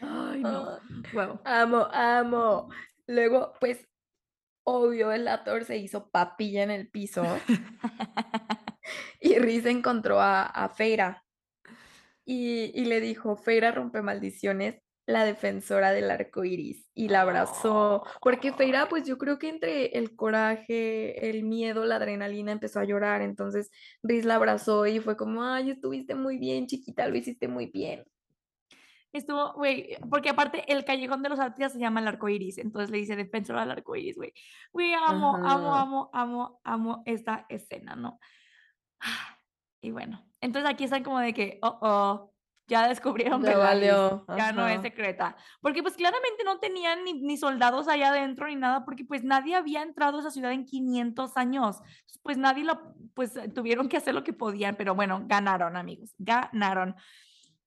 [0.00, 0.68] Ay, no.
[0.70, 0.78] Ah,
[1.12, 1.40] Wow.
[1.44, 2.68] Amo, amo.
[3.06, 3.86] Luego, pues,
[4.64, 7.24] obvio, el Ator se hizo papilla en el piso
[9.20, 11.24] y Riz encontró a, a Feira
[12.30, 18.04] y, y le dijo, Feira rompe maldiciones, la defensora del arco iris, y la abrazó,
[18.20, 22.84] porque Feira, pues yo creo que entre el coraje, el miedo, la adrenalina empezó a
[22.84, 23.72] llorar, entonces
[24.04, 28.04] Riz la abrazó y fue como, ay, estuviste muy bien, chiquita, lo hiciste muy bien.
[29.12, 32.90] Estuvo, güey, porque aparte el callejón de los artistas se llama el arco iris, entonces
[32.90, 34.32] le dice defensora del arco iris, güey.
[34.72, 38.20] Güey, amo, amo, amo, amo, amo esta escena, ¿no?
[39.80, 42.32] Y bueno, entonces aquí están como de que, oh, oh,
[42.70, 44.82] ya descubrieron que valió, ya no es ajá.
[44.82, 45.36] secreta.
[45.60, 49.56] Porque pues claramente no tenían ni, ni soldados allá adentro ni nada, porque pues nadie
[49.56, 51.78] había entrado a esa ciudad en 500 años.
[52.22, 56.14] Pues nadie lo, pues eh, tuvieron que hacer lo que podían, pero bueno, ganaron, amigos,
[56.18, 56.94] ganaron.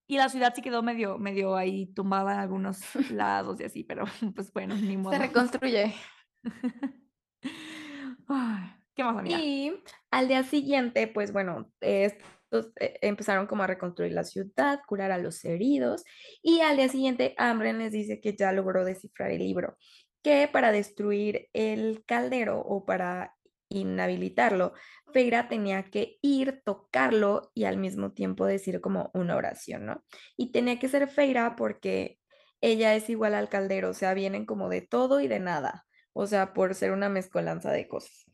[0.08, 2.80] Y la ciudad sí quedó medio, medio ahí tumbada en algunos
[3.12, 5.14] lados y así, pero pues bueno, ni modo.
[5.14, 5.94] Se reconstruye.
[8.96, 9.40] ¿Qué más, amiga?
[9.40, 9.74] Y
[10.14, 15.18] al día siguiente, pues bueno, estos eh, empezaron como a reconstruir la ciudad, curar a
[15.18, 16.04] los heridos,
[16.44, 19.76] y al día siguiente Ambren les dice que ya logró descifrar el libro,
[20.22, 23.34] que para destruir el caldero o para
[23.70, 24.74] inhabilitarlo,
[25.14, 30.04] Feira tenía que ir, tocarlo y al mismo tiempo decir como una oración, ¿no?
[30.38, 32.20] Y tenía que ser Feira porque
[32.62, 36.28] ella es igual al caldero, o sea, vienen como de todo y de nada, o
[36.28, 38.33] sea, por ser una mezcolanza de cosas.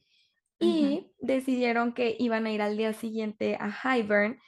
[0.59, 4.39] Y decidieron que iban a ir al día siguiente a Hybern.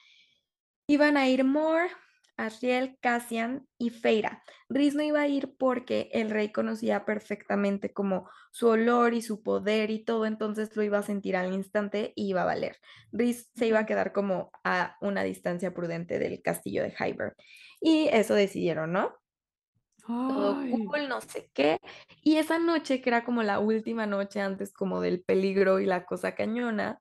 [0.88, 1.90] Iban a ir Moore,
[2.38, 4.44] Asriel, Cassian y Feira.
[4.68, 9.44] Rhys no iba a ir porque el rey conocía perfectamente como su olor y su
[9.44, 12.78] poder y todo, entonces lo iba a sentir al instante y iba a valer.
[13.12, 17.36] Rhys se iba a quedar como a una distancia prudente del castillo de Hybern.
[17.80, 19.21] Y eso decidieron, ¿no?
[20.30, 21.80] Todo cool, no sé qué.
[22.24, 26.06] Y esa noche, que era como la última noche antes como del peligro y la
[26.06, 27.00] cosa cañona,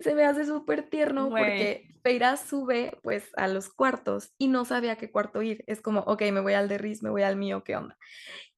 [0.00, 1.44] se me hace súper tierno güey.
[1.44, 5.62] porque Feira sube pues a los cuartos y no sabía a qué cuarto ir.
[5.66, 7.96] Es como, ok, me voy al de Riz, me voy al mío, ¿qué onda?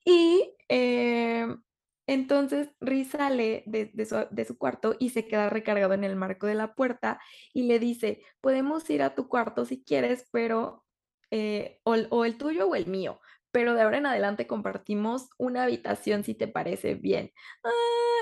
[0.04, 1.62] Y em,
[2.06, 6.16] entonces Riz sale de, de su, de su cuarto y se queda recargado en el
[6.16, 7.20] marco de la puerta
[7.52, 10.84] y le dice, podemos ir a tu cuarto si quieres, pero
[11.30, 13.20] eh, o, o el tuyo o el mío,
[13.52, 17.30] pero de ahora en adelante compartimos una habitación si te parece bien.
[17.62, 17.70] Ah,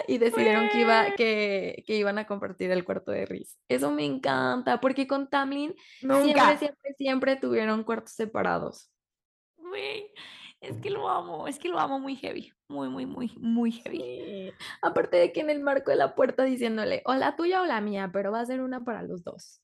[0.08, 3.58] y decidieron que, iba, que, que iban a compartir el cuarto de Riz.
[3.68, 6.58] Eso me encanta, porque con Tamlin siempre, Nunca.
[6.58, 8.90] siempre, siempre tuvieron cuartos separados.
[9.56, 10.12] Güey,
[10.60, 13.98] es que lo amo, es que lo amo muy heavy, muy, muy, muy, muy heavy.
[13.98, 14.52] Sí.
[14.82, 17.80] Aparte de que en el marco de la puerta diciéndole, o la tuya o la
[17.80, 19.62] mía, pero va a ser una para los dos.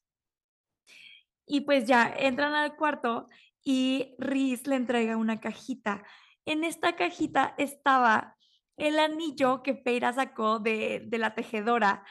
[1.45, 3.27] Y pues ya entran al cuarto
[3.67, 6.05] y Riz le entrega una cajita.
[6.45, 8.37] En esta cajita estaba
[8.77, 12.05] el anillo que Feira sacó de, de la tejedora.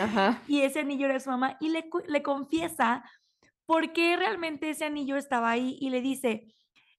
[0.00, 0.42] Ajá.
[0.48, 3.08] y ese anillo era de su mamá y le, le confiesa
[3.66, 6.52] por qué realmente ese anillo estaba ahí y le dice,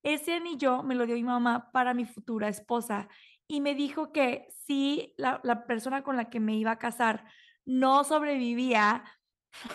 [0.04, 3.10] ese anillo me lo dio mi mamá para mi futura esposa
[3.46, 7.26] y me dijo que si la, la persona con la que me iba a casar
[7.66, 9.04] no sobrevivía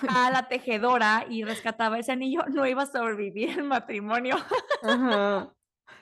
[0.09, 4.37] a la tejedora y rescataba ese anillo, no iba a sobrevivir el matrimonio.
[4.83, 5.55] Ajá.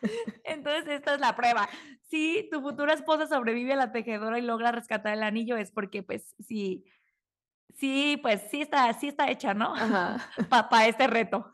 [0.44, 1.68] Entonces, esta es la prueba.
[2.08, 6.02] Si tu futura esposa sobrevive a la tejedora y logra rescatar el anillo, es porque,
[6.02, 6.84] pues, sí,
[7.74, 9.74] sí, pues, sí está, sí está hecha, ¿no?
[10.50, 11.52] Para este reto.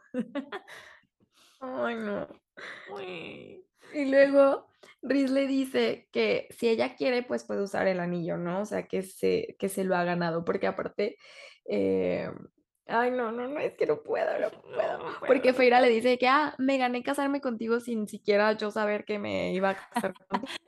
[1.60, 2.28] Ay, no.
[2.90, 3.64] Uy.
[3.94, 4.68] Y luego
[5.02, 8.60] Riz le dice que si ella quiere, pues puede usar el anillo, ¿no?
[8.60, 11.16] O sea, que se, que se lo ha ganado, porque aparte,
[11.68, 12.30] eh,
[12.86, 14.98] ay, no, no, no, es que no puedo, no puedo.
[14.98, 15.54] No, no Porque puedo.
[15.54, 19.52] Feira le dice que, ah, me gané casarme contigo sin siquiera yo saber que me
[19.52, 20.52] iba a casar contigo.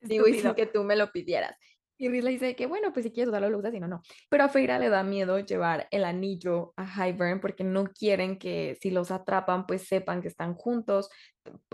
[0.00, 1.56] Digo, y sin que tú me lo pidieras.
[1.98, 4.02] Y Riz le dice que, bueno, pues si quieres usarlo, lo usas, si no, no.
[4.28, 8.76] Pero a Feira le da miedo llevar el anillo a Hybern porque no quieren que
[8.80, 11.08] si los atrapan, pues sepan que están juntos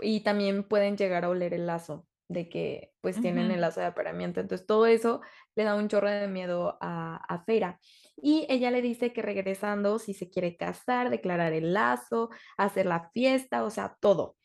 [0.01, 3.87] y también pueden llegar a oler el lazo de que pues tienen el lazo de
[3.87, 4.39] apareamiento.
[4.39, 5.21] Entonces todo eso
[5.55, 7.79] le da un chorro de miedo a, a Feira.
[8.15, 13.09] Y ella le dice que regresando, si se quiere casar, declarar el lazo, hacer la
[13.11, 14.35] fiesta, o sea, todo.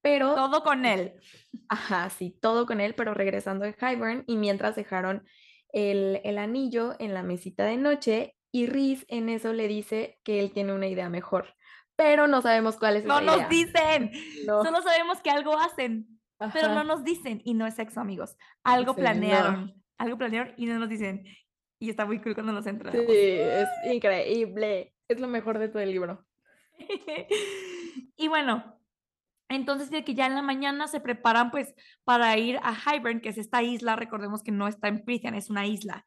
[0.00, 0.34] Pero...
[0.34, 1.14] Todo con él.
[1.68, 5.26] Ajá, sí, todo con él, pero regresando a Hybern y mientras dejaron
[5.72, 10.40] el, el anillo en la mesita de noche y Riz en eso le dice que
[10.40, 11.54] él tiene una idea mejor,
[11.96, 14.12] pero no sabemos cuál es No nos dicen,
[14.46, 16.06] solo sabemos que algo hacen,
[16.52, 18.36] pero no nos dicen y no es sexo, amigos.
[18.62, 21.24] Algo planearon, algo planearon y no nos dicen.
[21.78, 22.92] Y está muy cool cuando nos entran.
[22.92, 24.94] Sí, es increíble.
[25.06, 26.26] Es lo mejor de todo el libro.
[28.16, 28.78] y bueno,
[29.48, 31.74] entonces, de que ya en la mañana se preparan pues
[32.04, 35.50] para ir a Hybern, que es esta isla, recordemos que no está en Prithian, es
[35.50, 36.06] una isla.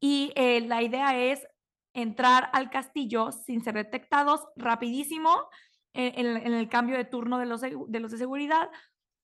[0.00, 1.46] Y eh, la idea es
[1.92, 5.48] entrar al castillo sin ser detectados rapidísimo
[5.92, 8.70] en, el cambio de turno de los, de los de seguridad,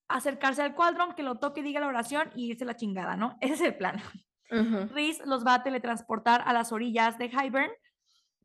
[0.08, 3.38] acercarse al cuadrón, que lo toque, diga la oración y irse la chingada, ¿no?
[3.40, 4.02] Ese es el plan.
[4.50, 4.88] Uh
[5.24, 7.70] los va a teletransportar a las orillas de Hybern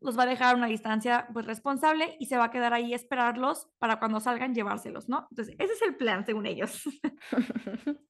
[0.02, 2.94] los va a dejar a una distancia pues responsable y se va a quedar ahí
[2.94, 5.28] esperarlos para cuando salgan llevárselos, ¿no?
[5.30, 6.84] Entonces, ese es el plan según ellos.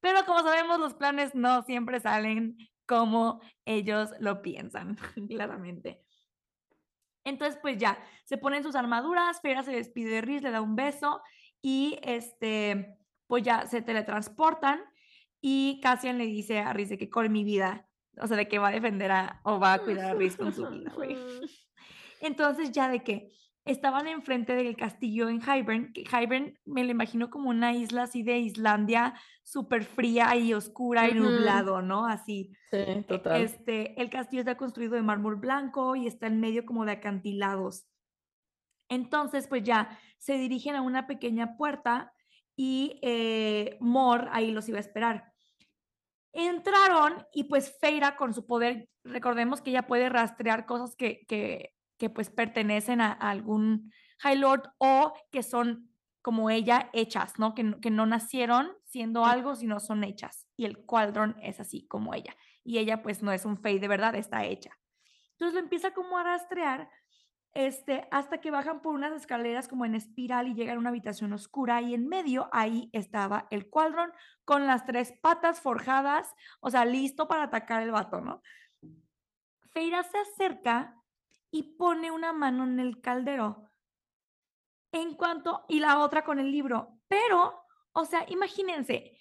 [0.00, 4.96] Pero como sabemos, los planes no siempre salen como ellos lo piensan,
[5.28, 6.02] claramente.
[7.24, 10.74] Entonces, pues ya, se ponen sus armaduras, Fera se despide de Riz, le da un
[10.74, 11.20] beso
[11.62, 14.80] y este, pues ya se teletransportan
[15.40, 17.88] y Cassian le dice a Riz de que con mi vida
[18.20, 20.52] o sea, de que va a defender a, o va a cuidar a Riz con
[20.52, 21.16] su vida, güey.
[22.20, 23.32] Entonces, ya de que
[23.64, 28.22] estaban enfrente del castillo en Hybern, que Hybern me lo imagino como una isla así
[28.22, 32.06] de Islandia, súper fría y oscura y nublado, ¿no?
[32.06, 32.52] Así.
[32.70, 33.42] Sí, e, total.
[33.42, 37.86] Este, el castillo está construido de mármol blanco y está en medio como de acantilados.
[38.88, 42.12] Entonces, pues ya se dirigen a una pequeña puerta
[42.58, 45.32] y eh, Mor ahí los iba a esperar.
[46.32, 51.76] Entraron y pues Feira con su poder, recordemos que ella puede rastrear cosas que, que,
[51.98, 55.88] que pues pertenecen a, algún High Lord o que son
[56.20, 57.54] como ella hechas, ¿no?
[57.54, 60.48] Que, que no nacieron siendo algo, sino son hechas.
[60.56, 62.34] Y el cuadrón es así como ella.
[62.64, 64.76] Y ella pues no es un Fey de verdad, está hecha.
[65.30, 66.90] Entonces lo empieza como a rastrear
[67.54, 71.32] este, hasta que bajan por unas escaleras como en espiral y llegan a una habitación
[71.32, 74.12] oscura y en medio ahí estaba el cuadrón
[74.44, 78.42] con las tres patas forjadas, o sea, listo para atacar el vato, ¿no?
[79.70, 80.94] Feira se acerca
[81.50, 83.70] y pone una mano en el caldero.
[84.92, 89.18] En cuanto, y la otra con el libro, pero, o sea, imagínense,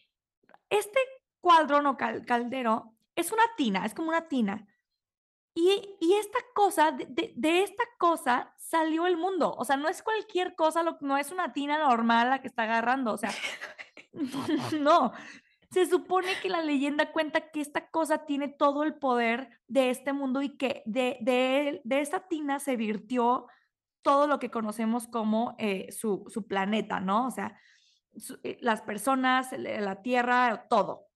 [0.70, 1.00] este
[1.42, 4.68] cuadrón o caldero es una tina, es como una tina
[5.60, 9.56] y, esta cosa, de, esta cosa salió el mundo.
[9.58, 13.12] O sea, no es cualquier cosa, no es una tina normal la que está agarrando.
[13.14, 13.32] O sea,
[14.80, 15.14] no.
[15.72, 20.14] Se supone que la leyenda cuenta que esta cosa tiene todo el poder de este
[20.14, 23.48] mundo y que de, de, de esta tina se virtió
[24.04, 27.28] todo lo que conocemos como eh, su, su, planeta, ¿no?
[27.28, 27.60] O sea,
[28.44, 31.08] eh, las personas, la tierra, todo.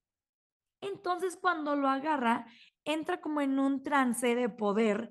[0.82, 2.48] Entonces, cuando lo agarra,
[2.86, 5.10] entra como en un trance de poder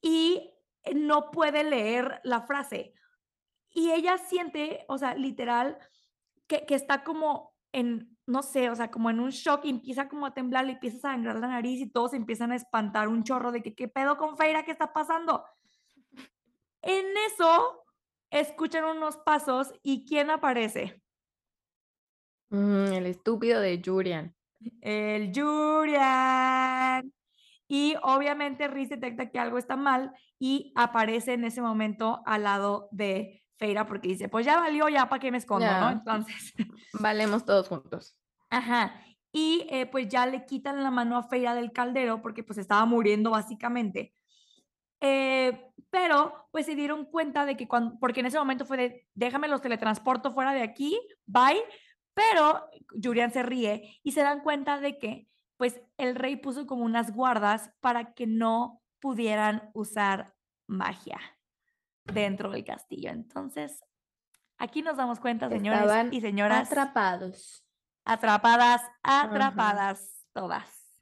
[0.00, 0.52] y
[0.94, 2.94] no puede leer la frase.
[3.70, 5.78] Y ella siente, o sea, literal,
[6.46, 10.26] que, está como en, no sé, o sea, como en un shock y empieza como
[10.26, 13.52] a temblar, le empieza a sangrar la nariz y todos empiezan a espantar un chorro
[13.52, 14.64] de que, ¿qué pedo con Feira?
[14.64, 15.44] ¿Qué está pasando?
[16.82, 17.84] En eso,
[18.30, 21.00] escuchan unos pasos y ¿quién aparece?
[22.50, 24.34] Mm, el estúpido de Jurian
[24.80, 27.12] el Jurian.
[27.68, 32.88] Y obviamente Riz detecta que algo está mal y aparece en ese momento al lado
[32.90, 35.90] de Feira porque dice, pues ya valió, ya para qué me escondo, ¿no?
[35.90, 36.52] Entonces.
[37.00, 38.18] Valemos todos juntos.
[38.50, 38.94] Ajá.
[39.32, 42.84] Y eh, pues ya le quitan la mano a Feira del caldero porque pues estaba
[42.84, 44.12] muriendo básicamente.
[45.00, 49.08] Eh, pero pues se dieron cuenta de que cuando, porque en ese momento fue de,
[49.14, 51.62] déjame los teletransporto fuera de aquí, bye,
[52.14, 52.68] pero
[53.02, 57.12] Julian se ríe y se dan cuenta de que pues el rey puso como unas
[57.14, 60.34] guardas para que no pudieran usar
[60.66, 61.20] magia
[62.04, 63.10] dentro del castillo.
[63.10, 63.84] Entonces,
[64.58, 66.66] aquí nos damos cuenta, señores y señoras.
[66.66, 67.64] Atrapados.
[68.04, 70.98] Atrapadas, atrapadas, todas.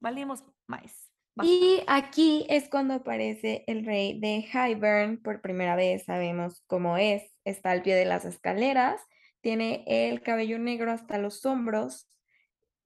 [0.00, 1.12] Valimos más.
[1.42, 6.04] Y aquí es cuando aparece el rey de Hybern por primera vez.
[6.04, 7.22] Sabemos cómo es.
[7.44, 9.00] Está al pie de las escaleras
[9.40, 12.08] tiene el cabello negro hasta los hombros.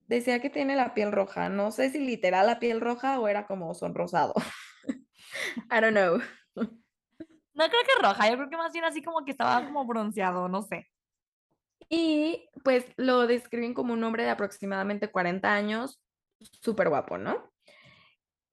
[0.07, 1.49] Decía que tiene la piel roja.
[1.49, 4.33] No sé si literal la piel roja o era como sonrosado.
[5.71, 6.19] I don't know.
[6.55, 10.49] No creo que roja, yo creo que más bien así como que estaba como bronceado,
[10.49, 10.89] no sé.
[11.89, 16.01] Y pues lo describen como un hombre de aproximadamente 40 años,
[16.61, 17.51] súper guapo, ¿no?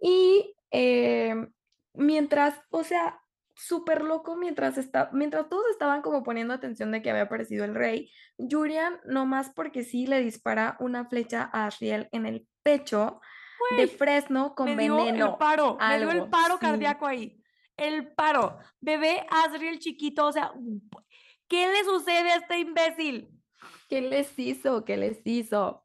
[0.01, 1.53] Y em,
[1.95, 3.22] mientras, o sea,
[3.67, 7.75] súper loco mientras, está, mientras todos estaban como poniendo atención de que había aparecido el
[7.75, 13.21] rey, Julian, nomás porque sí, le dispara una flecha a Ariel en el pecho
[13.77, 15.33] de Fresno con me dio veneno.
[15.33, 16.61] el paro, me dio el algo, paro sí.
[16.61, 17.43] cardíaco ahí.
[17.77, 18.59] El paro.
[18.81, 20.53] Bebé Asriel chiquito, o sea,
[21.49, 23.31] ¿qué le sucede a este imbécil?
[23.89, 24.85] ¿Qué les hizo?
[24.85, 25.85] ¿Qué les hizo?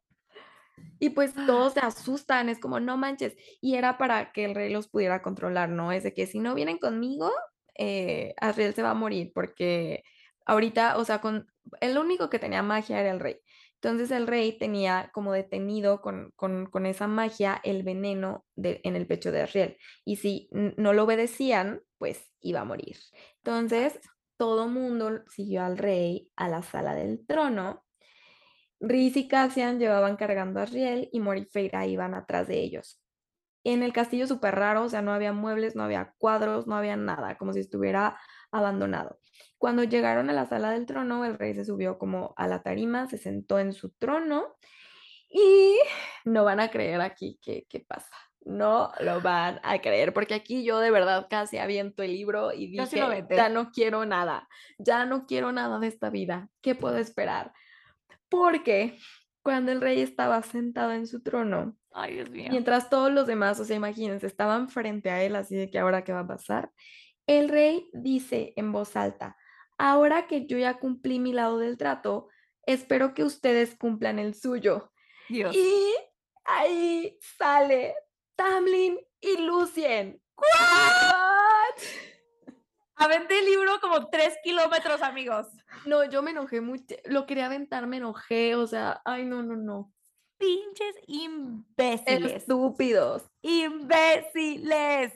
[1.00, 3.36] Y pues todos se asustan, es como, no manches.
[3.60, 5.92] Y era para que el rey los pudiera controlar, ¿no?
[5.92, 7.30] Es de que si no vienen conmigo,
[7.78, 10.02] eh, Asriel se va a morir, porque
[10.46, 11.46] ahorita, o sea, con
[11.80, 13.40] el único que tenía magia era el rey.
[13.80, 18.96] Entonces el rey tenía como detenido con, con, con esa magia el veneno de, en
[18.96, 19.76] el pecho de Asriel.
[20.04, 22.96] Y si no lo obedecían, pues iba a morir.
[23.44, 24.00] Entonces
[24.36, 27.84] todo mundo siguió al rey a la sala del trono.
[28.80, 33.00] Rhys y Cassian llevaban cargando a Riel y Mori y Feyre iban atrás de ellos.
[33.64, 36.96] En el castillo súper raro, o sea, no había muebles, no había cuadros, no había
[36.96, 38.18] nada, como si estuviera
[38.50, 39.18] abandonado.
[39.58, 43.08] Cuando llegaron a la sala del trono, el rey se subió como a la tarima,
[43.08, 44.56] se sentó en su trono
[45.28, 45.78] y
[46.24, 48.14] no van a creer aquí qué, qué pasa.
[48.44, 52.68] No lo van a creer, porque aquí yo de verdad casi aviento el libro y
[52.68, 54.48] sí dije, ya no quiero nada,
[54.78, 56.48] ya no quiero nada de esta vida.
[56.62, 57.52] ¿Qué puedo esperar?
[58.30, 58.96] Porque
[59.42, 62.46] cuando el rey estaba sentado en su trono, Ay, Dios mío.
[62.50, 66.04] mientras todos los demás, o sea, imagínense, estaban frente a él, así de que ahora
[66.04, 66.70] qué va a pasar,
[67.26, 69.36] el rey dice en voz alta,
[69.78, 72.28] ahora que yo ya cumplí mi lado del trato,
[72.66, 74.92] espero que ustedes cumplan el suyo.
[75.28, 75.54] Dios.
[75.56, 75.94] Y
[76.44, 77.94] ahí sale
[78.36, 80.22] Tamlin y Lucien.
[80.36, 81.82] ¿What?
[82.94, 85.46] Aventé el libro como tres kilómetros, amigos.
[85.84, 89.56] No, yo me enojé mucho, lo quería aventar, me enojé, o sea, ay, no, no,
[89.56, 89.92] no.
[90.38, 92.32] Pinches imbéciles.
[92.42, 93.24] Estúpidos.
[93.42, 95.12] Imbéciles.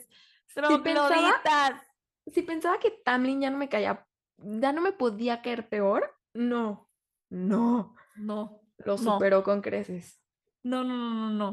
[0.53, 1.81] Trogloditas.
[2.31, 4.05] Si pensaba que Tamlin ya no me caía,
[4.37, 6.89] ya no me podía caer peor, no,
[7.29, 8.61] no, No.
[8.77, 8.97] lo No.
[8.97, 10.21] superó con creces.
[10.63, 11.49] No, no, no, no, no.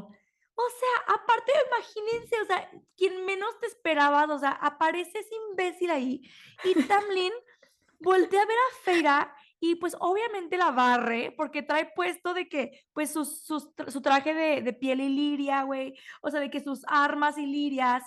[0.54, 5.90] O sea, aparte, imagínense, o sea, quien menos te esperabas, o sea, aparece ese imbécil
[5.90, 6.30] ahí
[6.64, 7.32] y Tamlin
[7.98, 12.82] voltea a ver a Feira y pues obviamente la barre porque trae puesto de que
[12.94, 16.60] pues sus, sus tra- su traje de, de piel iliria, güey, o sea, de que
[16.60, 18.02] sus armas ilirias.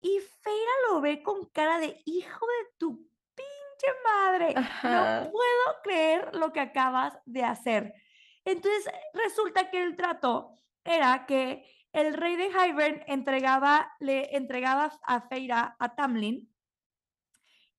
[0.00, 2.98] Y Feira lo ve con cara de hijo de tu
[3.34, 4.54] pinche madre.
[4.56, 5.22] Ajá.
[5.24, 7.94] No puedo creer lo que acabas de hacer.
[8.44, 10.52] Entonces resulta que el trato
[10.84, 16.48] era que el rey de Hybern entregaba, le entregaba a Feira a Tamlin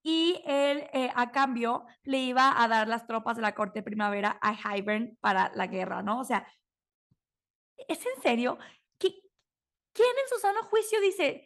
[0.02, 4.40] y él eh, a cambio le iba a dar las tropas de la corte primavera
[4.42, 6.20] a Hybern para la guerra, ¿no?
[6.20, 6.48] O sea,
[7.88, 8.58] ¿es en serio?
[9.00, 9.22] ¿Qui-
[9.94, 11.44] ¿Quién en su sano juicio dice,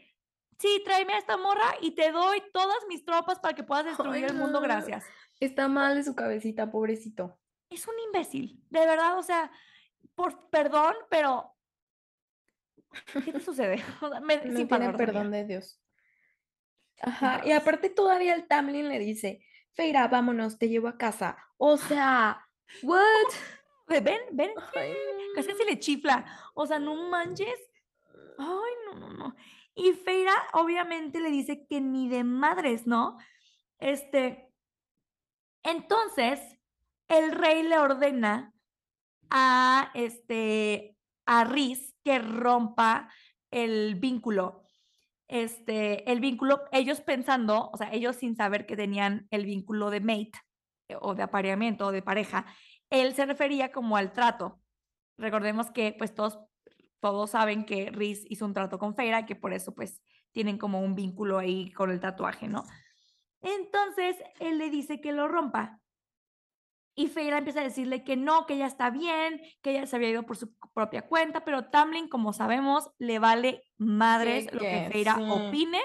[0.59, 4.25] sí, tráeme a esta morra y te doy todas mis tropas para que puedas destruir
[4.25, 5.03] el mundo, gracias?
[5.39, 7.39] Está mal de su cabecita, pobrecito.
[7.69, 9.51] es un imbécil, de verdad, o sea,
[10.15, 11.55] por perdón, pero
[13.25, 13.77] ¿qué te sucede?
[14.01, 15.80] O sea, me- No sin tiene palabras, perdón de Dios.
[17.01, 21.37] Ajá, y aparte todavía el Tamlin le dice, Feira, vámonos, te llevo a casa.
[21.57, 22.45] O sea,
[22.81, 23.01] what?
[23.87, 24.51] Ve- Ven, ven,
[25.35, 27.59] casi se le chifla, o sea, no manches.
[28.37, 29.35] Ay, no, no, no.
[29.75, 33.17] Y Feira obviamente le dice que ni de madres, ¿no?
[33.79, 34.49] Este,
[35.63, 36.39] entonces,
[37.07, 38.53] el rey le ordena
[39.29, 43.09] a este, a Riz que rompa
[43.51, 44.62] el vínculo.
[45.34, 49.99] Este, el vínculo, ellos pensando, o sea, ellos sin saber que tenían el vínculo de
[49.99, 50.34] mate
[50.89, 52.45] eh, o de apareamiento o de pareja,
[52.91, 54.61] él se refería como al trato.
[55.18, 56.38] Recordemos que pues todos,
[56.99, 60.03] todos saben que Riz hizo un trato con Feira que por eso pues
[60.34, 62.64] tienen como un vínculo ahí con el tatuaje, ¿no?
[63.41, 65.80] Entonces él le dice que lo rompa.
[66.95, 70.09] Y Feira empieza a decirle que no, que ella está bien, que ella se había
[70.09, 74.89] ido por su propia cuenta, pero Tamlin, como sabemos, le vale madres lo que que
[74.91, 75.23] Feira sí.
[75.27, 75.81] opine.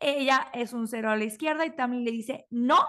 [0.00, 2.86] Ella es un cero a la izquierda y Tamlin le dice, no,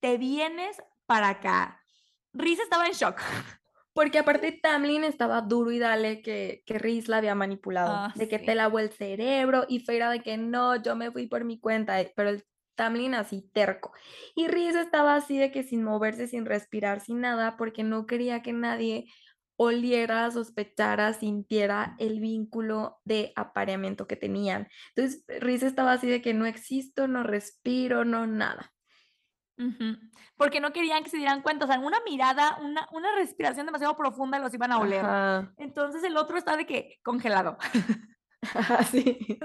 [0.00, 1.80] te vienes para acá.
[2.32, 3.20] Riz estaba en shock.
[3.92, 8.28] Porque aparte Tamlin estaba duro y dale que, que Riz la había manipulado, Ah, de
[8.28, 8.46] que sí.
[8.46, 12.00] te lavó el cerebro y Feira de que no, yo me fui por mi cuenta,
[12.00, 12.44] eh, pero el
[12.80, 13.92] Tamlin así terco.
[14.34, 18.40] Y Riz estaba así de que sin moverse, sin respirar, sin nada, porque no quería
[18.40, 19.04] que nadie
[19.56, 24.66] oliera, sospechara, sintiera el vínculo de apareamiento que tenían.
[24.94, 28.72] Entonces, Riz estaba así de que no existo, no respiro, no nada.
[30.38, 33.94] Porque no querían que se dieran cuenta, o sea, una mirada, una, una respiración demasiado
[33.94, 35.04] profunda los iban a oler.
[35.58, 37.58] Entonces el otro está de que congelado.
[38.90, 39.38] sí,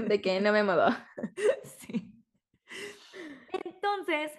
[0.00, 0.86] de que no me muevo.
[1.78, 2.09] sí.
[3.64, 4.32] Entonces,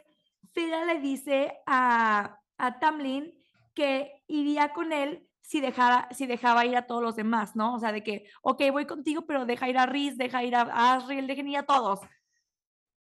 [0.54, 3.34] Fira le dice a, a Tamlin
[3.74, 7.76] que iría con él si, dejara, si dejaba ir a todos los demás, ¿no?
[7.76, 10.94] O sea, de que, ok, voy contigo, pero deja ir a Riz, deja ir a
[10.94, 12.00] Asriel, dejen ir a todos.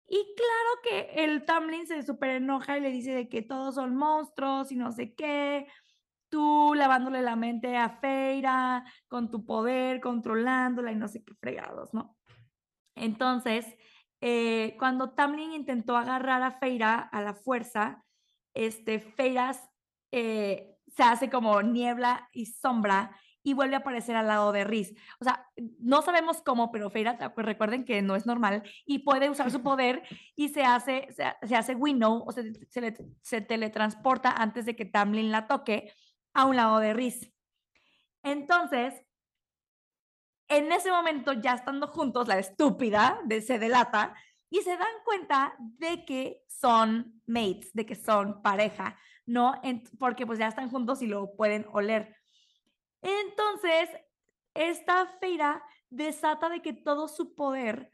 [0.07, 3.95] Y claro que el Tamlin se súper enoja y le dice de que todos son
[3.95, 5.67] monstruos y no sé qué.
[6.29, 11.93] Tú lavándole la mente a Feira con tu poder, controlándola y no sé qué fregados,
[11.93, 12.17] ¿no?
[12.95, 13.65] Entonces,
[14.25, 18.05] eh, cuando Tamlin intentó agarrar a Feira a la fuerza,
[18.53, 19.51] este, Feira
[20.13, 24.95] eh, se hace como niebla y sombra y vuelve a aparecer al lado de Riz.
[25.19, 25.45] O sea,
[25.77, 29.61] no sabemos cómo, pero Feira, pues recuerden que no es normal y puede usar su
[29.61, 30.03] poder
[30.37, 32.53] y se hace, se, hace winnow o se,
[33.21, 35.91] se, teletransporta antes de que Tamlin la toque
[36.33, 37.29] a un lado de Riz.
[38.23, 38.93] Entonces,
[40.57, 44.13] en ese momento, ya estando juntos, la estúpida de, se delata
[44.49, 49.53] y se dan cuenta de que son mates, de que son pareja, ¿no?
[49.99, 52.15] porque pues ya están juntos y lo pueden oler.
[53.01, 53.89] Entonces,
[54.53, 57.89] esta feira desata de que todo su poder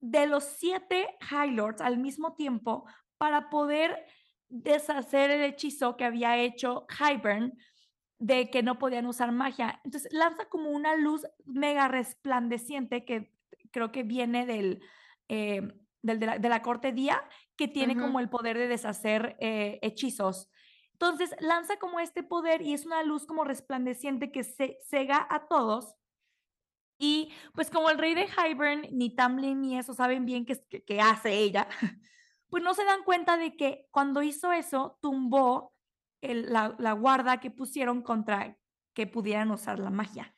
[0.00, 2.84] de los siete High Lords al mismo tiempo
[3.16, 4.06] para poder
[4.48, 7.56] deshacer el hechizo que había hecho Hybern
[8.18, 9.80] de que no podían usar magia.
[9.84, 13.32] Entonces lanza como una luz mega resplandeciente que
[13.70, 14.80] creo que viene del,
[15.28, 15.62] eh,
[16.02, 17.22] del de, la, corte día,
[17.56, 20.50] que tiene como el poder de deshacer eh, hechizos.
[20.92, 25.46] Entonces lanza como este poder y es una luz como resplandeciente que se cega a
[25.46, 25.94] todos.
[26.98, 31.00] Y pues como el rey de Hybern, ni Tamlin ni eso saben bien qué, qué
[31.02, 31.68] hace ella,
[32.48, 35.75] pues no se dan cuenta de que cuando hizo eso tumbó
[36.34, 38.56] la, la, guarda que pusieron contra
[38.94, 40.34] que pudieran usar la magia.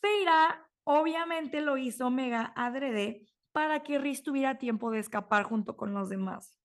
[0.00, 5.94] Feira obviamente lo hizo mega adrede para que Riz tuviera tiempo de escapar junto con
[5.94, 6.58] los demás.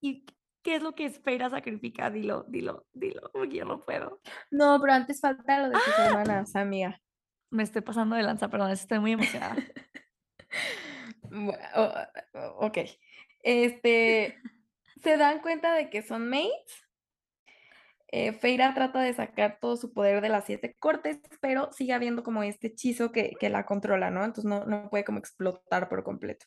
[0.00, 0.24] Y
[0.62, 2.12] ¿Qué es lo que espera sacrificar?
[2.12, 4.20] Dilo, dilo, dilo, porque yo no puedo.
[4.50, 6.06] No, pero antes falta lo de tus ¡Ah!
[6.08, 7.00] hermanas, amiga.
[7.50, 9.56] Me estoy pasando de lanza, perdón, estoy muy emocionada.
[12.58, 12.78] ok.
[13.40, 14.36] Este,
[15.02, 16.88] se dan cuenta de que son mates
[18.10, 22.22] eh, Feira trata de sacar todo su poder de las siete cortes, pero sigue habiendo
[22.22, 24.24] como este hechizo que, la controla, ¿no?
[24.24, 26.46] Entonces no, no, puede como explotar por completo.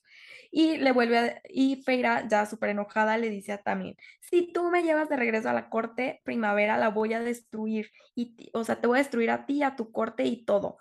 [0.50, 4.72] Y le vuelve a, y Feira, ya súper enojada, le dice a Tamlin, si tú
[4.72, 8.82] me llevas de regreso a la corte primavera, la voy a destruir, y, o sea,
[8.82, 10.78] te voy a destruir a ti, a tu corte y todo.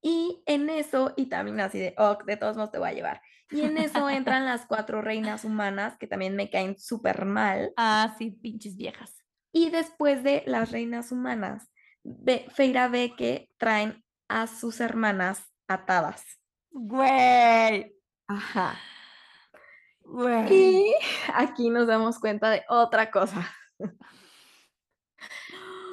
[0.00, 3.20] Y en eso, y también así de, oh, de todos modos te voy a llevar.
[3.50, 7.72] Y en eso entran las cuatro reinas humanas, que también me caen súper mal.
[7.76, 9.22] Ah, sí, pinches viejas.
[9.52, 11.70] Y después de las reinas humanas,
[12.54, 16.24] Feira ve que traen a sus hermanas atadas.
[16.70, 17.94] Güey.
[18.26, 18.76] Ajá.
[20.50, 20.94] Y
[21.34, 23.50] aquí nos damos cuenta de otra cosa.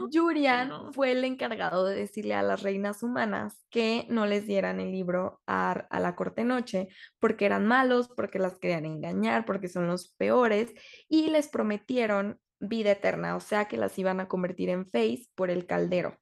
[0.09, 4.91] Yurian fue el encargado de decirle a las reinas humanas que no les dieran el
[4.91, 6.87] libro a, a, la corte noche
[7.19, 10.73] porque eran malos, porque las querían engañar, porque son los peores
[11.07, 15.49] y les prometieron vida eterna, o sea que las iban a convertir en face por
[15.49, 16.17] el caldero,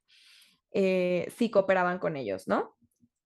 [0.72, 2.76] eh, si cooperaban con ellos, ¿no?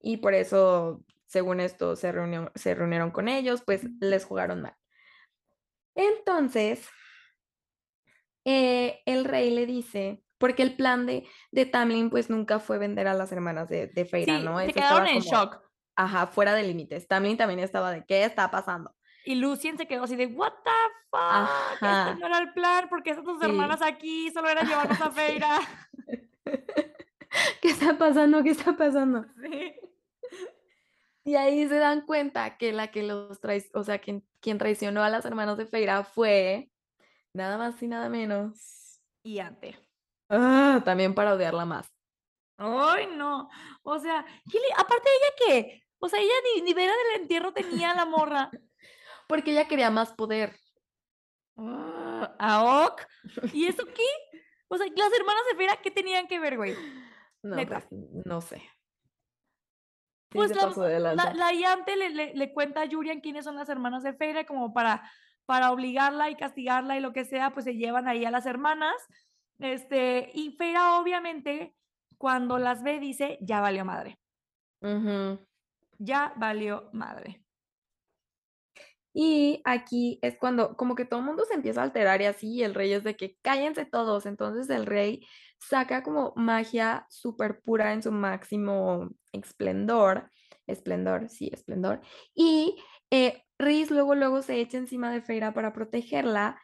[0.01, 2.13] Y por eso, según esto, se,
[2.55, 4.75] se reunieron con ellos, pues les jugaron mal.
[5.95, 6.87] Entonces,
[8.45, 13.09] eh, el rey le dice, porque el plan de, de Tamlin pues nunca fue vender
[13.09, 14.59] a las hermanas de, de Feira, ¿no?
[14.61, 15.61] Se quedaron en shock.
[15.95, 17.09] Ajá, fuera de límites.
[17.09, 18.95] Tamlin también estaba de, ¿qué está pasando?
[19.25, 20.71] Y Lucien se quedó así de, what the
[21.11, 25.11] fuck, este no era el plan, porque están tus hermanas aquí, solo era llevarnos a
[25.11, 25.59] Feira.
[27.61, 28.43] ¿Qué está pasando?
[28.43, 29.27] ¿Qué está pasando?
[29.43, 29.75] Sí.
[31.25, 35.03] Y ahí se dan cuenta que la que los trae, o sea, quien, quien traicionó
[35.03, 36.71] a las hermanas de Feira fue
[37.33, 39.01] nada más y nada menos.
[39.25, 39.41] Y.
[40.29, 41.93] Ah, también para odiarla más.
[42.59, 43.49] Ay, no.
[43.83, 44.21] O sea,
[44.77, 48.51] aparte ella que, o sea, ella ni, ni vera del entierro tenía la morra.
[49.29, 50.57] porque ella quería más poder.
[51.57, 53.03] Ah, ¿Aok?
[53.53, 54.05] ¿Y eso qué?
[54.69, 56.75] O sea, las hermanas de Fera, ¿qué tenían que ver, güey?
[57.43, 57.87] No, pues,
[58.25, 58.63] no sé.
[60.31, 64.15] pues la, la, Yante le, le, le, cuenta a Yurian quiénes son las hermanas de
[64.15, 65.09] Feira, como para,
[65.45, 68.95] para obligarla y castigarla y lo que sea, pues se llevan ahí a las hermanas.
[69.59, 71.75] Este, y Feira obviamente
[72.19, 74.19] cuando las ve dice, ya valió madre.
[75.99, 77.43] Ya valió madre.
[79.13, 82.49] Y aquí es cuando como que todo el mundo se empieza a alterar y así,
[82.53, 84.27] y el rey es de que cállense todos.
[84.27, 85.27] Entonces el rey
[85.59, 90.31] saca como magia súper pura en su máximo esplendor,
[90.67, 92.03] esplendor, sí, esplendor.
[92.35, 92.77] Y
[93.11, 96.61] eh, Riz luego, luego se echa encima de Feira para protegerla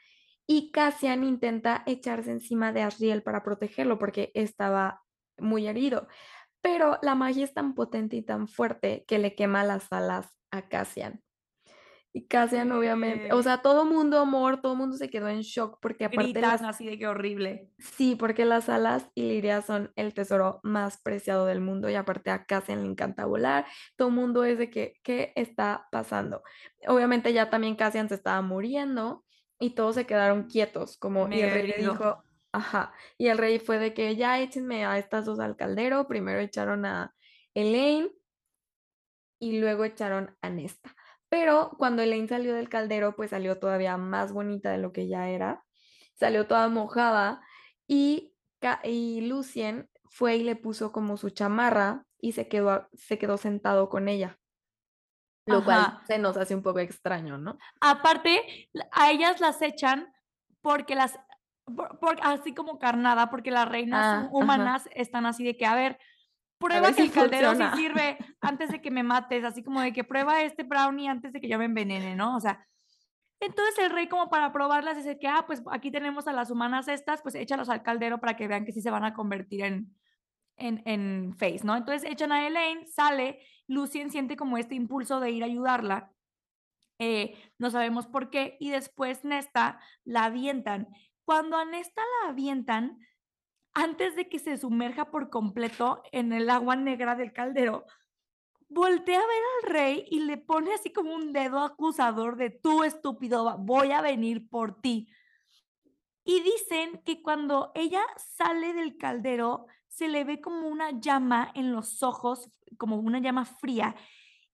[0.46, 5.02] y Cassian intenta echarse encima de Asriel para protegerlo porque estaba
[5.38, 6.08] muy herido.
[6.60, 10.68] Pero la magia es tan potente y tan fuerte que le quema las alas a
[10.68, 11.22] Cassian.
[12.14, 16.04] Y Cassian, obviamente, o sea, todo mundo, amor, todo mundo se quedó en shock porque
[16.04, 16.32] aparte.
[16.32, 17.70] Gritas así de que horrible.
[17.78, 22.30] Sí, porque las alas y Liria son el tesoro más preciado del mundo y aparte
[22.30, 23.64] a Cassian le encanta volar.
[23.96, 26.42] Todo mundo es de que, ¿qué está pasando?
[26.86, 29.24] Obviamente ya también Cassian se estaba muriendo
[29.62, 33.78] y todos se quedaron quietos, como y el rey dijo, ajá, y el rey fue
[33.78, 36.08] de que ya échenme a estas dos al caldero.
[36.08, 37.14] Primero echaron a
[37.54, 38.10] Elaine
[39.38, 40.96] y luego echaron a Nesta.
[41.28, 45.28] Pero cuando Elaine salió del caldero, pues salió todavía más bonita de lo que ya
[45.30, 45.62] era.
[46.14, 47.40] Salió toda mojada
[47.86, 48.34] y,
[48.82, 53.88] y Lucien fue y le puso como su chamarra y se quedó, se quedó sentado
[53.88, 54.40] con ella.
[55.46, 57.58] Lo cual se nos hace un poco extraño, ¿no?
[57.80, 60.12] Aparte, a ellas las echan
[60.60, 61.18] porque las,
[62.22, 65.98] así como carnada, porque las reinas ah, humanas están así de que, a ver,
[66.58, 70.04] prueba que el caldero sí sirve antes de que me mates, así como de que
[70.04, 72.36] prueba este brownie antes de que yo me envenene, ¿no?
[72.36, 72.64] O sea,
[73.40, 76.86] entonces el rey como para probarlas dice que, ah, pues aquí tenemos a las humanas
[76.86, 79.92] estas, pues échalas al caldero para que vean que sí se van a convertir en,
[80.56, 81.76] en, en face, ¿no?
[81.76, 86.12] Entonces echan a Elaine, sale, Lucien siente como este impulso de ir a ayudarla,
[86.98, 90.88] eh, no sabemos por qué, y después Nesta la avientan.
[91.24, 93.00] Cuando a Nesta la avientan,
[93.74, 97.86] antes de que se sumerja por completo en el agua negra del caldero,
[98.68, 102.84] voltea a ver al rey y le pone así como un dedo acusador de tú
[102.84, 105.08] estúpido, voy a venir por ti.
[106.24, 111.72] Y dicen que cuando ella sale del caldero, se le ve como una llama en
[111.72, 113.94] los ojos, como una llama fría,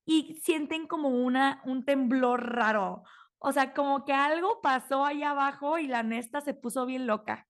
[0.05, 3.05] y sienten como una, un temblor raro.
[3.39, 7.47] O sea, como que algo pasó ahí abajo y la Nesta se puso bien loca.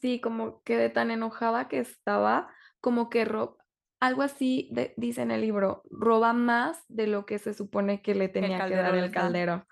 [0.00, 2.48] Sí, como que de tan enojada que estaba,
[2.80, 3.56] como que roba,
[3.98, 8.28] algo así dice en el libro, roba más de lo que se supone que le
[8.28, 9.66] tenía que dar el caldero.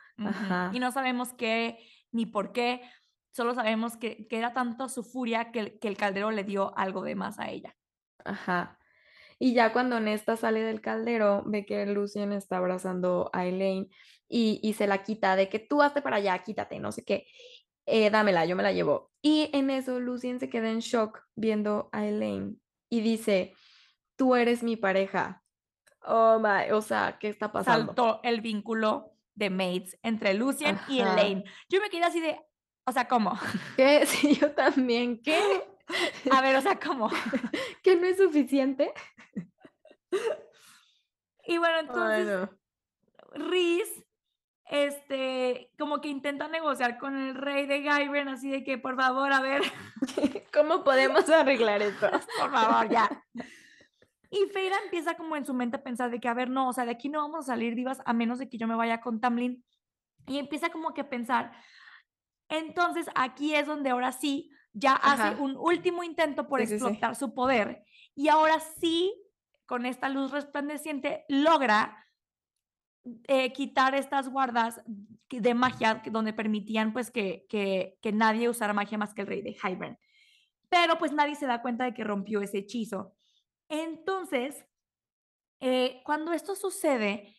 [0.73, 1.79] Y no sabemos qué
[2.11, 2.83] ni por qué,
[3.33, 7.03] solo sabemos que, que era tanto su furia que, que, el caldero le dio algo
[7.03, 7.77] de más a ella.
[8.25, 8.79] Ajá.
[9.39, 13.89] Y ya cuando Nesta sale del caldero, ve que Lucien está abrazando a Elaine
[14.29, 17.27] y, y se la quita de que tú hazte para allá, quítate, no sé qué.
[17.87, 19.11] Eh, dámela, yo me la llevo.
[19.23, 22.57] Y en eso Lucien se queda en shock viendo a Elaine
[22.91, 23.55] y dice,
[24.17, 25.43] tú eres mi pareja.
[26.03, 27.87] Oh my, o sea, ¿qué está pasando?
[27.87, 31.45] Saltó el vínculo de mates entre Lucien y Elaine.
[31.69, 32.39] Yo me quedé así de,
[32.89, 33.39] o sea, ¿cómo?
[33.77, 34.07] ¿Qué?
[34.07, 35.21] Sí, yo también.
[35.23, 35.41] ¿Qué?
[36.31, 37.11] A ver, o sea, ¿cómo?
[37.83, 38.93] ¿Que no es suficiente?
[41.45, 42.49] Y bueno, entonces,
[43.33, 43.89] Riz
[44.71, 49.33] este, como que intenta negociar con el rey de Gaiben, así de que, por favor,
[49.33, 49.63] a ver.
[50.53, 52.11] ¿Cómo podemos arreglar esto?
[52.11, 53.09] por favor, ya.
[54.31, 56.73] Y Feira empieza como en su mente a pensar de que, a ver, no, o
[56.75, 59.01] sea, de aquí no vamos a salir vivas a menos de que yo me vaya
[59.01, 59.65] con Tamlin.
[60.27, 61.53] Y empieza como que a pensar.
[62.49, 67.85] Entonces, aquí es donde ahora sí ya hace un último intento por explotar su poder.
[68.15, 69.15] Y ahora sí,
[69.67, 72.05] con esta luz resplandeciente, logra
[73.27, 74.81] eh, quitar estas guardas
[75.31, 79.43] de magia donde permitían pues que, que, que, nadie usara magia más que el rey
[79.43, 79.99] de Hybern.
[80.69, 83.15] Pero pues nadie se da cuenta de que rompió ese hechizo.
[83.69, 84.65] Entonces,
[85.61, 87.35] eh, cuando esto sucede,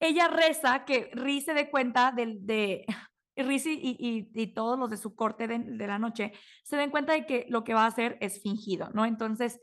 [0.00, 2.86] ella reza que Rhys se dé cuenta de, de
[3.36, 6.32] Rhys y, y, y, todos los de su corte de, de la noche
[6.62, 9.04] se den cuenta de que lo que va a hacer es fingido, ¿no?
[9.04, 9.60] Entonces,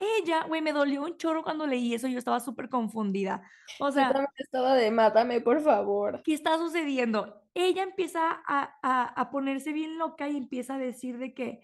[0.00, 3.42] ella, güey, me dolió un chorro cuando leí eso, yo estaba súper confundida.
[3.80, 6.22] O sea, yo estaba de mátame, por favor.
[6.24, 7.42] ¿Qué está sucediendo?
[7.52, 11.60] Ella empieza a, a, a, ponerse bien loca y empieza a decir de que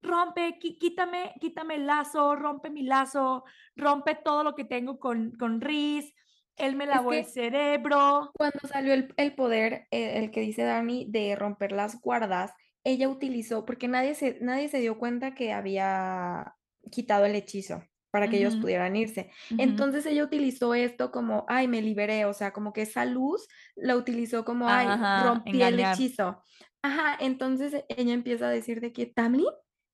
[0.00, 5.60] rompe, quítame, quítame el lazo, rompe mi lazo, rompe todo lo que tengo con, con
[5.60, 6.14] Riz,
[6.56, 8.30] él me lavó el cerebro.
[8.34, 12.52] Cuando salió el, el poder, el, eh, el, que dice Dani, de romper las guardas,
[12.84, 16.54] ella utilizó, porque nadie se, nadie se dio cuenta que había
[16.90, 17.82] quitado el hechizo.
[18.10, 19.30] para que ellos pudieran irse.
[19.58, 23.94] Entonces ella utilizó esto como, ay, me liberé, o sea, como que esa luz la
[23.94, 26.42] utilizó como, ay, Ajá, rompí el hechizo.
[26.80, 29.44] Ajá, entonces e ella empieza a decir de que, ¿Tamlin?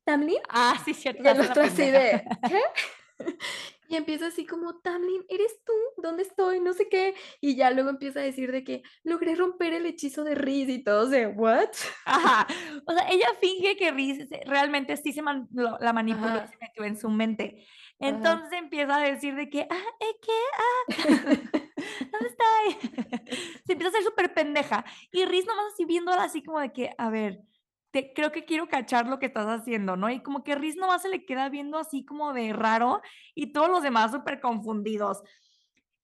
[0.04, 0.38] ¿Tamlin?
[0.48, 2.60] Ah, sí, cierto, Y el otro así de, ¿qué?
[3.92, 5.74] Y empieza así como, Tamlin, ¿eres tú?
[5.98, 6.60] ¿Dónde estoy?
[6.60, 7.14] No sé qué.
[7.42, 10.82] Y ya luego empieza a decir de que logré romper el hechizo de Riz y
[10.82, 11.68] todos de, ¿what?
[12.06, 12.46] Ajá.
[12.86, 16.46] O sea, ella finge que Riz realmente sí se man la manipuló y Ajá.
[16.46, 17.66] se metió en su mente.
[18.00, 18.08] Ajá.
[18.08, 20.40] Entonces empieza a decir de que, ah, ¿eh, qué?
[20.56, 20.84] Ah,
[22.12, 22.90] ¿dónde estoy?
[23.66, 24.86] Se empieza a hacer súper pendeja.
[25.10, 27.42] Y Riz nomás así viéndola así como de que, a ver,
[27.92, 30.10] te creo que quiero cachar lo que estás haciendo, ¿no?
[30.10, 33.02] Y como que Riz nomás se le queda viendo así como de raro
[33.34, 35.22] y todos los demás súper confundidos.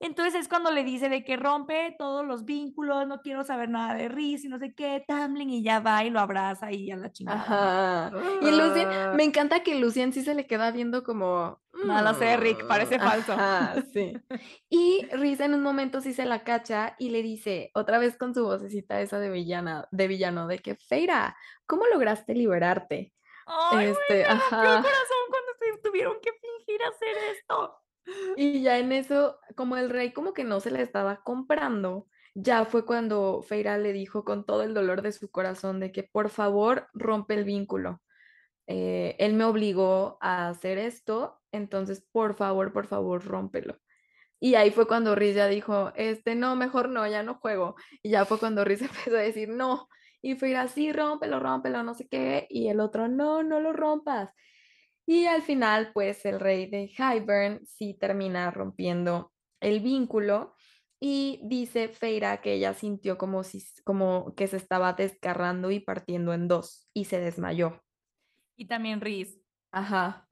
[0.01, 3.95] Entonces es cuando le dice de que rompe todos los vínculos, no quiero saber nada
[3.95, 6.97] de Riz y no sé qué, Tamlin, y ya va y lo abraza y a
[6.97, 7.41] la chingada.
[7.41, 8.13] Ajá.
[8.41, 9.13] Y Lucien, Ah.
[9.17, 12.99] me encanta que Lucien sí se le queda viendo como, No lo sé, Rick, parece
[12.99, 13.33] mm, falso.
[13.33, 14.13] ajá, sí.
[14.71, 18.35] Y Riz en un momento sí se la cacha y le dice, otra vez con
[18.35, 23.13] su vocecita esa de villana, de villano, de que, Feira, ¿cómo lograste liberarte?
[23.47, 24.83] Ay, Este, me rompió el ajá.
[24.83, 27.75] corazón cuando se tuvieron que fingir hacer esto.
[28.37, 32.65] Y ya en eso, como el rey como que no se la estaba comprando, ya
[32.65, 36.31] fue cuando Feira le dijo con todo el dolor de su corazón de que por
[36.31, 38.01] favor rompe el vínculo.
[38.67, 43.79] Eh, él me obligó a hacer esto, entonces por favor, por favor, rómpelo.
[44.41, 47.77] Y ahí fue cuando Riz ya dijo, este, no, mejor no, ya no juego.
[48.03, 49.89] Y ya fue cuando Riz empezó a decir, no.
[50.23, 52.47] Y Feira, sí, rómpelo, rómpelo, no sé qué.
[52.51, 54.31] Y el otro, no, no lo rompas.
[55.11, 60.55] Y al final, pues el rey de Hybern sí termina rompiendo el vínculo
[61.01, 66.35] y dice Feira que ella sintió como si como que se estaba desgarrando y partiendo
[66.35, 67.83] en dos y se desmayó.
[68.55, 69.41] Y también Riz.
[69.71, 70.29] Ajá.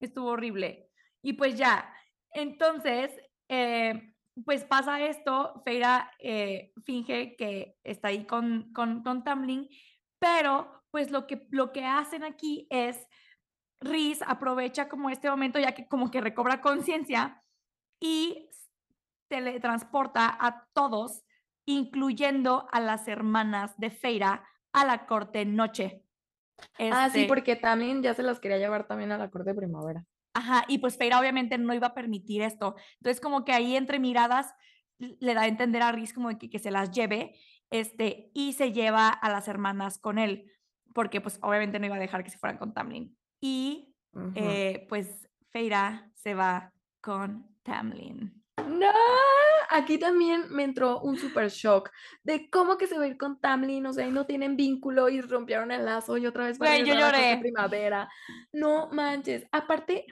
[0.00, 0.88] Estuvo horrible.
[1.20, 1.92] Y pues ya,
[2.30, 3.10] entonces,
[3.50, 9.68] eh, pues pasa esto, Feira eh, finge que está ahí con, con, con Tamlin,
[10.18, 13.06] pero pues lo que, lo que hacen aquí es,
[13.80, 17.42] Riz aprovecha como este momento, ya que como que recobra conciencia
[18.00, 18.48] y
[19.28, 21.24] teletransporta a todos,
[21.66, 26.04] incluyendo a las hermanas de Feira, a la corte noche.
[26.90, 30.04] Ah, sí, Este, porque también ya se las quería llevar también a la corte primavera.
[30.34, 32.76] Ajá, y pues Feira obviamente no iba a permitir esto.
[33.00, 34.54] Entonces, como que ahí entre miradas
[34.98, 37.34] le da a entender a Riz como que, que se las lleve,
[37.70, 40.50] este, y se lleva a las hermanas con él,
[40.94, 43.16] porque pues obviamente no iba a dejar que se fueran con Tamlin.
[43.40, 43.94] Y
[44.34, 48.42] eh, pues Feira se va con Tamlin.
[48.66, 48.90] No,
[49.70, 51.90] aquí también me entró un super shock
[52.24, 55.08] de cómo que se va a ir con Tamlin, o sea, y no tienen vínculo
[55.08, 57.38] y rompieron el lazo y otra vez Güey, yo lloré.
[57.38, 58.08] primavera.
[58.52, 59.46] No manches.
[59.52, 60.06] Aparte,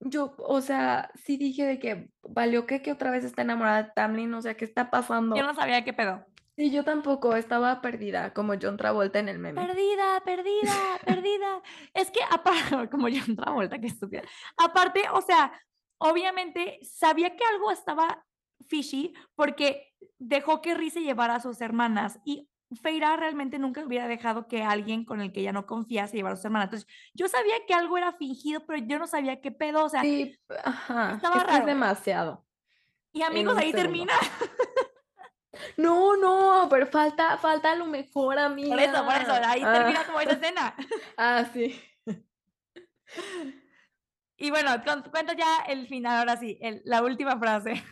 [0.00, 3.90] yo, o sea, sí dije de que valió que, que otra vez está enamorada de
[3.94, 5.36] Tamlin, o sea, ¿qué está pasando?
[5.36, 6.24] Yo no sabía qué pedo.
[6.56, 9.64] Sí, yo tampoco, estaba perdida, como John Travolta en el meme.
[9.66, 10.74] Perdida, perdida,
[11.04, 11.62] perdida.
[11.94, 14.22] Es que aparte, como yo otra vuelta, qué estúpida.
[14.58, 15.52] Aparte, o sea,
[15.98, 18.24] obviamente sabía que algo estaba
[18.66, 22.48] fishy porque dejó que Riz se llevara a sus hermanas y
[22.82, 26.34] Feira realmente nunca hubiera dejado que alguien con el que ella no confía se llevara
[26.34, 26.66] a sus hermanas.
[26.66, 30.02] Entonces, yo sabía que algo era fingido, pero yo no sabía qué pedo, o sea,
[30.02, 31.66] Sí, ajá, estaba es que es raro.
[31.66, 32.46] demasiado.
[33.12, 33.82] y amigos, ahí segundo.
[33.82, 34.12] termina.
[35.76, 38.70] No, no, pero falta, falta lo mejor, amiga.
[38.70, 39.72] Por eso, por eso, ahí Ah.
[39.72, 40.74] termina como esa escena.
[41.18, 41.80] Ah, sí.
[44.36, 44.70] Y bueno,
[45.10, 47.82] cuenta ya el final, ahora sí, el- la última frase.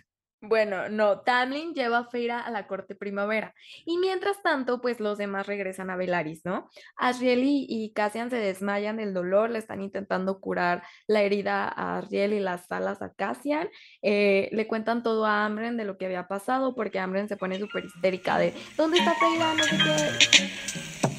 [0.43, 3.55] Bueno, no, Tamlin lleva a Feira a la corte primavera.
[3.85, 6.71] Y mientras tanto, pues los demás regresan a Velaris, ¿no?
[6.97, 11.99] Asriel y, y Cassian se desmayan del dolor, le están intentando curar la herida a
[11.99, 13.69] Asriel y las alas a Cassian.
[14.01, 17.59] Eh, le cuentan todo a Amren de lo que había pasado, porque Amren se pone
[17.59, 19.55] súper histérica de ¿dónde está Feira?
[19.55, 21.10] No sé qué.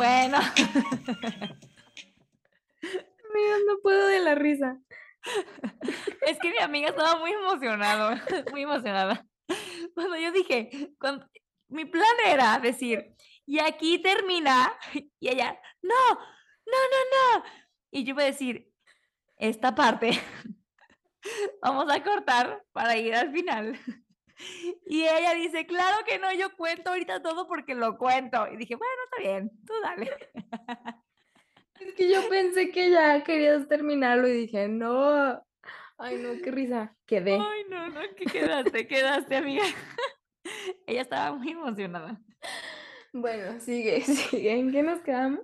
[0.00, 0.38] Bueno,
[3.66, 4.78] no puedo de la risa.
[6.26, 8.16] es que mi amiga estaba muy emocionado,
[8.50, 9.26] muy emocionada.
[9.92, 11.26] Cuando yo dije, cuando-
[11.68, 13.14] mi plan era decir,
[13.44, 16.16] y aquí termina, y ella, no, no,
[16.64, 17.44] no, no.
[17.90, 18.72] Y yo iba a decir,
[19.36, 20.12] esta parte
[21.62, 23.78] vamos a cortar para ir al final.
[24.86, 28.48] Y ella dice, claro que no, yo cuento ahorita todo porque lo cuento.
[28.52, 30.10] Y dije, bueno, está bien, tú dale.
[31.80, 35.42] Es que yo pensé que ya querías terminarlo y dije, no.
[35.96, 36.96] Ay, no, qué risa.
[37.06, 37.34] Quedé.
[37.34, 39.64] Ay, no, no, que quedaste, quedaste, amiga.
[40.86, 42.20] Ella estaba muy emocionada.
[43.12, 44.52] Bueno, sigue, sigue.
[44.52, 45.40] ¿En qué nos quedamos?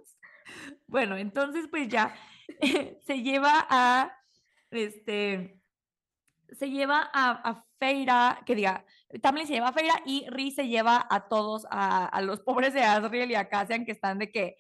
[0.87, 2.15] Bueno, entonces pues ya
[3.07, 4.17] se lleva a,
[4.71, 5.61] este,
[6.53, 8.85] se lleva a, a Feira, que diga,
[9.21, 12.75] Tamlin se lleva a Feira y Ri se lleva a todos, a, a los pobres
[12.75, 14.57] de Asriel y a Cassian que están de que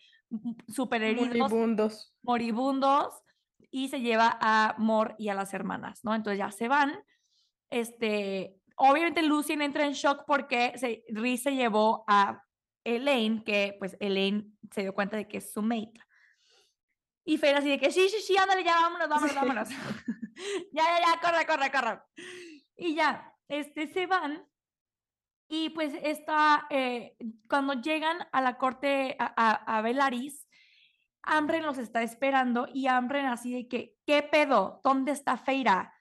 [0.68, 2.14] super heridos, Moribundos.
[2.22, 3.22] moribundos,
[3.70, 6.14] y se lleva a Mor y a las hermanas, ¿no?
[6.14, 6.98] Entonces ya se van.
[7.70, 12.42] Este, obviamente Lucien entra en shock porque se, Rhys se llevó a
[12.84, 15.92] Elaine, que pues Elaine se dio cuenta de que es su mate.
[17.28, 19.68] Y Fer así de que sí, sí, sí, ándale, ya, vámonos, vámonos, vámonos.
[20.72, 22.00] ya, ya, ya, corre, corre, corre.
[22.76, 24.48] Y ya, este, se van.
[25.48, 27.16] Y pues está, eh,
[27.48, 30.46] cuando llegan a la corte, a, a, a Velaris,
[31.22, 34.80] Amren los está esperando y Amren así de que, ¿qué pedo?
[34.84, 35.92] ¿Dónde está Feira?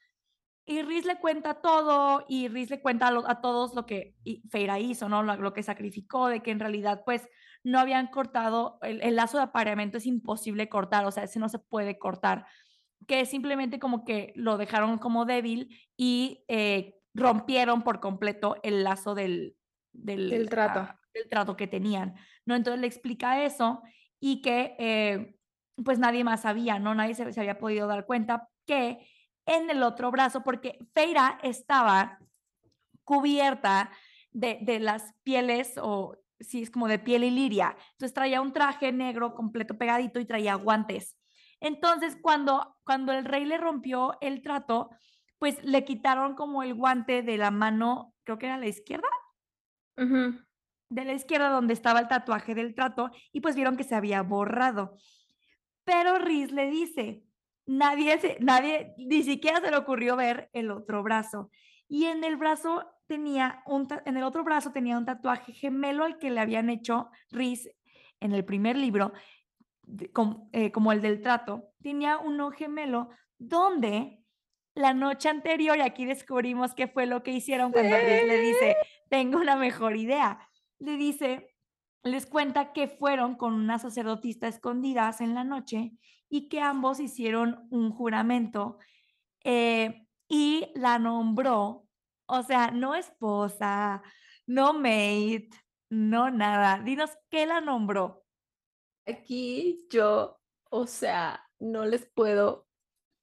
[0.67, 4.15] Y Riz le cuenta todo y Riz le cuenta a, lo- a todos lo que
[4.51, 5.23] Feira hizo, ¿no?
[5.23, 7.27] Lo, lo que sacrificó, de que en realidad pues
[7.65, 11.49] no habían cortado, el, el lazo de apareamiento es imposible cortar, o sea, ese no
[11.49, 12.45] se puede cortar,
[13.07, 19.15] que simplemente como que lo dejaron como débil y eh, rompieron por completo el lazo
[19.15, 19.57] del,
[19.91, 20.79] del, Del trato.
[20.79, 22.15] ah, del trato que tenían,
[22.45, 22.55] ¿no?
[22.55, 23.81] Entonces le explica eso
[24.19, 25.35] y que eh,
[25.83, 26.93] pues nadie más sabía, ¿no?
[26.93, 29.07] Nadie se, se había podido dar cuenta que
[29.47, 32.19] en el otro brazo, porque Feira estaba
[33.03, 33.91] cubierta
[34.31, 37.75] de, de las pieles o sí, es como de piel y liria.
[37.93, 41.17] Entonces traía un traje negro completo pegadito y traía guantes.
[41.59, 44.89] Entonces, cuando, cuando el rey le rompió el trato,
[45.39, 49.07] pues le quitaron como el guante de la mano, creo que era la izquierda,
[50.89, 54.21] de la izquierda donde estaba el tatuaje del trato y pues vieron que se había
[54.21, 54.97] borrado.
[55.83, 57.23] Pero Riz le dice,
[57.65, 61.49] nadie, se- nadie, ni siquiera se le ocurrió ver el otro brazo.
[61.87, 66.17] Y en el brazo tenía un, en el otro brazo tenía un tatuaje gemelo al
[66.17, 67.69] que le habían hecho Riz
[68.19, 69.13] en el primer libro,
[69.83, 71.69] de- com- eh, como el del trato.
[71.81, 74.21] Tenía uno gemelo donde
[74.73, 78.75] la noche anterior, y aquí descubrimos qué fue lo que hicieron cuando Riz le dice,
[79.09, 80.39] tengo una mejor idea.
[80.79, 81.55] Le dice,
[82.03, 85.93] les cuenta que fueron con una sacerdotista escondidas en la noche
[86.29, 88.77] y que ambos hicieron un juramento
[89.43, 91.84] eh, y la nombró,
[92.27, 94.01] o sea, no esposa,
[94.47, 95.49] no mate,
[95.89, 96.81] no nada.
[96.83, 98.23] Dinos qué la nombró.
[99.05, 100.39] Aquí yo,
[100.69, 102.67] o sea, no les puedo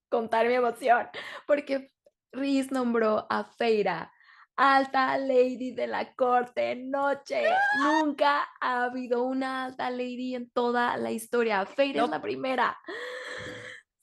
[0.08, 1.08] contar mi emoción,
[1.46, 1.92] porque
[2.32, 4.12] Riz nombró a Feira
[4.56, 7.44] alta lady de la corte noche.
[7.78, 11.64] Nunca ha habido una alta lady en toda la historia.
[11.66, 12.76] Feira es la primera.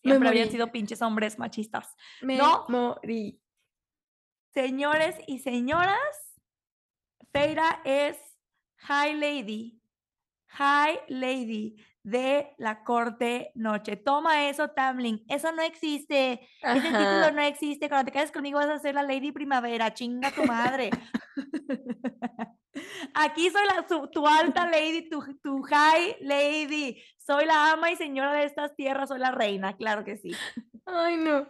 [0.03, 1.95] Me Siempre habían sido pinches hombres machistas.
[2.21, 2.65] me no.
[2.69, 3.39] morí.
[4.53, 5.99] Señores y señoras,
[7.31, 8.17] Feira es
[8.77, 9.81] High Lady,
[10.47, 13.95] High Lady de la corte noche.
[13.97, 15.23] Toma eso, Tamlin.
[15.27, 16.47] Eso no existe.
[16.61, 17.31] Ese título Ajá.
[17.31, 17.87] no existe.
[17.89, 19.93] Cuando te quedes conmigo vas a ser la Lady Primavera.
[19.93, 20.89] Chinga tu madre.
[23.13, 27.01] Aquí soy la, su- tu alta lady, tu, tu high lady.
[27.17, 30.31] Soy la ama y señora de estas tierras, soy la reina, claro que sí.
[30.85, 31.47] Ay, no.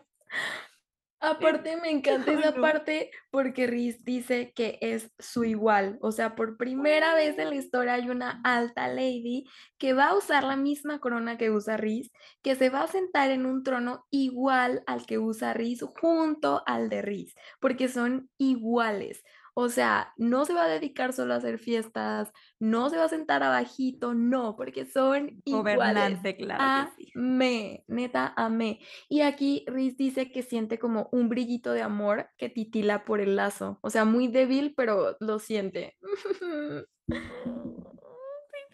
[1.21, 5.97] Aparte, me encanta esa parte porque Riz dice que es su igual.
[6.01, 9.45] O sea, por primera vez en la historia hay una alta lady
[9.77, 13.31] que va a usar la misma corona que usa Riz, que se va a sentar
[13.31, 19.23] en un trono igual al que usa Riz, junto al de Riz, porque son iguales.
[19.61, 23.09] O sea, no se va a dedicar solo a hacer fiestas, no se va a
[23.09, 25.75] sentar abajito, no, porque son iguales.
[25.75, 27.11] Gobernante, claro que sí.
[27.13, 28.79] Amé, neta, amé.
[29.09, 33.35] Y aquí Riz dice que siente como un brillito de amor que titila por el
[33.35, 33.79] lazo.
[33.81, 35.97] O sea, muy débil, pero lo siente.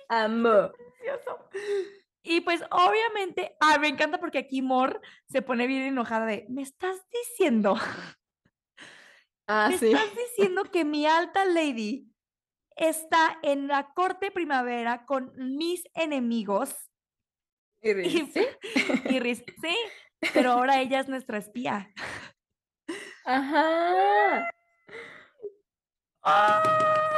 [0.08, 0.70] Amo.
[2.22, 6.62] Y pues obviamente, ah, me encanta porque aquí Mor se pone bien enojada de, me
[6.62, 7.76] estás diciendo,
[9.48, 9.88] Ah, me sí.
[9.88, 12.12] estás diciendo que mi alta lady
[12.76, 16.76] está en la corte primavera con mis enemigos.
[17.82, 19.46] Y Riz, Y, ¿sí?
[19.62, 19.76] sí,
[20.34, 21.94] pero ahora ella es nuestra espía.
[23.26, 24.50] Ajá.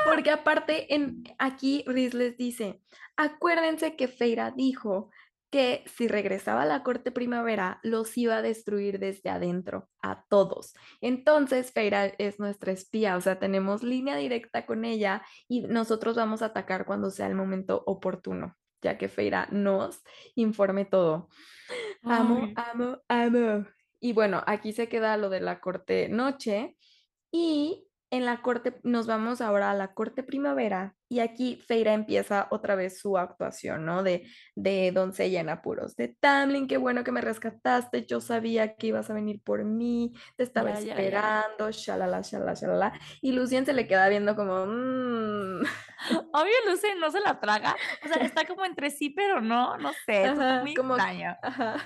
[0.06, 2.82] Porque aparte, en, aquí Riz les dice,
[3.16, 5.12] acuérdense que Feira dijo
[5.50, 10.74] que si regresaba a la corte primavera, los iba a destruir desde adentro, a todos.
[11.02, 16.42] Entonces, Feira es nuestra espía, o sea, tenemos línea directa con ella y nosotros vamos
[16.42, 20.04] a atacar cuando sea el momento oportuno, ya que Feira nos
[20.36, 21.30] informe todo.
[22.04, 22.54] Amo, Ay.
[22.56, 23.66] amo, amo.
[24.00, 26.78] Y bueno, aquí se queda lo de la corte noche
[27.32, 32.48] y en la corte, nos vamos ahora a la corte primavera y aquí Feira empieza
[32.52, 34.02] otra vez su actuación, ¿no?
[34.02, 34.26] De,
[34.56, 39.10] de doncella en apuros, de Tamlin, qué bueno que me rescataste, yo sabía que ibas
[39.10, 43.00] a venir por mí, te estaba esperando, shalala, shalala, shalala.
[43.22, 45.64] Y Lucien se le queda viendo como, mmm.
[46.34, 47.76] Obvio, Lucien no se la traga,
[48.06, 51.36] o sea, está como entre sí, pero no, no sé, es muy como, extraño.
[51.42, 51.78] Ajá.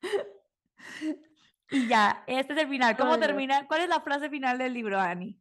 [1.70, 2.96] Y ya, este es el final.
[2.96, 3.66] ¿Cómo termina?
[3.66, 5.38] ¿Cuál es la frase final del libro, Ani?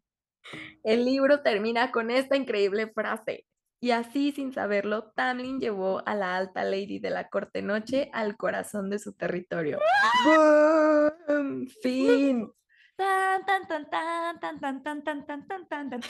[0.84, 3.46] El libro termina con esta increíble frase.
[3.82, 8.36] Y así, sin saberlo, Tamlin llevó a la alta lady de la corte noche al
[8.36, 9.80] corazón de su territorio.
[10.26, 11.68] ¡Boom!
[11.82, 12.52] ¡Fin!
[12.98, 16.02] Tan, tan, tan, tan, tan, tan, tan, tan, tan, tan, tan, tan,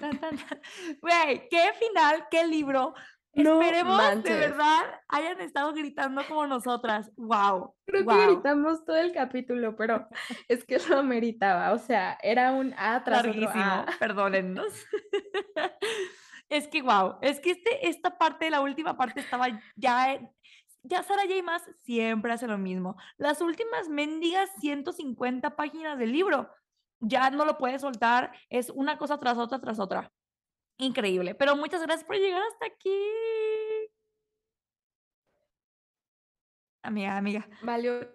[0.00, 0.60] tan, tan,
[1.00, 2.94] Güey, qué final, qué libro.
[3.34, 7.10] Esperemos de verdad hayan estado gritando como nosotras.
[7.16, 7.74] Wow.
[7.86, 10.08] Creo que gritamos todo el capítulo, pero
[10.48, 11.72] es que lo meritaba.
[11.72, 14.72] O sea, era un A tras Larguísimo, perdónennos.
[16.48, 19.46] es que wow, es que este, esta parte, la última parte estaba
[19.76, 20.20] ya.
[20.86, 21.42] Ya Sara J.
[21.42, 22.96] más siempre hace lo mismo.
[23.16, 26.50] Las últimas mendigas 150 páginas del libro
[27.00, 30.12] ya no lo puede soltar, es una cosa tras otra tras otra.
[30.78, 32.90] Increíble, pero muchas gracias por llegar hasta aquí.
[36.82, 37.48] Amiga, amiga.
[37.62, 38.14] Valió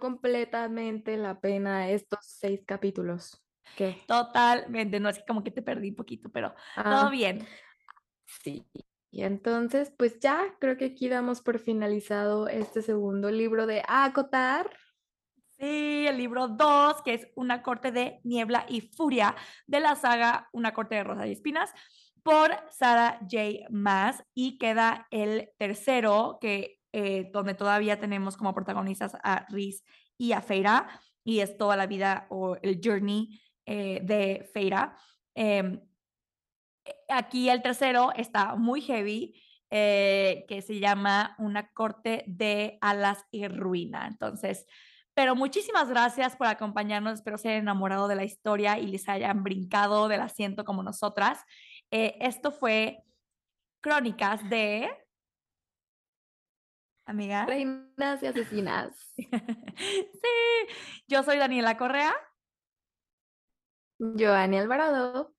[0.00, 3.42] completamente la pena estos seis capítulos.
[3.76, 4.02] ¿Qué?
[4.06, 7.46] Totalmente, no es como que te perdí un poquito, pero todo ah, bien.
[8.26, 8.66] Sí.
[9.10, 14.70] Y entonces, pues ya creo que aquí damos por finalizado este segundo libro de Acotar.
[15.58, 19.34] Sí, el libro 2, que es Una corte de niebla y furia
[19.66, 21.72] de la saga Una corte de rosa y espinas
[22.22, 23.66] por Sarah J.
[23.70, 29.84] Maas y queda el tercero que eh, donde todavía tenemos como protagonistas a Riz
[30.18, 30.88] y a Feira
[31.24, 34.96] y es toda la vida o el journey eh, de Feira.
[35.34, 35.80] Em,
[37.08, 39.34] aquí el tercero está muy heavy,
[39.70, 44.06] eh, que se llama Una corte de alas y ruina.
[44.06, 44.66] Entonces,
[45.16, 47.14] pero muchísimas gracias por acompañarnos.
[47.14, 51.42] Espero se hayan enamorado de la historia y les hayan brincado del asiento como nosotras.
[51.90, 53.02] Eh, esto fue
[53.80, 54.90] Crónicas de...
[57.06, 57.46] Amiga.
[57.46, 59.14] Reinas y asesinas.
[59.16, 60.74] sí,
[61.08, 62.14] yo soy Daniela Correa.
[63.98, 65.34] Yo, Ani Alvarado.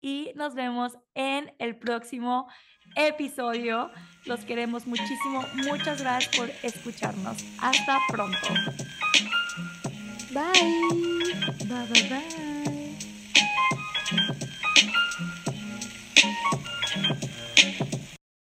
[0.00, 2.48] Y nos vemos en el próximo
[2.94, 3.90] episodio.
[4.26, 5.44] Los queremos muchísimo.
[5.66, 7.44] Muchas gracias por escucharnos.
[7.60, 8.48] Hasta pronto.
[10.32, 11.32] Bye.
[11.68, 12.76] Bye, bye, bye.